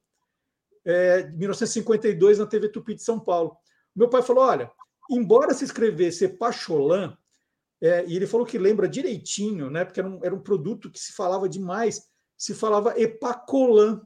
é, 0.83 1.29
1952, 1.29 2.39
na 2.39 2.45
TV 2.45 2.67
Tupi 2.67 2.93
de 2.93 3.03
São 3.03 3.21
Paulo. 3.21 3.55
Meu 3.95 4.09
pai 4.09 4.21
falou: 4.21 4.43
olha, 4.43 4.69
embora 5.09 5.53
se 5.53 5.63
escrevesse 5.63 6.25
Epacholã, 6.25 7.17
é, 7.81 8.05
e 8.05 8.15
ele 8.15 8.27
falou 8.27 8.45
que 8.45 8.57
lembra 8.57 8.89
direitinho, 8.89 9.69
né, 9.69 9.85
porque 9.85 9.99
era 9.99 10.09
um, 10.09 10.19
era 10.23 10.35
um 10.35 10.41
produto 10.41 10.91
que 10.91 10.99
se 10.99 11.13
falava 11.13 11.47
demais, 11.47 12.07
se 12.37 12.53
falava 12.53 12.99
Epacolã. 12.99 14.01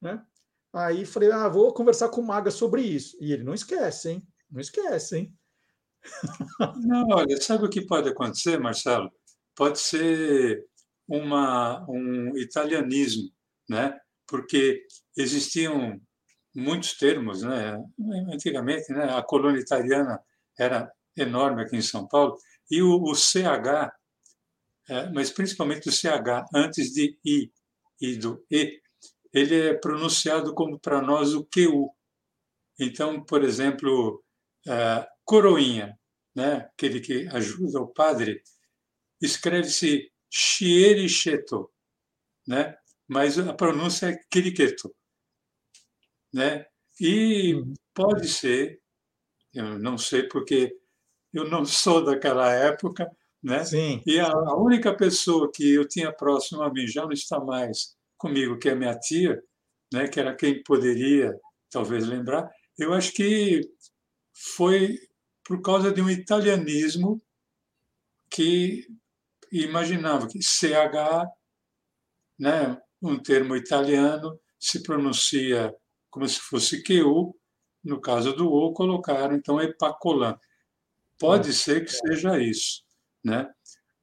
Né? 0.00 0.24
Aí 0.72 1.04
falei: 1.04 1.30
ah, 1.30 1.48
vou 1.48 1.72
conversar 1.74 2.08
com 2.08 2.20
o 2.20 2.26
Maga 2.26 2.50
sobre 2.50 2.82
isso. 2.82 3.16
E 3.20 3.32
ele 3.32 3.42
não 3.42 3.54
esquece, 3.54 4.10
hein? 4.10 4.28
Não 4.50 4.60
esquece, 4.60 5.16
hein? 5.18 5.34
Não, 6.82 7.08
olha, 7.08 7.38
sabe 7.42 7.66
o 7.66 7.68
que 7.68 7.82
pode 7.84 8.08
acontecer, 8.08 8.58
Marcelo? 8.58 9.12
Pode 9.54 9.78
ser 9.78 10.66
uma, 11.06 11.84
um 11.90 12.34
italianismo, 12.38 13.30
né? 13.68 14.00
porque 14.30 14.86
existiam 15.16 16.00
muitos 16.54 16.94
termos, 16.96 17.42
né? 17.42 17.76
Antigamente, 18.32 18.92
né? 18.92 19.12
A 19.12 19.22
colônia 19.22 19.60
italiana 19.60 20.20
era 20.56 20.90
enorme 21.16 21.62
aqui 21.62 21.76
em 21.76 21.82
São 21.82 22.06
Paulo 22.06 22.36
e 22.70 22.82
o, 22.82 23.02
o 23.02 23.14
CH, 23.14 23.92
é, 24.88 25.10
mas 25.10 25.30
principalmente 25.30 25.88
o 25.88 25.92
CH 25.92 26.46
antes 26.54 26.92
de 26.92 27.18
I 27.24 27.52
e 28.00 28.16
do 28.16 28.44
E, 28.50 28.80
ele 29.32 29.68
é 29.68 29.74
pronunciado 29.74 30.54
como 30.54 30.78
para 30.78 31.00
nós 31.00 31.34
o 31.34 31.44
QU. 31.44 31.94
Então, 32.78 33.22
por 33.24 33.44
exemplo, 33.44 34.22
é, 34.66 35.06
coroinha, 35.24 35.98
né? 36.34 36.68
Aquele 36.72 37.00
que 37.00 37.28
ajuda 37.28 37.80
o 37.80 37.88
padre, 37.88 38.42
escreve-se 39.20 40.10
Chiericheto, 40.30 41.70
né? 42.46 42.76
mas 43.10 43.36
a 43.40 43.52
pronúncia 43.52 44.06
é 44.06 44.20
Quiriqueto. 44.30 44.94
Né? 46.32 46.64
E 47.00 47.54
uhum. 47.54 47.74
pode 47.92 48.28
ser, 48.28 48.80
eu 49.52 49.76
não 49.80 49.98
sei 49.98 50.28
porque 50.28 50.79
eu 51.32 51.48
não 51.48 51.64
sou 51.64 52.04
daquela 52.04 52.52
época, 52.52 53.10
né? 53.42 53.64
Sim. 53.64 54.02
E 54.06 54.18
a, 54.18 54.28
a 54.28 54.56
única 54.56 54.94
pessoa 54.94 55.50
que 55.52 55.74
eu 55.74 55.86
tinha 55.86 56.12
próximo 56.12 56.62
a 56.62 56.72
mim 56.72 56.86
já 56.86 57.02
não 57.02 57.12
está 57.12 57.40
mais 57.40 57.96
comigo, 58.16 58.58
que 58.58 58.68
é 58.68 58.74
minha 58.74 58.98
tia, 58.98 59.42
né? 59.92 60.08
Que 60.08 60.20
era 60.20 60.34
quem 60.34 60.62
poderia 60.62 61.34
talvez 61.70 62.06
lembrar. 62.06 62.50
Eu 62.78 62.92
acho 62.92 63.12
que 63.12 63.60
foi 64.32 64.98
por 65.44 65.60
causa 65.62 65.92
de 65.92 66.00
um 66.00 66.08
italianismo 66.08 67.20
que 68.30 68.86
imaginava 69.52 70.28
que 70.28 70.40
CH, 70.42 71.26
né, 72.38 72.80
um 73.02 73.18
termo 73.18 73.56
italiano, 73.56 74.38
se 74.58 74.82
pronuncia 74.82 75.74
como 76.10 76.28
se 76.28 76.38
fosse 76.40 76.82
QU, 76.82 77.34
no 77.82 78.00
caso 78.00 78.32
do 78.32 78.50
O, 78.50 78.72
colocaram 78.72 79.34
então 79.34 79.60
epacolan. 79.60 80.38
Pode 81.20 81.52
ser 81.52 81.84
que 81.84 81.92
seja 81.92 82.38
isso, 82.38 82.82
né? 83.24 83.48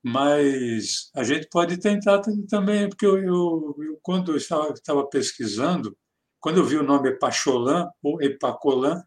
Mas 0.03 1.09
a 1.15 1.23
gente 1.23 1.47
pode 1.49 1.77
tentar 1.79 2.21
também, 2.47 2.87
porque 2.87 3.05
eu, 3.05 3.17
eu, 3.17 3.75
eu 3.79 3.99
quando 4.01 4.31
eu 4.31 4.37
estava, 4.37 4.71
estava 4.71 5.05
pesquisando, 5.09 5.97
quando 6.39 6.57
eu 6.59 6.65
vi 6.65 6.77
o 6.77 6.83
nome 6.83 7.09
Epacholan 7.09 7.89
ou 8.01 8.21
Epacolan, 8.21 9.03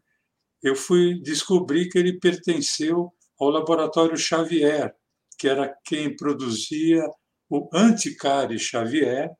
eu 0.61 0.75
fui 0.75 1.19
descobrir 1.21 1.89
que 1.89 1.97
ele 1.97 2.19
pertenceu 2.19 3.11
ao 3.39 3.49
laboratório 3.49 4.17
Xavier, 4.17 4.93
que 5.39 5.47
era 5.47 5.75
quem 5.85 6.15
produzia 6.15 7.03
o 7.49 7.67
anticare 7.73 8.59
Xavier, 8.59 9.31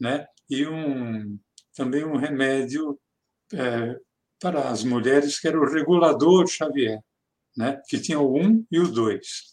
né? 0.00 0.26
e 0.48 0.66
um, 0.66 1.38
também 1.74 2.04
um 2.04 2.16
remédio 2.16 2.98
é, 3.54 3.96
para 4.40 4.68
as 4.68 4.84
mulheres, 4.84 5.40
que 5.40 5.48
era 5.48 5.58
o 5.58 5.70
regulador 5.70 6.46
Xavier, 6.46 7.00
né? 7.56 7.80
que 7.88 7.98
tinha 7.98 8.18
o 8.18 8.36
1 8.36 8.66
e 8.70 8.78
o 8.80 8.88
2. 8.88 9.52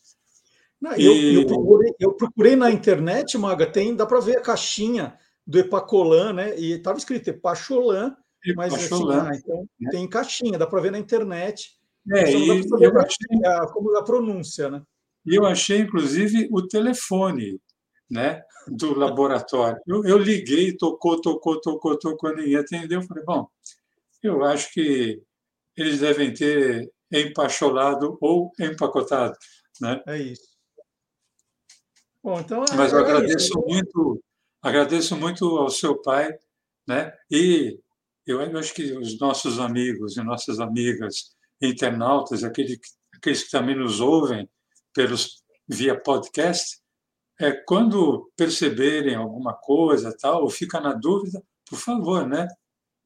Não, 0.81 0.95
e... 0.97 1.05
eu, 1.05 1.41
eu, 1.41 1.47
procurei, 1.47 1.93
eu, 1.99 2.13
procurei, 2.13 2.55
na 2.55 2.71
internet, 2.71 3.37
Maga, 3.37 3.65
tem, 3.65 3.95
dá 3.95 4.05
para 4.05 4.19
ver 4.19 4.37
a 4.37 4.41
caixinha 4.41 5.17
do 5.45 5.59
Epacolan, 5.59 6.33
né? 6.33 6.57
E 6.57 6.73
estava 6.73 6.97
escrito 6.97 7.29
Epacholan, 7.29 8.15
mas 8.55 8.73
assim, 8.73 9.11
ah, 9.11 9.31
então, 9.33 9.67
né? 9.79 9.89
tem 9.91 10.07
caixinha, 10.07 10.57
dá 10.57 10.65
para 10.65 10.81
ver 10.81 10.91
na 10.91 10.99
internet. 10.99 11.77
É, 12.11 12.31
e 12.31 12.47
eu 12.47 12.99
achei, 12.99 13.45
a, 13.45 13.67
como 13.67 13.95
a 13.97 14.03
pronúncia, 14.03 14.69
né? 14.69 14.81
E 15.25 15.35
eu 15.35 15.45
achei, 15.45 15.79
inclusive, 15.79 16.47
o 16.51 16.65
telefone 16.65 17.59
né, 18.09 18.41
do 18.67 18.93
laboratório. 18.97 19.79
Eu, 19.85 20.03
eu 20.05 20.17
liguei, 20.17 20.75
tocou, 20.75 21.19
tocou, 21.19 21.59
tocou, 21.59 21.97
tocou, 21.97 22.35
ninguém 22.35 22.55
atendeu. 22.55 23.01
Falei, 23.03 23.23
bom, 23.23 23.47
eu 24.23 24.43
acho 24.43 24.73
que 24.73 25.21
eles 25.75 25.99
devem 25.99 26.33
ter 26.33 26.89
empacholado 27.11 28.17
ou 28.21 28.51
empacotado. 28.59 29.37
Né? 29.81 30.01
É 30.07 30.17
isso. 30.17 30.49
Bom, 32.23 32.39
então, 32.39 32.63
Mas 32.75 32.91
eu 32.91 32.99
é 32.99 33.01
agradeço 33.01 33.47
isso. 33.47 33.63
muito, 33.65 34.23
agradeço 34.61 35.15
muito 35.15 35.45
ao 35.57 35.69
seu 35.69 36.01
pai, 36.01 36.37
né? 36.87 37.13
E 37.31 37.79
eu 38.25 38.41
acho 38.57 38.73
que 38.73 38.91
os 38.91 39.17
nossos 39.19 39.59
amigos 39.59 40.17
e 40.17 40.23
nossas 40.23 40.59
amigas 40.59 41.35
internautas, 41.61 42.43
aqueles, 42.43 42.77
aqueles 43.15 43.43
que 43.43 43.51
também 43.51 43.75
nos 43.75 43.99
ouvem 44.01 44.49
pelos 44.93 45.41
via 45.67 45.99
podcast, 45.99 46.79
é, 47.39 47.51
quando 47.51 48.31
perceberem 48.35 49.15
alguma 49.15 49.53
coisa 49.53 50.15
tal, 50.19 50.43
ou 50.43 50.49
fica 50.49 50.79
na 50.79 50.93
dúvida, 50.93 51.41
por 51.69 51.77
favor, 51.77 52.27
né? 52.27 52.47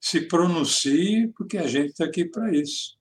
Se 0.01 0.22
pronuncie, 0.22 1.28
porque 1.38 1.58
a 1.58 1.68
gente 1.68 1.91
está 1.91 2.06
aqui 2.06 2.26
para 2.26 2.51
isso. 2.56 2.97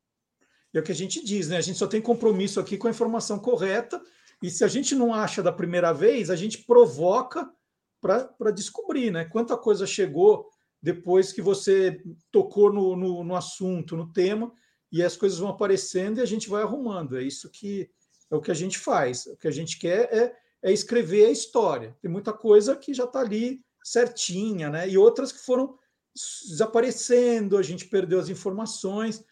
É 0.74 0.78
o 0.78 0.82
que 0.82 0.92
a 0.92 0.94
gente 0.94 1.24
diz, 1.24 1.48
né? 1.48 1.56
A 1.56 1.60
gente 1.60 1.78
só 1.78 1.86
tem 1.86 2.00
compromisso 2.00 2.58
aqui 2.58 2.76
com 2.76 2.88
a 2.88 2.90
informação 2.90 3.38
correta, 3.38 4.00
e 4.42 4.50
se 4.50 4.64
a 4.64 4.68
gente 4.68 4.94
não 4.94 5.14
acha 5.14 5.42
da 5.42 5.52
primeira 5.52 5.92
vez, 5.92 6.30
a 6.30 6.36
gente 6.36 6.64
provoca 6.64 7.48
para 8.00 8.50
descobrir, 8.50 9.10
né? 9.10 9.24
Quanta 9.24 9.56
coisa 9.56 9.86
chegou 9.86 10.48
depois 10.82 11.32
que 11.32 11.40
você 11.40 12.02
tocou 12.32 12.72
no, 12.72 12.96
no, 12.96 13.22
no 13.22 13.36
assunto, 13.36 13.96
no 13.96 14.12
tema, 14.12 14.52
e 14.90 15.02
as 15.02 15.16
coisas 15.16 15.38
vão 15.38 15.50
aparecendo 15.50 16.18
e 16.18 16.22
a 16.22 16.26
gente 16.26 16.48
vai 16.48 16.62
arrumando. 16.62 17.16
É 17.16 17.22
isso 17.22 17.48
que 17.50 17.88
é 18.30 18.34
o 18.34 18.40
que 18.40 18.50
a 18.50 18.54
gente 18.54 18.78
faz. 18.78 19.26
O 19.26 19.36
que 19.36 19.46
a 19.46 19.52
gente 19.52 19.78
quer 19.78 20.12
é 20.12 20.34
é 20.62 20.72
escrever 20.72 21.26
a 21.26 21.30
história. 21.30 21.96
Tem 22.00 22.10
muita 22.10 22.32
coisa 22.32 22.76
que 22.76 22.94
já 22.94 23.04
está 23.04 23.20
ali 23.20 23.60
certinha, 23.82 24.70
né? 24.70 24.88
E 24.88 24.96
outras 24.96 25.32
que 25.32 25.40
foram 25.40 25.76
desaparecendo, 26.46 27.58
a 27.58 27.62
gente 27.62 27.86
perdeu 27.86 28.20
as 28.20 28.28
informações 28.28 29.24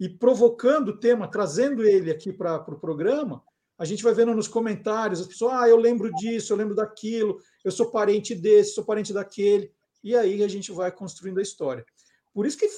e 0.00 0.08
provocando 0.08 0.88
o 0.88 0.96
tema, 0.96 1.28
trazendo 1.28 1.84
ele 1.84 2.10
aqui 2.10 2.32
para 2.32 2.56
o 2.56 2.64
pro 2.64 2.80
programa, 2.80 3.44
a 3.78 3.84
gente 3.84 4.02
vai 4.02 4.14
vendo 4.14 4.34
nos 4.34 4.48
comentários 4.48 5.20
as 5.20 5.26
pessoas, 5.26 5.52
ah, 5.52 5.68
eu 5.68 5.76
lembro 5.76 6.10
disso, 6.14 6.52
eu 6.52 6.56
lembro 6.56 6.74
daquilo, 6.74 7.38
eu 7.62 7.70
sou 7.70 7.90
parente 7.90 8.34
desse, 8.34 8.72
sou 8.72 8.84
parente 8.84 9.12
daquele, 9.12 9.70
e 10.02 10.16
aí 10.16 10.42
a 10.42 10.48
gente 10.48 10.72
vai 10.72 10.90
construindo 10.90 11.38
a 11.38 11.42
história. 11.42 11.84
Por 12.32 12.46
isso 12.46 12.56
que 12.56 12.68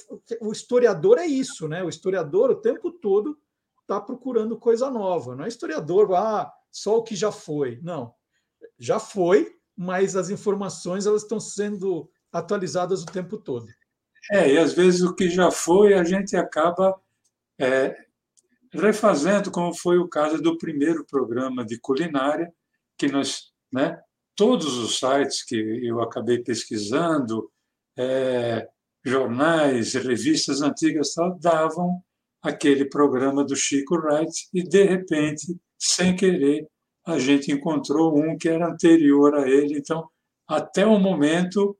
o 0.41 0.51
historiador 0.51 1.17
é 1.17 1.25
isso, 1.25 1.67
né? 1.67 1.81
O 1.83 1.89
historiador 1.89 2.49
o 2.49 2.55
tempo 2.55 2.91
todo 2.91 3.37
está 3.81 4.01
procurando 4.01 4.57
coisa 4.57 4.89
nova. 4.89 5.35
Não 5.35 5.45
é 5.45 5.47
historiador, 5.47 6.13
ah, 6.15 6.51
só 6.71 6.97
o 6.97 7.03
que 7.03 7.15
já 7.15 7.31
foi. 7.31 7.79
Não, 7.81 8.13
já 8.77 8.99
foi, 8.99 9.55
mas 9.77 10.15
as 10.15 10.29
informações 10.29 11.05
elas 11.05 11.21
estão 11.21 11.39
sendo 11.39 12.09
atualizadas 12.31 13.03
o 13.03 13.05
tempo 13.05 13.37
todo. 13.37 13.67
É, 14.31 14.53
e 14.53 14.57
às 14.57 14.73
vezes 14.73 15.01
o 15.01 15.13
que 15.13 15.29
já 15.29 15.51
foi 15.51 15.93
a 15.93 16.03
gente 16.03 16.35
acaba 16.35 16.99
é, 17.59 17.95
refazendo, 18.71 19.51
como 19.51 19.73
foi 19.73 19.97
o 19.97 20.07
caso 20.07 20.41
do 20.41 20.57
primeiro 20.57 21.05
programa 21.05 21.65
de 21.65 21.79
culinária, 21.79 22.51
que 22.97 23.07
nós, 23.07 23.51
né, 23.71 23.99
todos 24.35 24.77
os 24.77 24.97
sites 24.97 25.43
que 25.43 25.55
eu 25.55 26.01
acabei 26.01 26.39
pesquisando, 26.39 27.51
é, 27.97 28.67
jornais, 29.05 29.93
revistas 29.93 30.61
antigas 30.61 31.13
tal, 31.13 31.37
davam 31.39 32.01
aquele 32.41 32.85
programa 32.85 33.43
do 33.43 33.55
Chico 33.55 33.95
Wright 33.95 34.49
e, 34.53 34.63
de 34.63 34.83
repente, 34.83 35.57
sem 35.77 36.15
querer, 36.15 36.67
a 37.05 37.19
gente 37.19 37.51
encontrou 37.51 38.17
um 38.17 38.37
que 38.37 38.49
era 38.49 38.67
anterior 38.67 39.35
a 39.35 39.47
ele. 39.47 39.77
Então, 39.77 40.09
até 40.47 40.85
o 40.85 40.97
momento, 40.97 41.77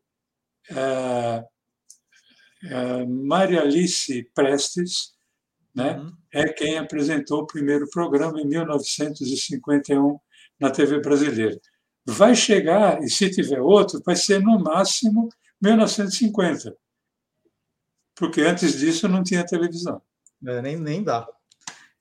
é, 0.70 1.44
é, 2.66 3.06
Maria 3.06 3.62
Alice 3.62 4.30
Prestes 4.34 5.14
né, 5.74 5.98
uhum. 5.98 6.14
é 6.32 6.52
quem 6.52 6.78
apresentou 6.78 7.42
o 7.42 7.48
primeiro 7.48 7.90
programa 7.90 8.40
em 8.40 8.46
1951 8.46 10.18
na 10.60 10.70
TV 10.70 11.00
brasileira. 11.00 11.60
Vai 12.06 12.36
chegar, 12.36 13.02
e 13.02 13.10
se 13.10 13.30
tiver 13.30 13.62
outro, 13.62 14.02
vai 14.06 14.16
ser 14.16 14.42
no 14.42 14.60
máximo 14.60 15.30
1950, 15.62 16.76
porque 18.16 18.42
antes 18.42 18.78
disso 18.78 19.08
não 19.08 19.24
tinha 19.24 19.46
televisão. 19.46 20.02
É, 20.46 20.62
nem, 20.62 20.78
nem 20.78 21.02
dá. 21.02 21.28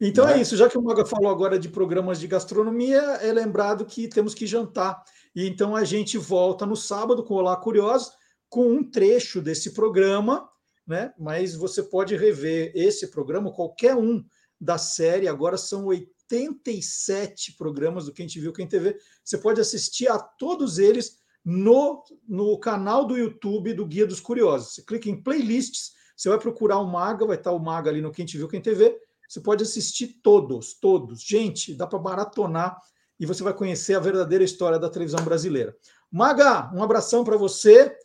Então 0.01 0.29
é. 0.29 0.35
é 0.35 0.41
isso, 0.41 0.57
já 0.57 0.69
que 0.69 0.77
o 0.77 0.83
Maga 0.83 1.07
falou 1.07 1.31
agora 1.31 1.57
de 1.57 1.69
programas 1.69 2.19
de 2.19 2.27
gastronomia, 2.27 3.01
é 3.21 3.33
lembrado 3.33 3.87
que 3.87 4.09
temos 4.09 4.35
que 4.35 4.47
jantar. 4.47 5.01
E 5.35 5.47
então 5.47 5.77
a 5.77 5.85
gente 5.85 6.19
volta 6.19 6.67
no 6.67 6.77
sábado 6.77 7.23
com 7.23 7.35
o 7.35 7.37
Olá 7.37 7.57
Curiosos, 7.57 8.13
com 8.49 8.67
um 8.69 8.83
trecho 8.83 9.41
desse 9.41 9.73
programa, 9.73 10.49
né? 10.87 11.13
Mas 11.19 11.55
você 11.55 11.83
pode 11.83 12.17
rever 12.17 12.73
esse 12.75 13.09
programa, 13.09 13.53
qualquer 13.53 13.97
um 13.97 14.25
da 14.61 14.79
série, 14.79 15.27
agora 15.27 15.57
são 15.57 15.87
87 15.87 17.57
programas 17.57 18.05
do 18.07 18.13
Quem 18.13 18.27
Te 18.27 18.41
Viu, 18.41 18.53
Quem 18.53 18.67
TV. 18.67 18.97
Você 19.25 19.37
pode 19.37 19.61
assistir 19.61 20.09
a 20.09 20.19
todos 20.19 20.79
eles 20.79 21.19
no, 21.45 22.05
no 22.29 22.59
canal 22.59 23.05
do 23.05 23.17
YouTube 23.17 23.75
do 23.75 23.87
Guia 23.87 24.07
dos 24.07 24.21
Curiosos. 24.21 24.75
Você 24.75 24.83
clica 24.83 25.09
em 25.09 25.21
playlists, 25.21 25.93
você 26.17 26.29
vai 26.29 26.39
procurar 26.39 26.79
o 26.79 26.87
Maga, 26.87 27.27
vai 27.27 27.37
estar 27.37 27.53
o 27.53 27.59
Maga 27.59 27.91
ali 27.91 28.01
no 28.01 28.13
Quem 28.13 28.25
Te 28.25 28.39
Viu, 28.39 28.49
Quem 28.49 28.61
TV. 28.61 28.97
Você 29.29 29.41
pode 29.41 29.63
assistir 29.63 30.21
todos, 30.23 30.75
todos. 30.75 31.23
Gente, 31.23 31.75
dá 31.75 31.87
para 31.87 31.99
maratonar 31.99 32.79
e 33.19 33.27
você 33.27 33.43
vai 33.43 33.55
conhecer 33.55 33.95
a 33.95 34.01
verdadeira 34.01 34.45
história 34.45 34.79
da 34.79 34.91
televisão 34.91 35.25
brasileira. 35.25 35.77
Maga, 36.11 36.71
um 36.75 36.83
abração 36.83 37.25
para 37.25 37.37
você. 37.37 37.97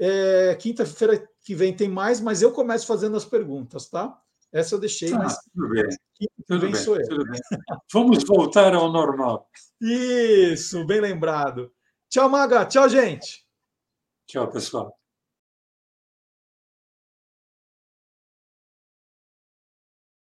É, 0.00 0.54
Quinta-feira 0.54 1.28
que 1.44 1.54
vem 1.54 1.76
tem 1.76 1.88
mais, 1.88 2.20
mas 2.20 2.40
eu 2.40 2.52
começo 2.52 2.86
fazendo 2.86 3.16
as 3.16 3.24
perguntas, 3.24 3.88
tá? 3.88 4.18
Essa 4.52 4.74
eu 4.74 4.80
deixei, 4.80 5.12
ah, 5.12 5.18
mas. 5.18 5.36
Tudo 5.54 5.68
bem. 5.68 5.88
Tudo 6.46 6.60
bem, 6.62 6.74
sou 6.74 6.96
eu. 6.96 7.08
Tudo 7.08 7.24
bem. 7.24 7.40
Vamos 7.92 8.24
voltar 8.24 8.74
ao 8.74 8.90
normal. 8.90 9.48
Isso, 9.80 10.84
bem 10.86 11.00
lembrado. 11.00 11.72
Tchau, 12.08 12.28
Maga. 12.28 12.64
Tchau, 12.64 12.88
gente. 12.88 13.46
Tchau, 14.26 14.50
pessoal. 14.50 14.99